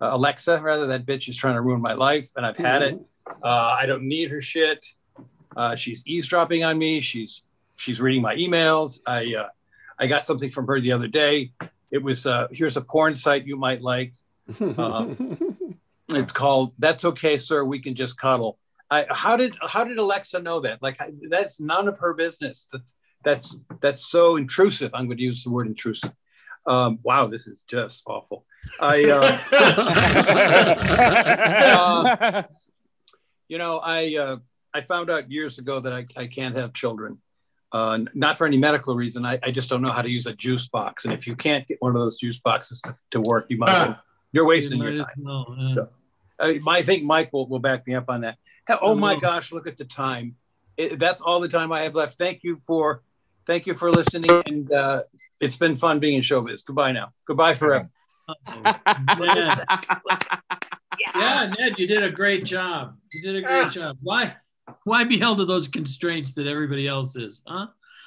uh, 0.00 0.10
Alexa, 0.12 0.60
rather. 0.62 0.86
That 0.86 1.06
bitch 1.06 1.28
is 1.28 1.36
trying 1.36 1.54
to 1.54 1.60
ruin 1.60 1.80
my 1.80 1.94
life, 1.94 2.30
and 2.36 2.46
I've 2.46 2.56
had 2.56 2.82
it. 2.82 3.00
Uh, 3.42 3.76
I 3.80 3.86
don't 3.86 4.04
need 4.04 4.30
her 4.30 4.40
shit. 4.40 4.84
Uh, 5.56 5.76
she's 5.76 6.02
eavesdropping 6.06 6.64
on 6.64 6.78
me. 6.78 7.00
She's 7.00 7.46
she's 7.76 8.00
reading 8.00 8.22
my 8.22 8.34
emails. 8.34 9.00
I 9.06 9.34
uh, 9.34 9.48
I 9.98 10.06
got 10.06 10.24
something 10.24 10.50
from 10.50 10.66
her 10.66 10.80
the 10.80 10.92
other 10.92 11.08
day. 11.08 11.52
It 11.90 12.02
was 12.02 12.26
uh, 12.26 12.48
here's 12.50 12.76
a 12.76 12.80
porn 12.80 13.14
site 13.14 13.46
you 13.46 13.56
might 13.56 13.82
like. 13.82 14.14
Um, 14.60 15.78
it's 16.08 16.32
called 16.32 16.72
"That's 16.78 17.04
Okay, 17.04 17.38
Sir. 17.38 17.64
We 17.64 17.80
Can 17.80 17.94
Just 17.94 18.18
Cuddle." 18.18 18.58
I, 18.92 19.06
how 19.08 19.38
did 19.38 19.56
how 19.62 19.84
did 19.84 19.96
Alexa 19.96 20.40
know 20.40 20.60
that? 20.60 20.82
Like 20.82 21.00
that's 21.30 21.58
none 21.60 21.88
of 21.88 21.98
her 21.98 22.12
business. 22.12 22.68
That's 22.70 22.94
that's 23.24 23.56
that's 23.80 24.06
so 24.06 24.36
intrusive. 24.36 24.90
I'm 24.92 25.06
going 25.06 25.16
to 25.16 25.22
use 25.22 25.42
the 25.44 25.50
word 25.50 25.66
intrusive. 25.66 26.12
Um, 26.66 26.98
wow, 27.02 27.26
this 27.26 27.46
is 27.46 27.62
just 27.62 28.02
awful. 28.06 28.44
I, 28.80 29.04
uh, 29.10 29.38
uh, 31.78 32.42
you 33.48 33.56
know, 33.56 33.78
I 33.78 34.16
uh, 34.16 34.36
I 34.74 34.82
found 34.82 35.10
out 35.10 35.30
years 35.30 35.58
ago 35.58 35.80
that 35.80 35.94
I, 35.94 36.06
I 36.14 36.26
can't 36.26 36.54
have 36.54 36.74
children. 36.74 37.18
Uh, 37.72 38.00
not 38.12 38.36
for 38.36 38.46
any 38.46 38.58
medical 38.58 38.94
reason. 38.94 39.24
I, 39.24 39.38
I 39.42 39.50
just 39.50 39.70
don't 39.70 39.80
know 39.80 39.90
how 39.90 40.02
to 40.02 40.10
use 40.10 40.26
a 40.26 40.34
juice 40.34 40.68
box. 40.68 41.06
And 41.06 41.14
if 41.14 41.26
you 41.26 41.34
can't 41.34 41.66
get 41.66 41.80
one 41.80 41.96
of 41.96 42.02
those 42.02 42.18
juice 42.18 42.38
boxes 42.38 42.82
to, 42.82 42.94
to 43.12 43.20
work, 43.22 43.46
you 43.48 43.56
might 43.56 43.96
you're 44.32 44.44
wasting 44.44 44.80
you 44.80 44.90
your 44.90 44.98
time. 44.98 45.14
Know, 45.16 45.72
so, 45.74 45.88
I, 46.38 46.60
I 46.66 46.82
think 46.82 47.04
Mike 47.04 47.32
will, 47.32 47.48
will 47.48 47.60
back 47.60 47.86
me 47.86 47.94
up 47.94 48.10
on 48.10 48.20
that. 48.20 48.36
Oh 48.80 48.94
my 48.94 49.18
gosh, 49.18 49.52
look 49.52 49.66
at 49.66 49.76
the 49.76 49.84
time. 49.84 50.36
It, 50.76 50.98
that's 50.98 51.20
all 51.20 51.40
the 51.40 51.48
time 51.48 51.72
I 51.72 51.82
have 51.82 51.94
left. 51.94 52.16
Thank 52.16 52.42
you 52.42 52.56
for 52.56 53.02
thank 53.46 53.66
you 53.66 53.74
for 53.74 53.90
listening 53.90 54.42
and 54.46 54.72
uh, 54.72 55.02
it's 55.40 55.56
been 55.56 55.76
fun 55.76 55.98
being 55.98 56.14
in 56.14 56.22
showbiz. 56.22 56.64
Goodbye 56.64 56.92
now. 56.92 57.12
Goodbye 57.26 57.54
forever. 57.54 57.88
Ned. 58.48 59.64
yeah, 61.14 61.52
Ned, 61.58 61.74
you 61.76 61.86
did 61.86 62.02
a 62.02 62.10
great 62.10 62.44
job. 62.44 62.96
You 63.12 63.22
did 63.22 63.44
a 63.44 63.46
great 63.46 63.72
job. 63.72 63.98
Why 64.00 64.36
why 64.84 65.04
be 65.04 65.18
held 65.18 65.38
to 65.38 65.44
those 65.44 65.68
constraints 65.68 66.32
that 66.34 66.46
everybody 66.46 66.86
else 66.86 67.16
is? 67.16 67.42
Huh? 67.46 67.66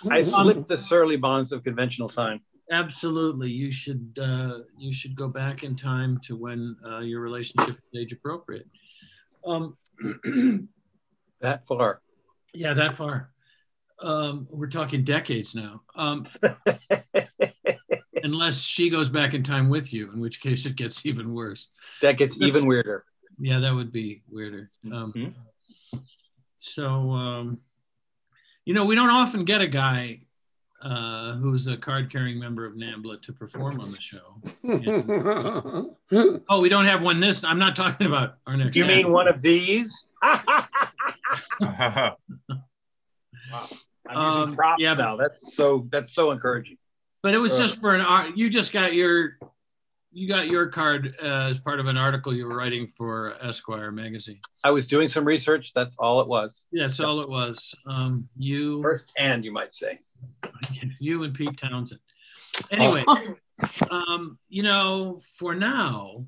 I 0.09 0.21
slipped 0.21 0.67
the 0.67 0.77
surly 0.77 1.17
bonds 1.17 1.51
of 1.51 1.63
conventional 1.63 2.09
time. 2.09 2.41
Absolutely, 2.71 3.49
you 3.49 3.71
should 3.71 4.17
uh, 4.19 4.59
you 4.77 4.91
should 4.91 5.15
go 5.15 5.27
back 5.27 5.63
in 5.63 5.75
time 5.75 6.19
to 6.23 6.35
when 6.35 6.75
uh, 6.85 6.99
your 6.99 7.21
relationship 7.21 7.77
is 7.77 8.01
age 8.01 8.13
appropriate. 8.13 8.67
Um, 9.45 9.77
that 11.41 11.65
far. 11.67 12.01
Yeah, 12.53 12.73
that 12.73 12.95
far. 12.95 13.31
Um, 13.99 14.47
we're 14.49 14.67
talking 14.67 15.03
decades 15.03 15.55
now. 15.55 15.81
Um, 15.95 16.27
unless 18.23 18.61
she 18.61 18.89
goes 18.89 19.09
back 19.09 19.33
in 19.33 19.43
time 19.43 19.69
with 19.69 19.93
you, 19.93 20.11
in 20.11 20.19
which 20.19 20.41
case 20.41 20.65
it 20.65 20.75
gets 20.75 21.05
even 21.05 21.33
worse. 21.33 21.69
That 22.01 22.17
gets 22.17 22.37
That's, 22.37 22.47
even 22.47 22.65
weirder. 22.65 23.05
Yeah, 23.39 23.59
that 23.59 23.73
would 23.73 23.91
be 23.91 24.23
weirder. 24.29 24.71
Um, 24.91 25.13
mm-hmm. 25.15 25.99
So, 26.57 27.11
um, 27.11 27.59
you 28.65 28.73
know, 28.73 28.85
we 28.85 28.95
don't 28.95 29.09
often 29.09 29.45
get 29.45 29.61
a 29.61 29.67
guy 29.67 30.24
uh, 30.85 31.33
who's 31.37 31.65
a 31.65 31.75
card 31.75 32.11
carrying 32.11 32.39
member 32.39 32.63
of 32.65 32.75
NAMBLA 32.75 33.23
to 33.23 33.33
perform 33.33 33.81
on 33.81 33.91
the 33.91 33.99
show. 33.99 34.35
And, 34.63 36.41
oh, 36.47 36.61
we 36.61 36.69
don't 36.69 36.85
have 36.85 37.01
one 37.01 37.19
this. 37.19 37.43
I'm 37.43 37.57
not 37.57 37.75
talking 37.75 38.05
about 38.05 38.37
our 38.45 38.55
next. 38.55 38.75
You 38.75 38.85
mean 38.85 39.11
one 39.11 39.27
of 39.27 39.41
these? 39.41 40.05
wow. 40.23 42.17
I'm 44.07 44.27
using 44.27 44.41
um, 44.43 44.55
props 44.55 44.83
yeah, 44.83 44.93
now. 44.93 45.17
That's 45.17 45.55
so 45.55 45.87
that's 45.89 46.13
so 46.13 46.29
encouraging. 46.29 46.77
But 47.23 47.33
it 47.33 47.39
was 47.39 47.53
uh, 47.53 47.57
just 47.57 47.81
for 47.81 47.95
an 47.95 48.01
art. 48.01 48.37
You 48.37 48.51
just 48.51 48.71
got 48.71 48.93
your 48.93 49.39
you 50.11 50.27
got 50.27 50.51
your 50.51 50.67
card 50.67 51.15
uh, 51.19 51.49
as 51.49 51.59
part 51.59 51.79
of 51.79 51.87
an 51.87 51.97
article 51.97 52.31
you 52.31 52.45
were 52.45 52.55
writing 52.55 52.87
for 52.95 53.33
Esquire 53.41 53.91
magazine. 53.91 54.39
I 54.63 54.69
was 54.69 54.87
doing 54.87 55.07
some 55.07 55.25
research. 55.25 55.73
That's 55.73 55.97
all 55.97 56.21
it 56.21 56.27
was. 56.27 56.67
Yeah, 56.71 56.85
that's 56.85 56.99
all 56.99 57.21
it 57.21 57.29
was. 57.29 57.73
Um, 57.87 58.29
you 58.37 58.83
first 58.83 59.11
hand, 59.17 59.43
you 59.43 59.51
might 59.51 59.73
say. 59.73 59.99
You 60.99 61.23
and 61.23 61.33
Pete 61.33 61.57
Townshend. 61.57 62.01
Anyway, 62.71 63.01
um, 63.91 64.37
you 64.47 64.63
know, 64.63 65.19
for 65.37 65.53
now, 65.55 66.25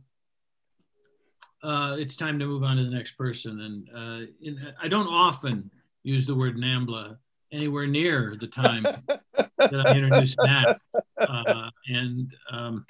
uh, 1.63 1.95
it's 1.97 2.15
time 2.15 2.38
to 2.39 2.45
move 2.45 2.63
on 2.63 2.77
to 2.77 2.83
the 2.83 2.89
next 2.89 3.13
person. 3.13 3.61
And 3.61 3.89
uh, 3.95 4.25
in, 4.41 4.73
I 4.81 4.88
don't 4.88 5.07
often 5.07 5.71
use 6.03 6.25
the 6.25 6.35
word 6.35 6.57
NAMBLA 6.57 7.17
anywhere 7.51 7.88
near 7.88 8.35
the 8.39 8.47
time 8.47 8.83
that 8.83 9.85
I 9.85 9.95
introduced 9.95 10.38
Matt. 10.43 10.79
Uh, 11.17 11.69
and 11.88 12.33
um, 12.51 12.85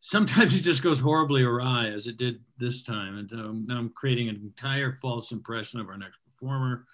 sometimes 0.00 0.56
it 0.56 0.60
just 0.60 0.82
goes 0.82 1.00
horribly 1.00 1.42
awry, 1.42 1.88
as 1.88 2.06
it 2.06 2.16
did 2.18 2.40
this 2.58 2.82
time. 2.82 3.18
And 3.18 3.32
um, 3.32 3.64
now 3.66 3.78
I'm 3.78 3.90
creating 3.90 4.28
an 4.28 4.36
entire 4.36 4.92
false 4.92 5.32
impression 5.32 5.80
of 5.80 5.88
our 5.88 5.96
next 5.96 6.18
performer. 6.24 6.86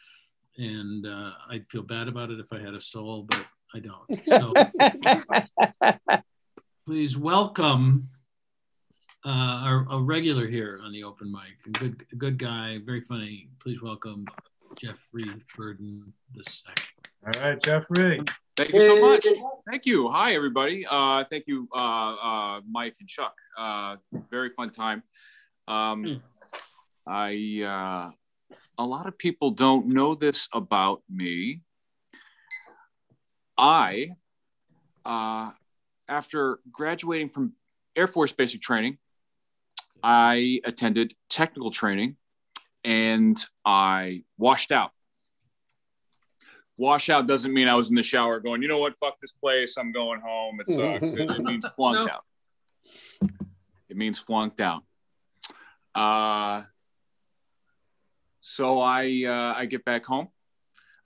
And 0.60 1.06
uh, 1.06 1.30
I'd 1.48 1.66
feel 1.66 1.80
bad 1.80 2.06
about 2.06 2.30
it 2.30 2.38
if 2.38 2.52
I 2.52 2.58
had 2.60 2.74
a 2.74 2.80
soul, 2.82 3.26
but 3.30 3.46
I 3.74 3.80
don't. 3.80 4.20
So 4.26 4.52
please 6.86 7.16
welcome 7.16 8.10
uh, 9.24 9.84
a 9.90 9.98
regular 9.98 10.46
here 10.46 10.78
on 10.84 10.92
the 10.92 11.02
open 11.02 11.32
mic, 11.32 11.56
a 11.66 11.70
good, 11.70 12.04
a 12.12 12.16
good 12.16 12.36
guy, 12.36 12.78
very 12.84 13.00
funny. 13.00 13.48
Please 13.58 13.82
welcome 13.82 14.26
Jeffrey 14.78 15.30
Burden 15.56 16.12
the 16.34 16.44
second. 16.44 16.84
All 17.24 17.42
right, 17.42 17.62
Jeffrey. 17.62 18.20
Thank 18.58 18.74
you 18.74 18.80
so 18.80 19.00
much. 19.00 19.26
Thank 19.66 19.86
you. 19.86 20.10
Hi, 20.10 20.34
everybody. 20.34 20.84
Uh, 20.90 21.24
thank 21.24 21.44
you, 21.46 21.68
uh, 21.74 21.78
uh, 21.78 22.60
Mike 22.70 22.96
and 23.00 23.08
Chuck. 23.08 23.34
Uh, 23.56 23.96
very 24.30 24.50
fun 24.50 24.68
time. 24.68 25.02
Um, 25.68 26.22
I 27.06 27.62
uh, 27.64 28.10
a 28.78 28.84
lot 28.84 29.06
of 29.06 29.18
people 29.18 29.50
don't 29.50 29.88
know 29.88 30.14
this 30.14 30.48
about 30.52 31.02
me. 31.10 31.62
I, 33.56 34.10
uh, 35.04 35.50
after 36.08 36.60
graduating 36.72 37.28
from 37.28 37.52
Air 37.94 38.06
Force 38.06 38.32
basic 38.32 38.62
training, 38.62 38.98
I 40.02 40.60
attended 40.64 41.14
technical 41.28 41.70
training 41.70 42.16
and 42.84 43.38
I 43.64 44.24
washed 44.38 44.72
out. 44.72 44.92
Washout 46.78 47.26
doesn't 47.26 47.52
mean 47.52 47.68
I 47.68 47.74
was 47.74 47.90
in 47.90 47.94
the 47.94 48.02
shower 48.02 48.40
going, 48.40 48.62
you 48.62 48.68
know 48.68 48.78
what, 48.78 48.96
fuck 48.96 49.20
this 49.20 49.32
place, 49.32 49.76
I'm 49.76 49.92
going 49.92 50.20
home. 50.20 50.58
It 50.60 50.68
sucks. 50.68 51.12
it, 51.12 51.30
it, 51.30 51.40
means 51.40 51.66
flunked 51.76 52.10
no. 52.10 52.14
out. 52.14 53.30
It 53.90 53.96
means 53.98 54.18
flunked 54.18 54.60
out. 54.60 54.82
Uh, 55.94 56.62
so 58.40 58.80
I 58.80 59.24
uh, 59.26 59.54
I 59.56 59.66
get 59.66 59.84
back 59.84 60.04
home. 60.04 60.28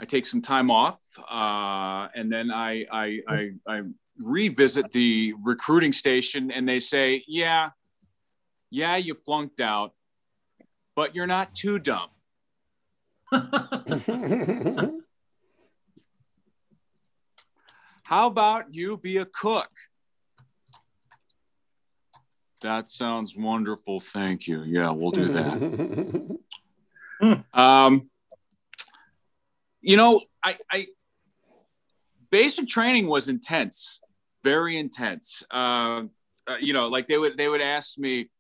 I 0.01 0.05
take 0.05 0.27
some 0.27 0.43
time 0.43 0.71
off, 0.71 1.01
uh, 1.19 2.09
and 2.15 2.33
then 2.33 2.51
I, 2.51 2.85
I 2.91 3.21
I 3.29 3.51
I 3.67 3.83
revisit 4.19 4.91
the 4.93 5.35
recruiting 5.43 5.93
station, 5.93 6.51
and 6.51 6.69
they 6.69 6.81
say, 6.81 7.25
yeah, 7.29 7.71
yeah, 8.71 8.97
you 8.97 9.15
flunked 9.15 9.61
out 9.61 9.93
but 10.95 11.15
you're 11.15 11.27
not 11.27 11.55
too 11.55 11.79
dumb. 11.79 12.09
How 18.05 18.27
about 18.27 18.75
you 18.75 18.97
be 18.99 19.17
a 19.17 19.25
cook? 19.25 19.71
That 22.63 22.89
sounds 22.89 23.37
wonderful. 23.37 24.01
Thank 24.01 24.47
you. 24.47 24.63
Yeah, 24.63 24.91
we'll 24.91 25.11
do 25.11 25.29
that. 25.29 26.39
um, 27.53 28.11
you 29.81 29.97
know, 29.97 30.21
I, 30.43 30.57
I 30.71 30.87
basic 32.31 32.69
training 32.69 33.07
was 33.07 33.29
intense, 33.29 34.01
very 34.43 34.77
intense. 34.77 35.43
Uh, 35.51 36.05
uh, 36.47 36.57
you 36.61 36.73
know, 36.73 36.89
like 36.89 37.09
they 37.09 37.19
would 37.19 37.37
they 37.37 37.49
would 37.49 37.61
ask 37.61 37.99
me, 37.99 38.31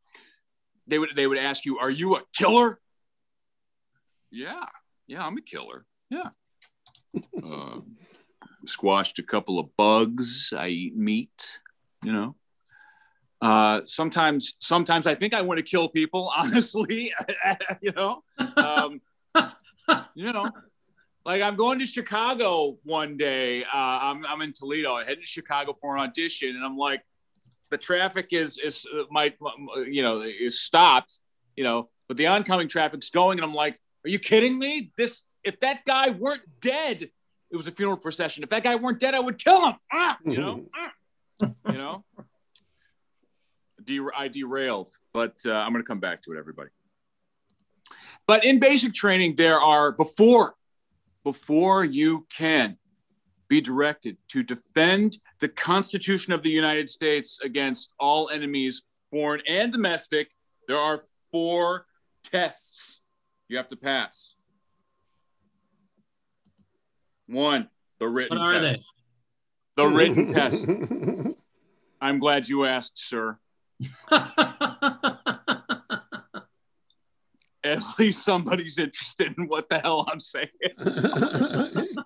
they 0.86 0.98
would 0.98 1.10
they 1.14 1.26
would 1.26 1.38
ask 1.38 1.64
you, 1.64 1.78
"Are 1.78 1.90
you 1.90 2.16
a 2.16 2.22
killer?" 2.36 2.80
Yeah, 4.30 4.64
yeah, 5.06 5.24
I'm 5.24 5.36
a 5.36 5.42
killer. 5.42 5.86
Yeah. 6.10 6.30
Uh, 7.42 7.80
squashed 8.66 9.18
a 9.18 9.22
couple 9.22 9.58
of 9.58 9.76
bugs. 9.76 10.52
I 10.56 10.68
eat 10.68 10.96
meat. 10.96 11.60
You 12.02 12.12
know. 12.12 12.36
Uh, 13.44 13.82
sometimes, 13.84 14.56
sometimes 14.60 15.06
I 15.06 15.14
think 15.14 15.34
I 15.34 15.42
want 15.42 15.58
to 15.58 15.62
kill 15.62 15.86
people. 15.90 16.32
Honestly, 16.36 17.12
you 17.82 17.92
know. 17.92 18.22
Um, 18.56 19.02
you 20.14 20.32
know, 20.32 20.50
like 21.26 21.42
I'm 21.42 21.54
going 21.54 21.78
to 21.80 21.84
Chicago 21.84 22.78
one 22.84 23.18
day. 23.18 23.62
Uh, 23.64 23.68
I'm 23.74 24.24
I'm 24.24 24.40
in 24.40 24.54
Toledo. 24.54 24.94
I 24.94 25.04
head 25.04 25.20
to 25.20 25.26
Chicago 25.26 25.76
for 25.78 25.94
an 25.94 26.02
audition, 26.02 26.56
and 26.56 26.64
I'm 26.64 26.78
like, 26.78 27.02
the 27.68 27.76
traffic 27.76 28.28
is 28.30 28.58
is 28.58 28.86
uh, 28.96 29.02
might 29.10 29.36
you 29.86 30.02
know 30.02 30.22
is 30.22 30.60
stopped, 30.60 31.20
you 31.54 31.64
know, 31.64 31.90
but 32.08 32.16
the 32.16 32.28
oncoming 32.28 32.68
traffic's 32.68 33.10
going, 33.10 33.38
and 33.38 33.44
I'm 33.44 33.54
like, 33.54 33.78
are 34.06 34.08
you 34.08 34.18
kidding 34.18 34.58
me? 34.58 34.90
This 34.96 35.24
if 35.42 35.60
that 35.60 35.84
guy 35.84 36.08
weren't 36.08 36.42
dead, 36.62 37.02
it 37.02 37.56
was 37.56 37.66
a 37.66 37.72
funeral 37.72 37.98
procession. 37.98 38.42
If 38.42 38.48
that 38.50 38.64
guy 38.64 38.76
weren't 38.76 39.00
dead, 39.00 39.14
I 39.14 39.20
would 39.20 39.36
kill 39.36 39.66
him. 39.66 39.74
Ah, 39.92 40.16
you 40.24 40.38
know, 40.38 40.64
ah, 40.74 40.92
you 41.42 41.76
know. 41.76 42.04
De- 43.84 44.00
I 44.16 44.28
derailed, 44.28 44.90
but 45.12 45.36
uh, 45.46 45.52
I'm 45.52 45.72
going 45.72 45.82
to 45.82 45.86
come 45.86 46.00
back 46.00 46.22
to 46.22 46.32
it, 46.32 46.38
everybody. 46.38 46.70
But 48.26 48.44
in 48.44 48.58
basic 48.58 48.94
training, 48.94 49.36
there 49.36 49.60
are 49.60 49.92
before 49.92 50.54
before 51.24 51.84
you 51.84 52.26
can 52.34 52.76
be 53.48 53.60
directed 53.60 54.16
to 54.28 54.42
defend 54.42 55.18
the 55.40 55.48
Constitution 55.48 56.32
of 56.32 56.42
the 56.42 56.50
United 56.50 56.88
States 56.88 57.38
against 57.42 57.92
all 57.98 58.30
enemies, 58.30 58.82
foreign 59.10 59.42
and 59.46 59.72
domestic. 59.72 60.30
There 60.68 60.78
are 60.78 61.04
four 61.30 61.86
tests 62.22 63.00
you 63.48 63.56
have 63.56 63.68
to 63.68 63.76
pass. 63.76 64.34
One, 67.26 67.68
the 67.98 68.08
written 68.08 68.38
What 68.38 68.50
are 68.50 68.60
test. 68.60 68.82
The 69.76 69.86
written 69.86 70.26
test. 70.26 70.68
I'm 72.00 72.18
glad 72.18 72.48
you 72.48 72.64
asked, 72.64 72.98
sir. 72.98 73.38
At 77.64 77.80
least 77.98 78.24
somebody's 78.24 78.78
interested 78.78 79.34
in 79.38 79.48
what 79.48 79.68
the 79.68 79.78
hell 79.78 80.06
I'm 80.10 80.20
saying. 80.20 80.48
the 80.78 81.96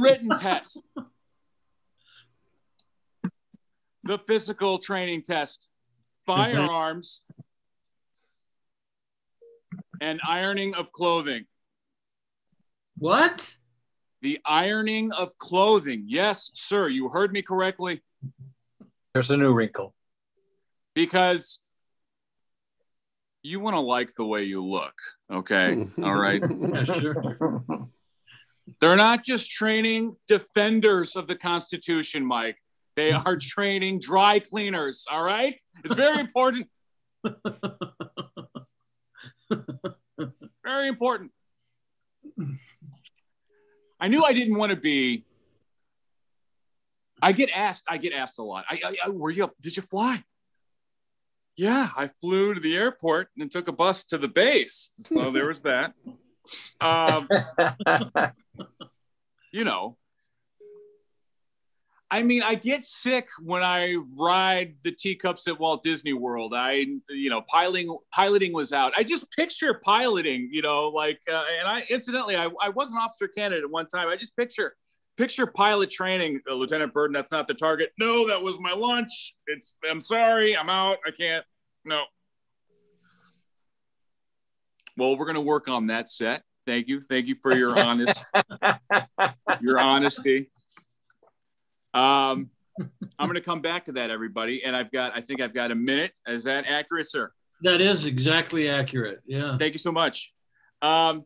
written 0.00 0.30
test. 0.36 0.82
The 4.04 4.18
physical 4.18 4.78
training 4.78 5.22
test. 5.22 5.68
Firearms 6.26 7.22
and 10.00 10.20
ironing 10.26 10.74
of 10.74 10.92
clothing. 10.92 11.46
What? 12.98 13.56
The 14.22 14.40
ironing 14.44 15.12
of 15.12 15.36
clothing. 15.38 16.04
Yes, 16.06 16.50
sir, 16.54 16.88
you 16.88 17.08
heard 17.08 17.32
me 17.32 17.42
correctly. 17.42 18.02
There's 19.14 19.30
a 19.30 19.36
new 19.36 19.52
wrinkle. 19.52 19.94
Because 20.96 21.60
you 23.42 23.60
want 23.60 23.74
to 23.76 23.80
like 23.80 24.14
the 24.14 24.24
way 24.24 24.44
you 24.44 24.64
look, 24.64 24.94
okay? 25.30 25.86
All 26.02 26.16
right. 26.16 26.42
Yeah, 26.42 26.84
sure. 26.84 27.62
They're 28.80 28.96
not 28.96 29.22
just 29.22 29.50
training 29.50 30.16
defenders 30.26 31.14
of 31.14 31.28
the 31.28 31.36
Constitution, 31.36 32.24
Mike. 32.24 32.56
They 32.96 33.12
are 33.26 33.36
training 33.36 34.00
dry 34.00 34.38
cleaners, 34.40 35.04
all 35.08 35.22
right? 35.22 35.60
It's 35.84 35.94
very 35.94 36.18
important. 36.18 36.66
very 40.64 40.88
important. 40.88 41.30
I 44.00 44.08
knew 44.08 44.24
I 44.24 44.32
didn't 44.32 44.56
want 44.56 44.70
to 44.70 44.76
be. 44.76 45.24
I 47.22 47.32
get 47.32 47.50
asked. 47.54 47.84
I 47.86 47.98
get 47.98 48.14
asked 48.14 48.38
a 48.38 48.42
lot. 48.42 48.64
I, 48.68 48.80
I, 48.84 48.96
I 49.04 49.08
were 49.10 49.30
you? 49.30 49.44
up? 49.44 49.54
Did 49.60 49.76
you 49.76 49.82
fly? 49.82 50.24
Yeah, 51.56 51.88
I 51.96 52.10
flew 52.20 52.52
to 52.54 52.60
the 52.60 52.76
airport 52.76 53.28
and 53.38 53.50
took 53.50 53.68
a 53.68 53.72
bus 53.72 54.04
to 54.04 54.18
the 54.18 54.28
base. 54.28 54.90
So 55.02 55.30
there 55.32 55.46
was 55.46 55.62
that. 55.62 55.94
Um, 56.80 57.28
you 59.52 59.64
know, 59.64 59.96
I 62.10 62.22
mean, 62.22 62.42
I 62.42 62.54
get 62.54 62.84
sick 62.84 63.28
when 63.42 63.64
I 63.64 63.96
ride 64.16 64.76
the 64.84 64.92
teacups 64.92 65.48
at 65.48 65.58
Walt 65.58 65.82
Disney 65.82 66.12
World. 66.12 66.54
I, 66.54 66.86
you 67.08 67.30
know, 67.30 67.42
piloting 67.42 67.96
piloting 68.12 68.52
was 68.52 68.72
out. 68.72 68.92
I 68.96 69.02
just 69.02 69.28
picture 69.32 69.80
piloting, 69.82 70.48
you 70.52 70.62
know, 70.62 70.88
like, 70.88 71.18
uh, 71.30 71.44
and 71.58 71.66
I 71.66 71.82
incidentally, 71.90 72.36
I, 72.36 72.48
I 72.62 72.68
was 72.68 72.92
an 72.92 72.98
officer 72.98 73.26
candidate 73.26 73.64
at 73.64 73.70
one 73.70 73.88
time. 73.88 74.08
I 74.08 74.16
just 74.16 74.36
picture 74.36 74.76
picture 75.16 75.46
pilot 75.46 75.90
training, 75.90 76.40
uh, 76.48 76.54
Lieutenant 76.54 76.92
Burden. 76.92 77.14
That's 77.14 77.32
not 77.32 77.48
the 77.48 77.54
target. 77.54 77.92
No, 77.98 78.28
that 78.28 78.42
was 78.42 78.58
my 78.58 78.72
lunch. 78.72 79.34
It's. 79.46 79.76
I'm 79.88 80.00
sorry. 80.00 80.56
I'm 80.56 80.68
out. 80.68 80.98
I 81.06 81.10
can't. 81.10 81.44
No. 81.84 82.04
Well, 84.96 85.16
we're 85.16 85.26
gonna 85.26 85.40
work 85.40 85.68
on 85.68 85.88
that 85.88 86.08
set. 86.08 86.42
Thank 86.66 86.88
you. 86.88 87.00
Thank 87.00 87.26
you 87.26 87.36
for 87.36 87.56
your 87.56 87.78
honest, 87.78 88.24
your 89.60 89.78
honesty. 89.78 90.50
Um, 91.94 92.50
I'm 93.18 93.28
going 93.28 93.34
to 93.36 93.40
come 93.40 93.62
back 93.62 93.86
to 93.86 93.92
that, 93.92 94.10
everybody. 94.10 94.64
And 94.64 94.76
I've 94.76 94.90
got, 94.92 95.16
I 95.16 95.20
think 95.20 95.40
I've 95.40 95.54
got 95.54 95.70
a 95.70 95.74
minute. 95.74 96.12
Is 96.26 96.44
that 96.44 96.66
accurate, 96.66 97.08
sir? 97.08 97.32
That 97.62 97.80
is 97.80 98.04
exactly 98.04 98.68
accurate. 98.68 99.20
Yeah. 99.26 99.56
Thank 99.56 99.72
you 99.72 99.78
so 99.78 99.92
much. 99.92 100.32
Um, 100.82 101.24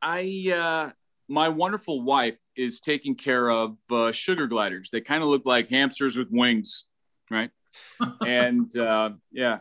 I, 0.00 0.52
uh, 0.56 0.92
my 1.30 1.48
wonderful 1.48 2.02
wife 2.02 2.38
is 2.56 2.80
taking 2.80 3.14
care 3.14 3.50
of 3.50 3.76
uh, 3.90 4.10
sugar 4.10 4.48
gliders. 4.48 4.90
They 4.90 5.00
kind 5.00 5.22
of 5.22 5.28
look 5.28 5.46
like 5.46 5.70
hamsters 5.70 6.16
with 6.16 6.28
wings, 6.30 6.86
right? 7.30 7.50
and 8.26 8.76
uh, 8.76 9.10
yeah, 9.30 9.58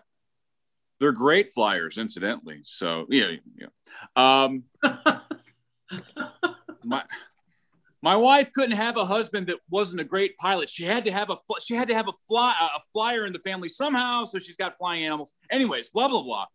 they're 1.00 1.12
great 1.12 1.50
flyers, 1.50 2.00
incidentally. 2.00 2.62
So 2.64 3.06
yeah, 3.10 3.34
yeah. 3.56 3.68
Um, 4.16 4.64
my 6.84 7.04
my 8.02 8.16
wife 8.16 8.52
couldn't 8.52 8.78
have 8.78 8.98
a 8.98 9.06
husband 9.06 9.48
that 9.48 9.60
wasn't 9.70 10.02
a 10.02 10.06
great 10.06 10.38
pilot. 10.38 10.72
She 10.72 10.86
had 10.86 11.06
to 11.06 11.12
have 11.12 11.30
a 11.30 11.38
she 11.62 11.76
had 11.76 11.88
to 11.90 11.94
have 11.94 12.08
a 12.08 12.14
fly 12.28 12.54
a 12.60 12.80
flyer 12.92 13.28
in 13.28 13.34
the 13.34 13.40
family 13.40 13.70
somehow. 13.70 14.26
So 14.26 14.40
she's 14.40 14.58
got 14.58 14.76
flying 14.78 15.06
animals. 15.06 15.34
Anyways, 15.52 15.92
blah 15.92 16.08
blah 16.08 16.24
blah. 16.24 16.46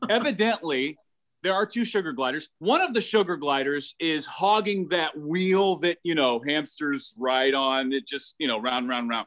Evidently, 0.08 0.96
there 1.42 1.54
are 1.54 1.66
two 1.66 1.84
sugar 1.84 2.12
gliders. 2.12 2.48
One 2.58 2.80
of 2.80 2.94
the 2.94 3.00
sugar 3.00 3.36
gliders 3.36 3.94
is 3.98 4.26
hogging 4.26 4.88
that 4.88 5.18
wheel 5.18 5.76
that 5.76 5.98
you 6.02 6.14
know 6.14 6.40
hamsters 6.46 7.14
ride 7.18 7.54
on. 7.54 7.92
It 7.92 8.06
just 8.06 8.34
you 8.38 8.48
know 8.48 8.60
round 8.60 8.88
round 8.88 9.08
round. 9.08 9.26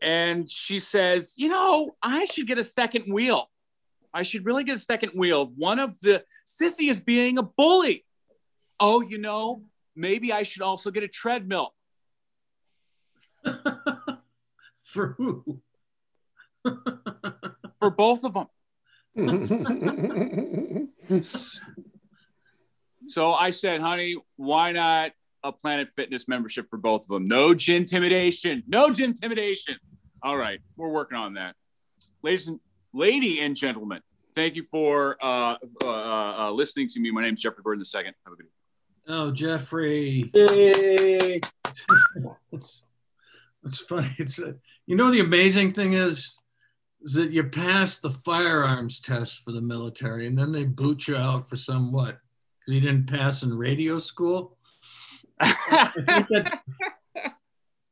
And 0.00 0.50
she 0.50 0.80
says, 0.80 1.34
you 1.36 1.48
know, 1.48 1.94
I 2.02 2.24
should 2.24 2.48
get 2.48 2.58
a 2.58 2.62
second 2.64 3.12
wheel. 3.12 3.48
I 4.12 4.22
should 4.22 4.44
really 4.44 4.64
get 4.64 4.76
a 4.76 4.80
second 4.80 5.10
wheel. 5.10 5.52
One 5.56 5.78
of 5.78 5.98
the 6.00 6.24
sissy 6.44 6.90
is 6.90 7.00
being 7.00 7.38
a 7.38 7.44
bully 7.44 8.04
oh, 8.82 9.00
you 9.00 9.16
know, 9.16 9.62
maybe 9.94 10.32
I 10.32 10.42
should 10.42 10.62
also 10.62 10.90
get 10.90 11.04
a 11.04 11.08
treadmill. 11.08 11.72
For 14.82 15.14
who? 15.16 15.60
For 17.78 17.90
both 17.90 18.24
of 18.24 18.34
them. 18.34 18.48
so 23.08 23.32
I 23.32 23.50
said, 23.50 23.82
honey, 23.82 24.16
why 24.36 24.72
not 24.72 25.12
a 25.44 25.52
Planet 25.52 25.90
Fitness 25.96 26.26
membership 26.28 26.66
for 26.70 26.78
both 26.78 27.02
of 27.02 27.08
them? 27.08 27.26
No 27.26 27.52
gin 27.52 27.82
intimidation. 27.82 28.62
No 28.66 28.90
gin 28.90 29.10
intimidation. 29.10 29.76
All 30.22 30.36
right, 30.36 30.60
we're 30.76 30.88
working 30.88 31.18
on 31.18 31.34
that. 31.34 31.56
Ladies 32.22 32.48
and 32.48 32.58
lady 32.94 33.40
and 33.40 33.54
gentlemen, 33.54 34.00
thank 34.34 34.54
you 34.54 34.62
for 34.64 35.18
uh, 35.20 35.56
uh, 35.82 36.46
uh, 36.46 36.50
listening 36.52 36.88
to 36.88 37.00
me. 37.00 37.10
My 37.10 37.20
name 37.22 37.34
is 37.34 37.42
Jeffrey 37.42 37.62
Bird. 37.62 37.80
The 37.80 37.84
second. 37.84 38.14
Have 38.24 38.32
a 38.32 38.36
good 38.36 38.46
evening. 38.46 38.52
Oh, 39.08 39.30
Jeffrey. 39.30 40.30
Yay. 40.32 41.40
it's, 42.52 42.84
it's 43.64 43.80
funny. 43.80 44.14
It's 44.18 44.40
uh, 44.40 44.52
you 44.86 44.96
know 44.96 45.10
the 45.10 45.20
amazing 45.20 45.72
thing 45.72 45.92
is, 45.92 46.38
is 47.04 47.14
that 47.14 47.30
you 47.30 47.44
pass 47.44 47.98
the 47.98 48.10
firearms 48.10 49.00
test 49.00 49.44
for 49.44 49.52
the 49.52 49.60
military, 49.60 50.26
and 50.26 50.38
then 50.38 50.52
they 50.52 50.64
boot 50.64 51.08
you 51.08 51.16
out 51.16 51.48
for 51.48 51.56
some 51.56 51.92
what? 51.92 52.18
Because 52.60 52.74
you 52.74 52.80
didn't 52.80 53.08
pass 53.08 53.42
in 53.42 53.56
radio 53.56 53.98
school. 53.98 54.56
I 55.40 55.90
that, 55.96 56.60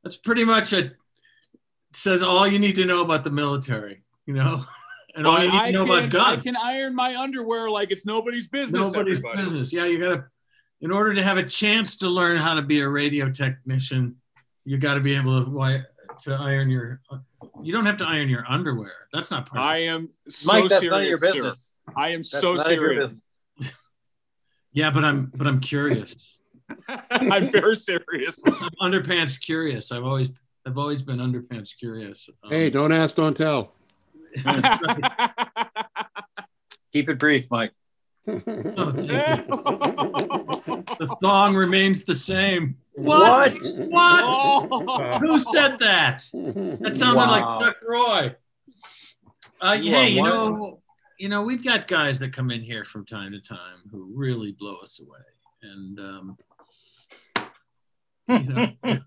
that's 0.02 0.16
pretty 0.16 0.44
much 0.44 0.72
it. 0.72 0.94
Says 1.92 2.22
all 2.22 2.46
you 2.46 2.60
need 2.60 2.76
to 2.76 2.84
know 2.84 3.02
about 3.02 3.24
the 3.24 3.30
military. 3.30 4.02
You 4.26 4.34
know. 4.34 4.64
And 5.16 5.26
all 5.26 5.42
you 5.42 5.50
need 5.50 5.58
to 5.58 5.64
I 5.64 5.70
know 5.72 5.86
can, 5.86 5.98
about 5.98 6.10
guns. 6.10 6.38
I 6.38 6.42
can 6.42 6.56
iron 6.56 6.94
my 6.94 7.16
underwear 7.16 7.68
like 7.68 7.90
it's 7.90 8.06
nobody's 8.06 8.46
business. 8.46 8.92
Nobody's 8.92 9.18
everybody. 9.18 9.42
business. 9.42 9.72
Yeah, 9.72 9.86
you 9.86 9.98
got 9.98 10.14
to, 10.14 10.24
in 10.80 10.92
order 10.92 11.14
to 11.14 11.22
have 11.22 11.36
a 11.36 11.42
chance 11.42 11.96
to 11.98 12.08
learn 12.08 12.36
how 12.36 12.54
to 12.54 12.62
be 12.62 12.80
a 12.80 12.88
radio 12.88 13.28
technician, 13.28 14.16
you 14.64 14.78
got 14.78 14.94
to 14.94 15.00
be 15.00 15.14
able 15.16 15.40
to 15.40 15.46
wi- 15.46 15.82
to 16.24 16.34
iron 16.34 16.70
your. 16.70 17.00
You 17.62 17.72
don't 17.72 17.86
have 17.86 17.96
to 17.98 18.04
iron 18.06 18.28
your 18.28 18.44
underwear. 18.48 18.92
That's 19.12 19.30
not 19.30 19.46
part. 19.46 19.60
I 19.60 19.76
of 19.78 19.82
it. 19.82 19.88
am 19.88 20.08
so 20.28 20.52
Mike, 20.52 20.68
that's 20.68 20.80
serious, 20.80 20.90
none 20.90 21.02
of 21.02 21.08
your 21.08 21.18
sir. 21.18 21.26
business. 21.26 21.74
I 21.96 22.08
am 22.08 22.18
That's 22.18 22.30
so 22.40 22.54
none 22.54 22.66
of 22.66 22.72
your 22.72 23.04
serious. 23.04 23.20
Yeah, 24.72 24.90
but 24.90 25.04
I'm 25.04 25.32
but 25.34 25.46
I'm 25.46 25.60
curious. 25.60 26.14
I'm 27.10 27.50
very 27.50 27.76
serious. 27.76 28.40
I'm 28.46 28.70
underpants 28.80 29.40
curious. 29.40 29.90
I've 29.90 30.04
always 30.04 30.30
I've 30.66 30.78
always 30.78 31.02
been 31.02 31.18
underpants 31.18 31.76
curious. 31.76 32.28
Um, 32.44 32.50
Hey, 32.50 32.70
don't 32.70 32.92
ask, 32.92 33.14
don't 33.14 33.36
tell. 33.36 33.72
Keep 36.92 37.08
it 37.08 37.18
brief, 37.18 37.46
Mike. 37.50 37.72
Oh, 38.26 38.92
thank 38.92 39.10
you. 39.10 40.26
The 41.00 41.16
thong 41.22 41.56
remains 41.56 42.04
the 42.04 42.14
same. 42.14 42.76
What? 42.94 43.54
What? 43.54 44.22
Oh. 44.26 45.18
Who 45.20 45.40
said 45.40 45.78
that? 45.78 46.18
That 46.34 46.94
sounded 46.94 47.16
Wow. 47.16 47.30
like 47.30 47.60
Chuck 47.66 47.76
Roy. 47.88 48.36
Uh, 49.62 49.72
You 49.72 49.90
hey, 49.90 50.08
you 50.10 50.22
know, 50.22 50.80
you 51.18 51.28
know, 51.30 51.42
we've 51.42 51.64
got 51.64 51.86
guys 51.88 52.18
that 52.20 52.34
come 52.34 52.50
in 52.50 52.60
here 52.60 52.84
from 52.84 53.06
time 53.06 53.32
to 53.32 53.40
time 53.40 53.78
who 53.90 54.10
really 54.14 54.52
blow 54.52 54.76
us 54.76 55.00
away, 55.00 55.20
and 55.62 55.98
um, 55.98 56.36
you 58.28 58.38
know, 58.40 58.68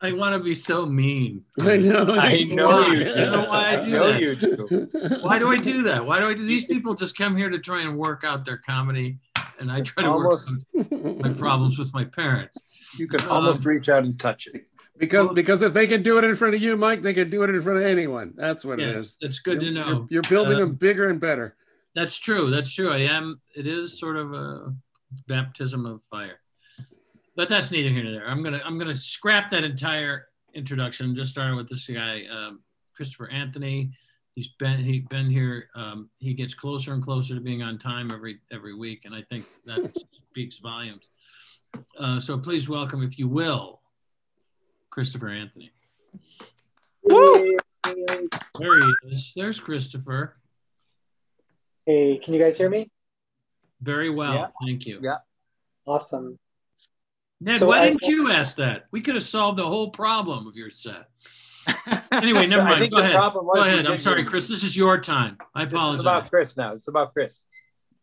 I 0.00 0.12
want 0.12 0.34
to 0.34 0.38
be 0.42 0.54
so 0.54 0.86
mean. 0.86 1.44
I 1.60 1.76
know. 1.78 2.06
I 2.16 2.44
know 2.44 2.68
Why? 2.68 2.86
you 2.94 3.00
I 3.00 3.14
don't 3.14 3.32
know 3.32 3.48
why 3.48 3.76
I 3.76 3.84
do 3.84 3.90
know 3.90 4.12
that. 4.12 4.20
you 4.20 4.34
do. 4.36 4.88
Why 5.22 5.38
do 5.40 5.48
I 5.50 5.56
do 5.56 5.82
that? 5.84 6.04
Why 6.06 6.20
do 6.20 6.28
I 6.28 6.34
do? 6.34 6.44
These 6.44 6.66
people 6.66 6.94
just 6.94 7.16
come 7.16 7.36
here 7.36 7.50
to 7.50 7.58
try 7.58 7.82
and 7.82 7.96
work 7.98 8.22
out 8.24 8.44
their 8.44 8.58
comedy, 8.58 9.18
and 9.58 9.70
I 9.70 9.80
try 9.82 10.04
to 10.04 10.10
Almost. 10.10 10.50
work 10.74 10.86
out 10.92 11.18
my 11.20 11.32
problems 11.32 11.78
with 11.78 11.92
my 11.92 12.04
parents. 12.04 12.62
You 12.96 13.08
can 13.08 13.20
Um, 13.22 13.30
almost 13.30 13.64
reach 13.66 13.88
out 13.88 14.04
and 14.04 14.18
touch 14.18 14.46
it. 14.46 14.66
Because 14.98 15.30
because 15.34 15.62
if 15.62 15.72
they 15.72 15.86
can 15.86 16.02
do 16.02 16.18
it 16.18 16.24
in 16.24 16.34
front 16.36 16.54
of 16.54 16.62
you, 16.62 16.76
Mike, 16.76 17.02
they 17.02 17.14
can 17.14 17.30
do 17.30 17.42
it 17.44 17.50
in 17.50 17.62
front 17.62 17.78
of 17.78 17.84
anyone. 17.84 18.32
That's 18.36 18.64
what 18.64 18.80
it 18.80 18.88
Yes, 18.88 18.96
is. 18.96 19.16
it's 19.20 19.38
good 19.38 19.60
to 19.60 19.66
You're- 19.66 19.78
know. 19.78 19.88
You're, 19.88 20.06
you're 20.10 20.22
building 20.22 20.56
Uh, 20.56 20.60
them 20.60 20.74
bigger 20.74 21.08
and 21.08 21.20
better. 21.20 21.56
That's 21.94 22.18
true. 22.18 22.50
That's 22.50 22.72
true. 22.74 22.90
I 22.90 22.98
am. 22.98 23.40
It 23.54 23.66
is 23.66 23.98
sort 23.98 24.16
of 24.16 24.32
a 24.32 24.74
baptism 25.26 25.86
of 25.86 26.02
fire, 26.02 26.38
but 27.36 27.48
that's 27.48 27.70
neither 27.70 27.88
here 27.88 28.02
nor 28.04 28.12
there. 28.12 28.28
I'm 28.28 28.42
gonna 28.42 28.60
I'm 28.64 28.78
gonna 28.78 28.94
scrap 28.94 29.50
that 29.50 29.64
entire 29.64 30.26
introduction. 30.54 31.14
Just 31.14 31.30
starting 31.30 31.56
with 31.56 31.68
this 31.68 31.86
guy, 31.86 32.26
um, 32.26 32.60
Christopher 32.94 33.28
Anthony. 33.30 33.92
He's 34.38 34.46
been 34.46 34.78
he's 34.84 35.04
been 35.06 35.28
here. 35.28 35.68
Um, 35.74 36.10
he 36.20 36.32
gets 36.32 36.54
closer 36.54 36.94
and 36.94 37.02
closer 37.02 37.34
to 37.34 37.40
being 37.40 37.60
on 37.60 37.76
time 37.76 38.12
every 38.12 38.38
every 38.52 38.72
week, 38.72 39.00
and 39.04 39.12
I 39.12 39.22
think 39.22 39.44
that 39.66 39.92
speaks 40.30 40.58
volumes. 40.58 41.08
Uh, 41.98 42.20
so 42.20 42.38
please 42.38 42.68
welcome, 42.68 43.02
if 43.02 43.18
you 43.18 43.26
will, 43.26 43.80
Christopher 44.90 45.30
Anthony. 45.30 45.72
Woo! 47.02 47.56
There 47.84 48.78
he 48.78 48.92
is. 49.10 49.32
There's 49.34 49.58
Christopher. 49.58 50.36
Hey, 51.84 52.18
can 52.18 52.32
you 52.32 52.38
guys 52.38 52.56
hear 52.56 52.70
me? 52.70 52.88
Very 53.82 54.08
well. 54.08 54.34
Yeah. 54.34 54.46
Thank 54.64 54.86
you. 54.86 55.00
Yeah. 55.02 55.16
Awesome. 55.84 56.38
Ned, 57.40 57.58
So 57.58 57.66
why 57.66 57.80
I- 57.80 57.88
didn't 57.88 58.02
you 58.06 58.30
ask 58.30 58.56
that? 58.58 58.84
We 58.92 59.00
could 59.00 59.16
have 59.16 59.24
solved 59.24 59.58
the 59.58 59.66
whole 59.66 59.90
problem 59.90 60.46
of 60.46 60.54
your 60.54 60.70
set. 60.70 61.08
Anyway, 62.12 62.46
never 62.46 62.62
I 62.62 62.70
mind. 62.70 62.80
think 62.80 62.92
Go 62.92 62.96
the 62.98 63.02
ahead. 63.04 63.14
problem 63.16 63.46
was 63.46 63.56
Go 63.58 63.62
ahead. 63.62 63.86
I'm 63.86 64.00
sorry, 64.00 64.24
Chris. 64.24 64.48
This 64.48 64.64
is 64.64 64.76
your 64.76 65.00
time. 65.00 65.36
I 65.54 65.64
This 65.64 65.68
is 65.68 65.74
apologize. 65.74 66.00
about 66.00 66.30
Chris 66.30 66.56
now. 66.56 66.72
It's 66.72 66.88
about 66.88 67.12
Chris. 67.12 67.44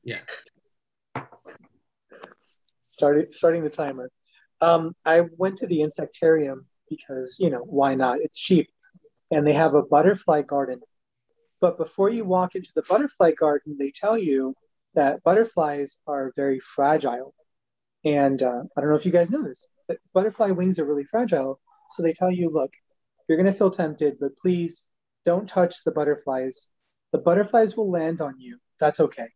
Yeah. 0.03 0.20
Started 2.82 3.34
starting 3.34 3.63
the 3.63 3.70
timer. 3.70 4.09
Um, 4.61 4.95
I 5.05 5.24
went 5.38 5.57
to 5.57 5.68
the 5.68 5.80
insectarium 5.80 6.66
because 6.89 7.36
you 7.39 7.49
know 7.49 7.59
why 7.59 7.95
not? 7.95 8.20
It's 8.22 8.39
cheap, 8.39 8.70
and 9.32 9.45
they 9.45 9.53
have 9.53 9.74
a 9.74 9.84
butterfly 9.84 10.43
garden. 10.43 10.80
But 11.59 11.78
before 11.78 12.09
you 12.09 12.24
walk 12.24 12.55
into 12.55 12.70
the 12.76 12.84
butterfly 12.88 13.32
garden, 13.32 13.76
they 13.78 13.91
tell 13.91 14.18
you 14.18 14.55
that 14.93 15.24
butterflies 15.24 15.97
are 16.07 16.32
very 16.36 16.59
fragile. 16.59 17.34
And 18.05 18.41
uh, 18.41 18.61
I 18.78 18.82
don't 18.82 18.89
know 18.91 18.95
if 18.95 19.05
you 19.05 19.11
guys 19.11 19.30
know 19.32 19.43
this, 19.43 19.68
but 19.88 19.97
butterfly 20.13 20.51
wings 20.51 20.80
are 20.80 20.86
really 20.86 21.05
fragile. 21.05 21.59
So 21.95 22.03
they 22.03 22.13
tell 22.13 22.32
you, 22.32 22.49
look, 22.49 22.72
you're 23.28 23.38
going 23.38 23.52
to 23.52 23.58
feel 23.58 23.72
tempted, 23.72 24.18
but 24.20 24.38
please 24.38 24.86
don't 25.26 25.50
touch 25.50 25.84
the 25.84 25.92
butterflies. 25.92 26.70
The 27.12 27.18
butterflies 27.18 27.76
will 27.76 27.90
land 27.90 28.22
on 28.22 28.40
you. 28.40 28.58
That's 28.80 29.00
okay. 29.00 29.30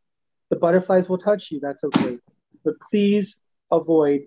The 0.50 0.58
butterflies 0.58 1.10
will 1.10 1.18
touch 1.18 1.52
you. 1.52 1.60
That's 1.60 1.84
okay. 1.84 2.18
But 2.64 2.76
please 2.90 3.40
avoid 3.72 4.22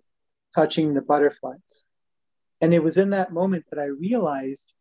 touching 0.55 0.95
the 0.95 1.03
butterflies. 1.03 1.85
And 2.61 2.73
it 2.73 2.83
was 2.83 2.97
in 2.97 3.11
that 3.11 3.33
moment 3.33 3.65
that 3.71 3.81
I 3.81 3.87
realized 3.87 4.73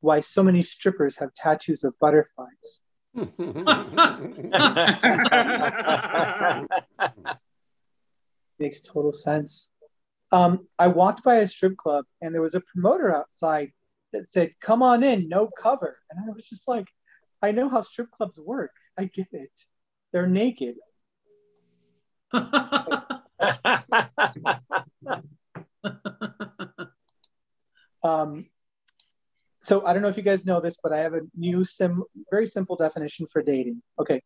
why 0.00 0.20
so 0.20 0.42
many 0.42 0.62
strippers 0.62 1.16
have 1.18 1.32
tattoos 1.34 1.84
of 1.84 1.94
butterflies. 2.00 2.82
Makes 8.58 8.80
total 8.80 9.12
sense. 9.12 9.70
Um, 10.32 10.66
I 10.78 10.88
walked 10.88 11.22
by 11.22 11.36
a 11.36 11.46
strip 11.46 11.76
club 11.76 12.04
and 12.20 12.34
there 12.34 12.42
was 12.42 12.54
a 12.54 12.60
promoter 12.60 13.14
outside 13.14 13.72
that 14.12 14.28
said, 14.28 14.52
Come 14.60 14.82
on 14.82 15.02
in, 15.02 15.28
no 15.28 15.48
cover. 15.48 15.98
And 16.10 16.20
I 16.20 16.32
was 16.32 16.46
just 16.48 16.68
like, 16.68 16.86
I 17.42 17.52
know 17.52 17.68
how 17.68 17.82
strip 17.82 18.10
clubs 18.10 18.38
work. 18.38 18.72
I 18.98 19.06
get 19.06 19.28
it. 19.32 19.50
They're 20.12 20.26
naked. 20.26 20.76
Um, 28.02 28.46
so 29.60 29.84
I 29.86 29.92
don't 29.92 30.02
know 30.02 30.08
if 30.08 30.16
you 30.16 30.22
guys 30.22 30.44
know 30.44 30.60
this, 30.60 30.76
but 30.82 30.92
I 30.92 30.98
have 30.98 31.14
a 31.14 31.20
new 31.36 31.64
sim, 31.64 32.02
very 32.30 32.46
simple 32.46 32.76
definition 32.76 33.26
for 33.32 33.42
dating. 33.42 33.80
Okay, 33.98 34.20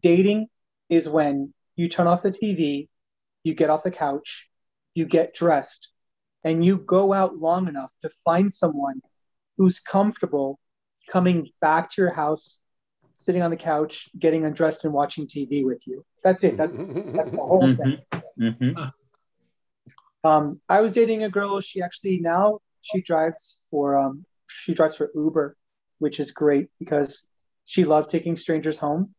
dating 0.00 0.48
is 0.90 1.08
when 1.08 1.54
you 1.76 1.88
turn 1.88 2.06
off 2.06 2.22
the 2.22 2.30
TV, 2.30 2.88
you 3.42 3.54
get 3.54 3.70
off 3.70 3.82
the 3.82 3.90
couch, 3.90 4.50
you 4.94 5.06
get 5.06 5.34
dressed, 5.34 5.88
and 6.44 6.64
you 6.64 6.76
go 6.76 7.12
out 7.12 7.38
long 7.38 7.68
enough 7.68 7.92
to 8.02 8.10
find 8.24 8.52
someone 8.52 9.00
who's 9.56 9.80
comfortable 9.80 10.58
coming 11.10 11.48
back 11.60 11.90
to 11.90 12.00
your 12.02 12.10
house, 12.10 12.62
sitting 13.14 13.42
on 13.42 13.50
the 13.50 13.56
couch, 13.56 14.08
getting 14.18 14.44
undressed, 14.44 14.84
and 14.84 14.94
watching 14.94 15.26
TV 15.26 15.64
with 15.64 15.82
you. 15.86 16.04
That's 16.22 16.44
it. 16.44 16.56
That's, 16.56 16.76
that's 16.76 17.30
the 17.30 17.36
whole 17.36 17.74
thing. 17.74 17.98
Mm-hmm. 18.38 18.82
Um, 20.24 20.60
I 20.68 20.80
was 20.80 20.92
dating 20.92 21.24
a 21.24 21.28
girl. 21.28 21.60
She 21.60 21.82
actually 21.82 22.20
now 22.20 22.60
she 22.80 23.02
drives 23.02 23.56
for 23.70 23.96
um, 23.96 24.24
she 24.46 24.74
drives 24.74 24.96
for 24.96 25.10
Uber, 25.14 25.56
which 25.98 26.20
is 26.20 26.30
great 26.30 26.68
because 26.78 27.26
she 27.64 27.84
loved 27.84 28.10
taking 28.10 28.36
strangers 28.36 28.78
home, 28.78 29.14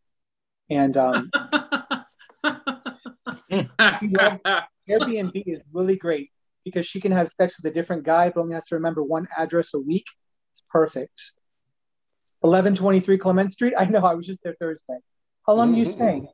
and 0.69 0.95
um, 0.95 1.29
Airbnb 3.51 5.43
is 5.45 5.61
really 5.73 5.97
great 5.97 6.31
because 6.63 6.85
she 6.85 7.01
can 7.01 7.11
have 7.11 7.29
sex 7.39 7.57
with 7.61 7.69
a 7.71 7.73
different 7.73 8.03
guy, 8.03 8.29
but 8.29 8.41
only 8.41 8.53
has 8.53 8.65
to 8.67 8.75
remember 8.75 9.03
one 9.03 9.27
address 9.37 9.73
a 9.73 9.79
week. 9.79 10.05
It's 10.53 10.63
perfect. 10.69 11.31
Eleven 12.43 12.75
twenty 12.75 12.99
three 12.99 13.17
Clement 13.17 13.51
Street. 13.51 13.73
I 13.77 13.85
know. 13.85 13.99
I 13.99 14.13
was 14.13 14.25
just 14.27 14.43
there 14.43 14.55
Thursday. 14.59 14.97
How 15.47 15.53
long 15.53 15.73
are 15.73 15.77
you 15.77 15.85
staying? 15.85 16.27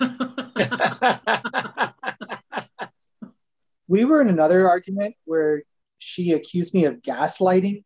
we 3.88 4.04
were 4.04 4.20
in 4.20 4.28
another 4.28 4.68
argument 4.68 5.14
where 5.24 5.62
she 5.98 6.32
accused 6.32 6.74
me 6.74 6.84
of 6.84 7.00
gaslighting. 7.00 7.84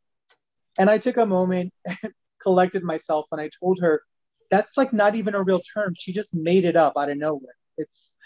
And 0.78 0.90
I 0.90 0.98
took 0.98 1.16
a 1.16 1.26
moment, 1.26 1.72
collected 2.42 2.82
myself, 2.82 3.26
and 3.32 3.40
I 3.40 3.50
told 3.60 3.80
her 3.80 4.02
that's 4.50 4.76
like 4.76 4.92
not 4.92 5.14
even 5.14 5.34
a 5.34 5.42
real 5.42 5.60
term. 5.74 5.94
She 5.96 6.12
just 6.12 6.34
made 6.34 6.64
it 6.64 6.76
up 6.76 6.94
out 6.96 7.10
of 7.10 7.18
nowhere. 7.18 7.54
It's 7.76 8.14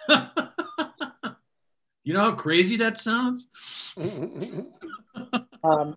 You 2.03 2.15
know 2.15 2.23
how 2.23 2.33
crazy 2.33 2.77
that 2.79 2.99
sounds? 2.99 3.47
um, 5.63 5.97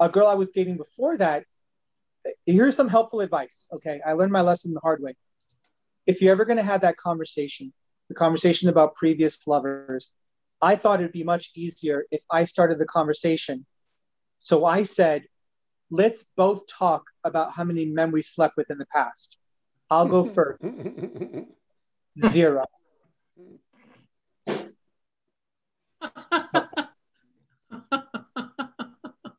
a 0.00 0.08
girl 0.08 0.26
I 0.26 0.34
was 0.34 0.48
dating 0.48 0.76
before 0.76 1.16
that. 1.18 1.44
Here's 2.46 2.76
some 2.76 2.88
helpful 2.88 3.20
advice. 3.20 3.66
Okay. 3.72 4.00
I 4.04 4.12
learned 4.14 4.32
my 4.32 4.40
lesson 4.40 4.72
the 4.72 4.80
hard 4.80 5.02
way. 5.02 5.14
If 6.06 6.20
you're 6.20 6.32
ever 6.32 6.44
going 6.44 6.58
to 6.58 6.62
have 6.62 6.82
that 6.82 6.96
conversation, 6.96 7.72
the 8.08 8.14
conversation 8.14 8.68
about 8.68 8.94
previous 8.94 9.46
lovers, 9.46 10.14
I 10.60 10.76
thought 10.76 11.00
it'd 11.00 11.12
be 11.12 11.24
much 11.24 11.50
easier 11.54 12.04
if 12.10 12.22
I 12.30 12.44
started 12.44 12.78
the 12.78 12.86
conversation. 12.86 13.66
So 14.38 14.64
I 14.64 14.82
said, 14.82 15.24
let's 15.90 16.24
both 16.36 16.66
talk 16.66 17.04
about 17.22 17.52
how 17.52 17.64
many 17.64 17.86
men 17.86 18.10
we've 18.12 18.24
slept 18.24 18.56
with 18.56 18.70
in 18.70 18.78
the 18.78 18.86
past. 18.86 19.38
I'll 19.90 20.08
go 20.08 20.24
first. 20.34 20.62
Zero. 22.18 22.64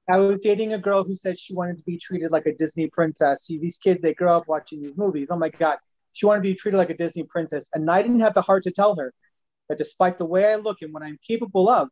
I 0.07 0.17
was 0.17 0.41
dating 0.41 0.73
a 0.73 0.77
girl 0.77 1.03
who 1.03 1.15
said 1.15 1.39
she 1.39 1.55
wanted 1.55 1.77
to 1.77 1.83
be 1.83 1.97
treated 1.97 2.31
like 2.31 2.45
a 2.45 2.53
Disney 2.53 2.87
princess. 2.87 3.43
See, 3.43 3.57
these 3.57 3.77
kids, 3.77 4.01
they 4.01 4.13
grow 4.13 4.37
up 4.37 4.47
watching 4.47 4.81
these 4.81 4.95
movies. 4.95 5.27
Oh 5.29 5.37
my 5.37 5.49
God. 5.49 5.77
She 6.13 6.25
wanted 6.25 6.43
to 6.43 6.49
be 6.49 6.55
treated 6.55 6.77
like 6.77 6.91
a 6.91 6.97
Disney 6.97 7.23
princess. 7.23 7.69
And 7.73 7.89
I 7.89 8.01
didn't 8.01 8.19
have 8.19 8.33
the 8.33 8.41
heart 8.41 8.63
to 8.63 8.71
tell 8.71 8.95
her 8.95 9.13
that 9.67 9.77
despite 9.77 10.17
the 10.17 10.25
way 10.25 10.45
I 10.45 10.55
look 10.55 10.77
and 10.81 10.93
what 10.93 11.03
I'm 11.03 11.19
capable 11.27 11.67
of, 11.69 11.89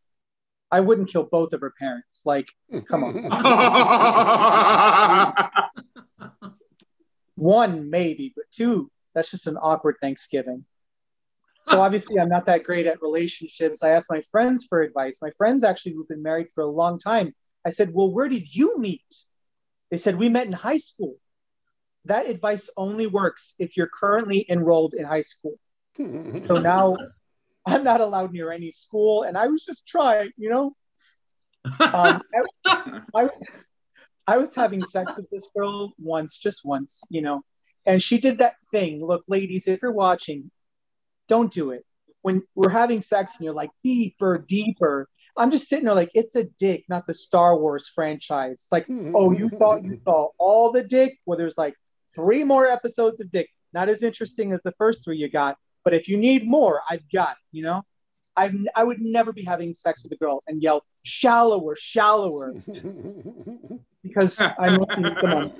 I 0.72 0.80
wouldn't 0.80 1.10
kill 1.10 1.24
both 1.24 1.54
of 1.54 1.62
her 1.62 1.74
parents. 1.78 2.22
Like, 2.24 2.48
come 2.88 3.04
on. 3.04 3.30
One, 7.36 7.90
maybe, 7.90 8.32
but 8.36 8.46
two, 8.52 8.92
that's 9.14 9.32
just 9.32 9.48
an 9.48 9.58
awkward 9.58 9.98
Thanksgiving. 10.02 10.66
So 11.64 11.80
obviously, 11.80 12.20
I'm 12.20 12.30
not 12.30 12.46
that 12.46 12.64
great 12.64 12.88
at 12.88 13.02
relationships. 13.02 13.84
I 13.84 13.90
asked 13.90 14.10
my 14.10 14.22
friends 14.32 14.66
for 14.66 14.82
advice. 14.82 15.20
My 15.22 15.32
friends 15.38 15.64
actually 15.64 15.94
who've 15.94 16.08
been 16.08 16.22
married 16.22 16.48
for 16.54 16.62
a 16.62 16.68
long 16.68 17.00
time. 17.00 17.34
I 17.66 17.72
said, 17.72 17.94
Well, 17.94 18.12
where 18.12 18.30
did 18.30 18.54
you 18.54 18.78
meet? 18.80 19.04
They 19.92 19.98
said, 19.98 20.18
We 20.18 20.30
met 20.30 20.48
in 20.48 20.54
high 20.54 20.78
school. 20.80 21.16
That 22.06 22.28
advice 22.30 22.70
only 22.78 23.08
works 23.08 23.54
if 23.60 23.78
you're 23.78 23.90
currently 23.94 24.46
enrolled 24.50 24.94
in 24.94 25.06
high 25.06 25.22
school. 25.24 25.56
So 26.48 26.58
now 26.58 26.98
I'm 27.66 27.84
not 27.84 28.02
allowed 28.02 28.34
near 28.34 28.52
any 28.52 28.72
school, 28.72 29.24
and 29.24 29.38
I 29.38 29.48
was 29.48 29.64
just 29.66 29.88
trying, 29.88 30.32
you 30.38 30.50
know. 30.50 30.76
Um, 31.94 32.22
I, 32.66 33.02
I, 33.16 33.30
I 34.28 34.38
was 34.38 34.54
having 34.56 34.84
sex 34.84 35.12
with 35.18 35.30
this 35.32 35.48
girl 35.56 35.94
once, 36.00 36.38
just 36.38 36.62
once, 36.66 37.02
you 37.10 37.22
know, 37.22 37.42
and 37.86 38.02
she 38.02 38.20
did 38.20 38.40
that 38.40 38.56
thing. 38.72 39.06
Look, 39.06 39.24
ladies, 39.28 39.68
if 39.68 39.82
you're 39.82 39.92
watching, 39.94 40.52
don't 41.30 41.52
do 41.52 41.72
it. 41.72 41.86
when 42.22 42.42
we're 42.56 42.70
having 42.70 43.02
sex 43.02 43.34
and 43.38 43.46
you're 43.46 43.54
like 43.54 43.72
deeper, 43.84 44.38
deeper. 44.48 45.08
I'm 45.36 45.52
just 45.52 45.68
sitting 45.68 45.86
there 45.86 45.96
like 45.96 46.12
it's 46.14 46.36
a 46.36 46.46
dick, 46.60 46.86
not 46.90 47.08
the 47.08 47.14
Star 47.14 47.58
Wars 47.58 47.90
franchise. 47.94 48.54
It's 48.64 48.72
like, 48.72 48.86
hmm. 48.86 49.16
oh, 49.16 49.32
you 49.32 49.50
thought 49.50 49.84
you 49.84 50.00
saw 50.04 50.30
all 50.38 50.72
the 50.72 50.84
dick? 50.84 51.18
Well, 51.26 51.38
there's 51.38 51.58
like 51.58 51.76
three 52.14 52.44
more 52.44 52.68
episodes 52.68 53.20
of 53.20 53.32
dick. 53.32 53.50
Not 53.74 53.90
as 53.90 54.04
interesting 54.04 54.54
as 54.54 54.62
the 54.62 54.74
first 54.78 55.04
three 55.04 55.18
you 55.18 55.30
got, 55.30 55.58
but 55.84 55.94
if 55.94 56.08
you 56.08 56.18
need 56.18 56.48
more, 56.48 56.82
I've 56.90 57.04
got 57.12 57.32
it, 57.32 57.58
you 57.58 57.64
know? 57.64 57.82
I've, 58.36 58.56
I 58.76 58.84
would 58.84 59.00
never 59.00 59.32
be 59.32 59.44
having 59.44 59.74
sex 59.74 60.04
with 60.04 60.12
a 60.12 60.18
girl 60.18 60.42
and 60.48 60.62
yell 60.62 60.84
shallower, 61.04 61.76
shallower, 61.76 62.54
because 64.04 64.40
I 64.40 64.78
meet 64.78 64.90
them 64.90 65.34
on 65.34 65.54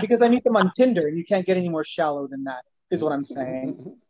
because 0.00 0.22
I 0.22 0.28
meet 0.28 0.44
them 0.44 0.56
on 0.56 0.72
Tinder, 0.76 1.08
and 1.08 1.18
you 1.18 1.24
can't 1.24 1.44
get 1.44 1.56
any 1.56 1.68
more 1.68 1.84
shallow 1.84 2.28
than 2.28 2.44
that. 2.44 2.64
Is 2.90 3.02
what 3.02 3.12
I'm 3.12 3.24
saying. 3.24 3.96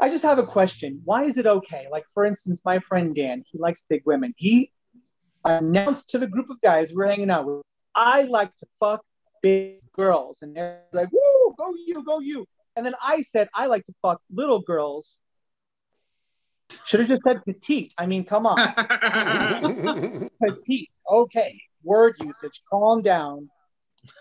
I 0.00 0.10
just 0.10 0.24
have 0.24 0.38
a 0.38 0.46
question. 0.46 1.00
Why 1.04 1.24
is 1.24 1.38
it 1.38 1.46
okay? 1.46 1.86
Like 1.90 2.04
for 2.12 2.24
instance, 2.24 2.62
my 2.64 2.78
friend 2.78 3.14
Dan, 3.14 3.44
he 3.50 3.58
likes 3.58 3.84
big 3.88 4.02
women. 4.04 4.34
He 4.36 4.72
announced 5.44 6.10
to 6.10 6.18
the 6.18 6.26
group 6.26 6.50
of 6.50 6.60
guys 6.60 6.92
we're 6.92 7.06
hanging 7.06 7.30
out 7.30 7.46
with, 7.46 7.62
I 7.94 8.22
like 8.22 8.56
to 8.58 8.66
fuck 8.78 9.02
big 9.42 9.80
girls, 9.92 10.38
and 10.42 10.54
they're 10.54 10.82
like, 10.92 11.10
"Woo, 11.12 11.54
go 11.56 11.74
you, 11.86 12.04
go 12.04 12.20
you." 12.20 12.46
And 12.74 12.84
then 12.84 12.94
I 13.02 13.22
said 13.22 13.48
I 13.54 13.66
like 13.66 13.84
to 13.84 13.94
fuck 14.02 14.20
little 14.30 14.60
girls, 14.60 15.20
should 16.84 17.00
have 17.00 17.08
just 17.08 17.22
said 17.26 17.44
petite. 17.44 17.94
I 17.98 18.06
mean, 18.06 18.24
come 18.24 18.46
on. 18.46 18.58
petite. 20.42 20.90
Okay. 21.10 21.60
Word 21.82 22.16
usage. 22.20 22.62
Calm 22.70 23.02
down. 23.02 23.50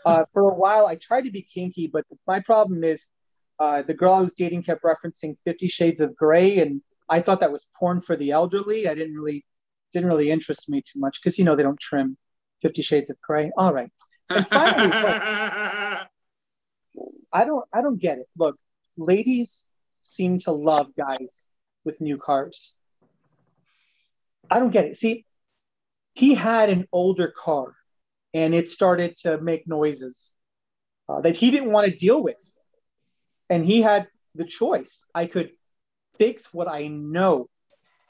Uh, 0.05 0.25
for 0.33 0.49
a 0.49 0.53
while, 0.53 0.87
I 0.87 0.95
tried 0.95 1.25
to 1.25 1.31
be 1.31 1.41
kinky, 1.41 1.87
but 1.87 2.05
my 2.27 2.39
problem 2.39 2.83
is 2.83 3.07
uh, 3.59 3.81
the 3.81 3.93
girl 3.93 4.13
I 4.13 4.21
was 4.21 4.33
dating 4.33 4.63
kept 4.63 4.83
referencing 4.83 5.35
Fifty 5.45 5.67
Shades 5.67 6.01
of 6.01 6.15
Grey, 6.15 6.59
and 6.59 6.81
I 7.09 7.21
thought 7.21 7.39
that 7.39 7.51
was 7.51 7.67
porn 7.77 8.01
for 8.01 8.15
the 8.15 8.31
elderly. 8.31 8.87
I 8.87 8.95
didn't 8.95 9.15
really 9.15 9.45
didn't 9.93 10.09
really 10.09 10.31
interest 10.31 10.69
me 10.69 10.81
too 10.81 10.99
much 10.99 11.19
because 11.21 11.37
you 11.37 11.45
know 11.45 11.55
they 11.55 11.63
don't 11.63 11.79
trim 11.79 12.17
Fifty 12.61 12.81
Shades 12.81 13.09
of 13.09 13.19
Grey. 13.21 13.51
All 13.57 13.73
right. 13.73 13.91
And 14.29 14.47
finally, 14.47 14.87
look, 14.87 15.21
I 17.33 17.45
don't 17.45 17.65
I 17.73 17.81
don't 17.81 17.99
get 17.99 18.17
it. 18.17 18.27
Look, 18.37 18.57
ladies 18.97 19.65
seem 20.01 20.39
to 20.39 20.51
love 20.51 20.95
guys 20.95 21.45
with 21.83 22.01
new 22.01 22.17
cars. 22.17 22.77
I 24.49 24.59
don't 24.59 24.71
get 24.71 24.85
it. 24.85 24.97
See, 24.97 25.25
he 26.13 26.33
had 26.33 26.69
an 26.69 26.87
older 26.91 27.33
car 27.35 27.75
and 28.33 28.53
it 28.53 28.69
started 28.69 29.17
to 29.17 29.39
make 29.39 29.67
noises 29.67 30.31
uh, 31.09 31.21
that 31.21 31.35
he 31.35 31.51
didn't 31.51 31.71
want 31.71 31.89
to 31.89 31.95
deal 31.95 32.21
with. 32.21 32.37
And 33.49 33.65
he 33.65 33.81
had 33.81 34.07
the 34.33 34.45
choice. 34.45 35.05
I 35.13 35.27
could 35.27 35.51
fix 36.17 36.53
what 36.53 36.67
I 36.67 36.87
know 36.87 37.49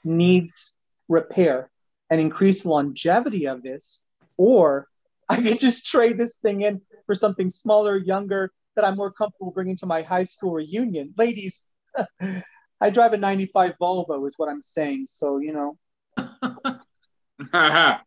needs 0.03 0.73
repair 1.07 1.69
and 2.09 2.21
increase 2.21 2.65
longevity 2.65 3.47
of 3.47 3.63
this, 3.63 4.03
or 4.37 4.87
I 5.27 5.41
could 5.41 5.59
just 5.59 5.85
trade 5.85 6.17
this 6.17 6.35
thing 6.35 6.61
in 6.61 6.81
for 7.05 7.15
something 7.15 7.49
smaller, 7.49 7.97
younger, 7.97 8.51
that 8.75 8.85
I'm 8.85 8.95
more 8.95 9.11
comfortable 9.11 9.51
bringing 9.51 9.77
to 9.77 9.85
my 9.85 10.01
high 10.01 10.25
school 10.25 10.53
reunion. 10.53 11.13
Ladies, 11.17 11.63
I 12.81 12.89
drive 12.89 13.13
a 13.13 13.17
95 13.17 13.73
Volvo, 13.81 14.27
is 14.27 14.35
what 14.37 14.49
I'm 14.49 14.61
saying. 14.61 15.05
So, 15.07 15.39
you 15.39 15.53
know. 15.53 15.77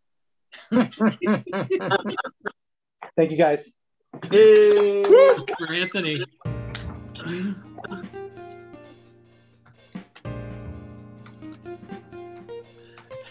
Thank 3.16 3.30
you 3.30 3.36
guys. 3.36 3.74
Hey. 4.30 5.04
For 5.04 6.57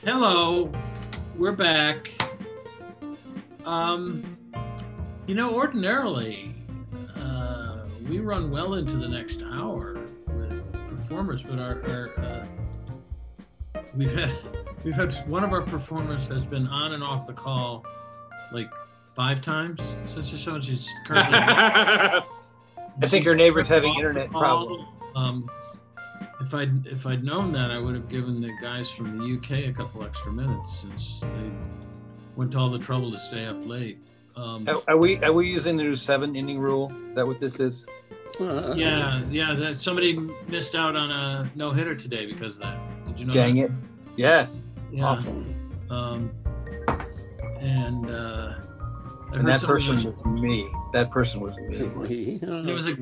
Hello, 0.04 0.72
we're 1.36 1.52
back. 1.52 2.12
Um, 3.66 4.38
you 5.26 5.34
know, 5.34 5.56
ordinarily, 5.56 6.54
uh, 7.16 7.88
we 8.08 8.20
run 8.20 8.52
well 8.52 8.76
into 8.76 8.98
the 8.98 9.08
next 9.08 9.42
hour 9.42 10.06
with 10.28 10.74
performers, 10.90 11.42
but 11.42 11.60
our, 11.60 11.82
our 11.90 12.20
uh, 12.20 12.46
we've 13.96 14.14
had 14.14 14.36
we've 14.84 14.94
had 14.94 15.12
one 15.28 15.44
of 15.44 15.52
our 15.54 15.64
performers 15.64 16.28
has 16.28 16.46
been 16.46 16.68
on 16.68 16.94
and 16.94 17.04
off 17.04 17.26
the 17.26 17.34
call 17.34 17.84
like 18.54 18.70
five 19.10 19.42
times 19.42 19.96
since 20.06 20.30
the 20.30 20.38
show. 20.38 20.60
She's 20.60 20.94
currently. 21.08 22.22
I 23.02 23.08
think 23.08 23.26
your 23.26 23.36
neighbor's 23.36 23.68
having 23.68 23.94
internet 23.96 24.32
problems. 24.32 24.86
Um, 25.16 25.50
if 26.42 26.54
I'd 26.54 26.88
if 26.88 27.06
I'd 27.06 27.24
known 27.24 27.52
that, 27.54 27.72
I 27.72 27.80
would 27.80 27.96
have 27.96 28.08
given 28.10 28.42
the 28.42 28.52
guys 28.62 28.92
from 28.92 29.18
the 29.18 29.38
UK 29.38 29.70
a 29.70 29.74
couple 29.74 30.04
extra 30.04 30.32
minutes 30.32 30.80
since 30.80 31.22
they 31.22 31.52
went 32.36 32.52
to 32.52 32.60
all 32.60 32.70
the 32.70 32.80
trouble 32.80 33.12
to 33.12 33.20
stay 33.20 33.46
up 33.46 33.66
late. 33.66 34.00
Um, 34.36 34.68
Are, 34.70 34.84
are 34.88 34.98
we 34.98 35.18
are 35.24 35.34
we 35.34 35.48
using 35.48 35.78
the 35.78 35.84
new 35.84 35.96
seven 35.96 36.36
inning 36.36 36.60
rule? 36.60 36.92
Is 37.10 37.16
that 37.16 37.26
what 37.26 37.40
this 37.40 37.60
is? 37.60 37.88
yeah, 38.40 39.24
yeah. 39.32 39.56
That 39.56 39.78
somebody 39.78 40.14
missed 40.48 40.76
out 40.76 40.96
on 40.96 41.10
a 41.10 41.52
no 41.56 41.72
hitter 41.72 41.96
today 41.96 42.26
because 42.28 42.56
of 42.56 42.62
that. 42.62 42.80
Did 43.08 43.20
you 43.20 43.26
know? 43.26 43.34
Dang 43.34 43.56
that? 43.56 43.66
it! 43.66 43.72
Yes. 44.16 44.70
Yeah. 44.92 45.06
Awesome. 45.06 45.56
Um, 45.90 46.32
and 47.60 48.10
uh, 48.10 48.54
I 49.34 49.40
And 49.40 49.48
that 49.48 49.60
somebody 49.60 49.84
person 49.86 49.96
was- 50.06 50.24
was 50.24 50.26
me. 50.26 50.70
That 50.94 51.12
person 51.12 51.42
was 51.42 51.56
me. 51.58 52.40
It 52.42 52.74
was 52.74 52.88
a 52.88 52.98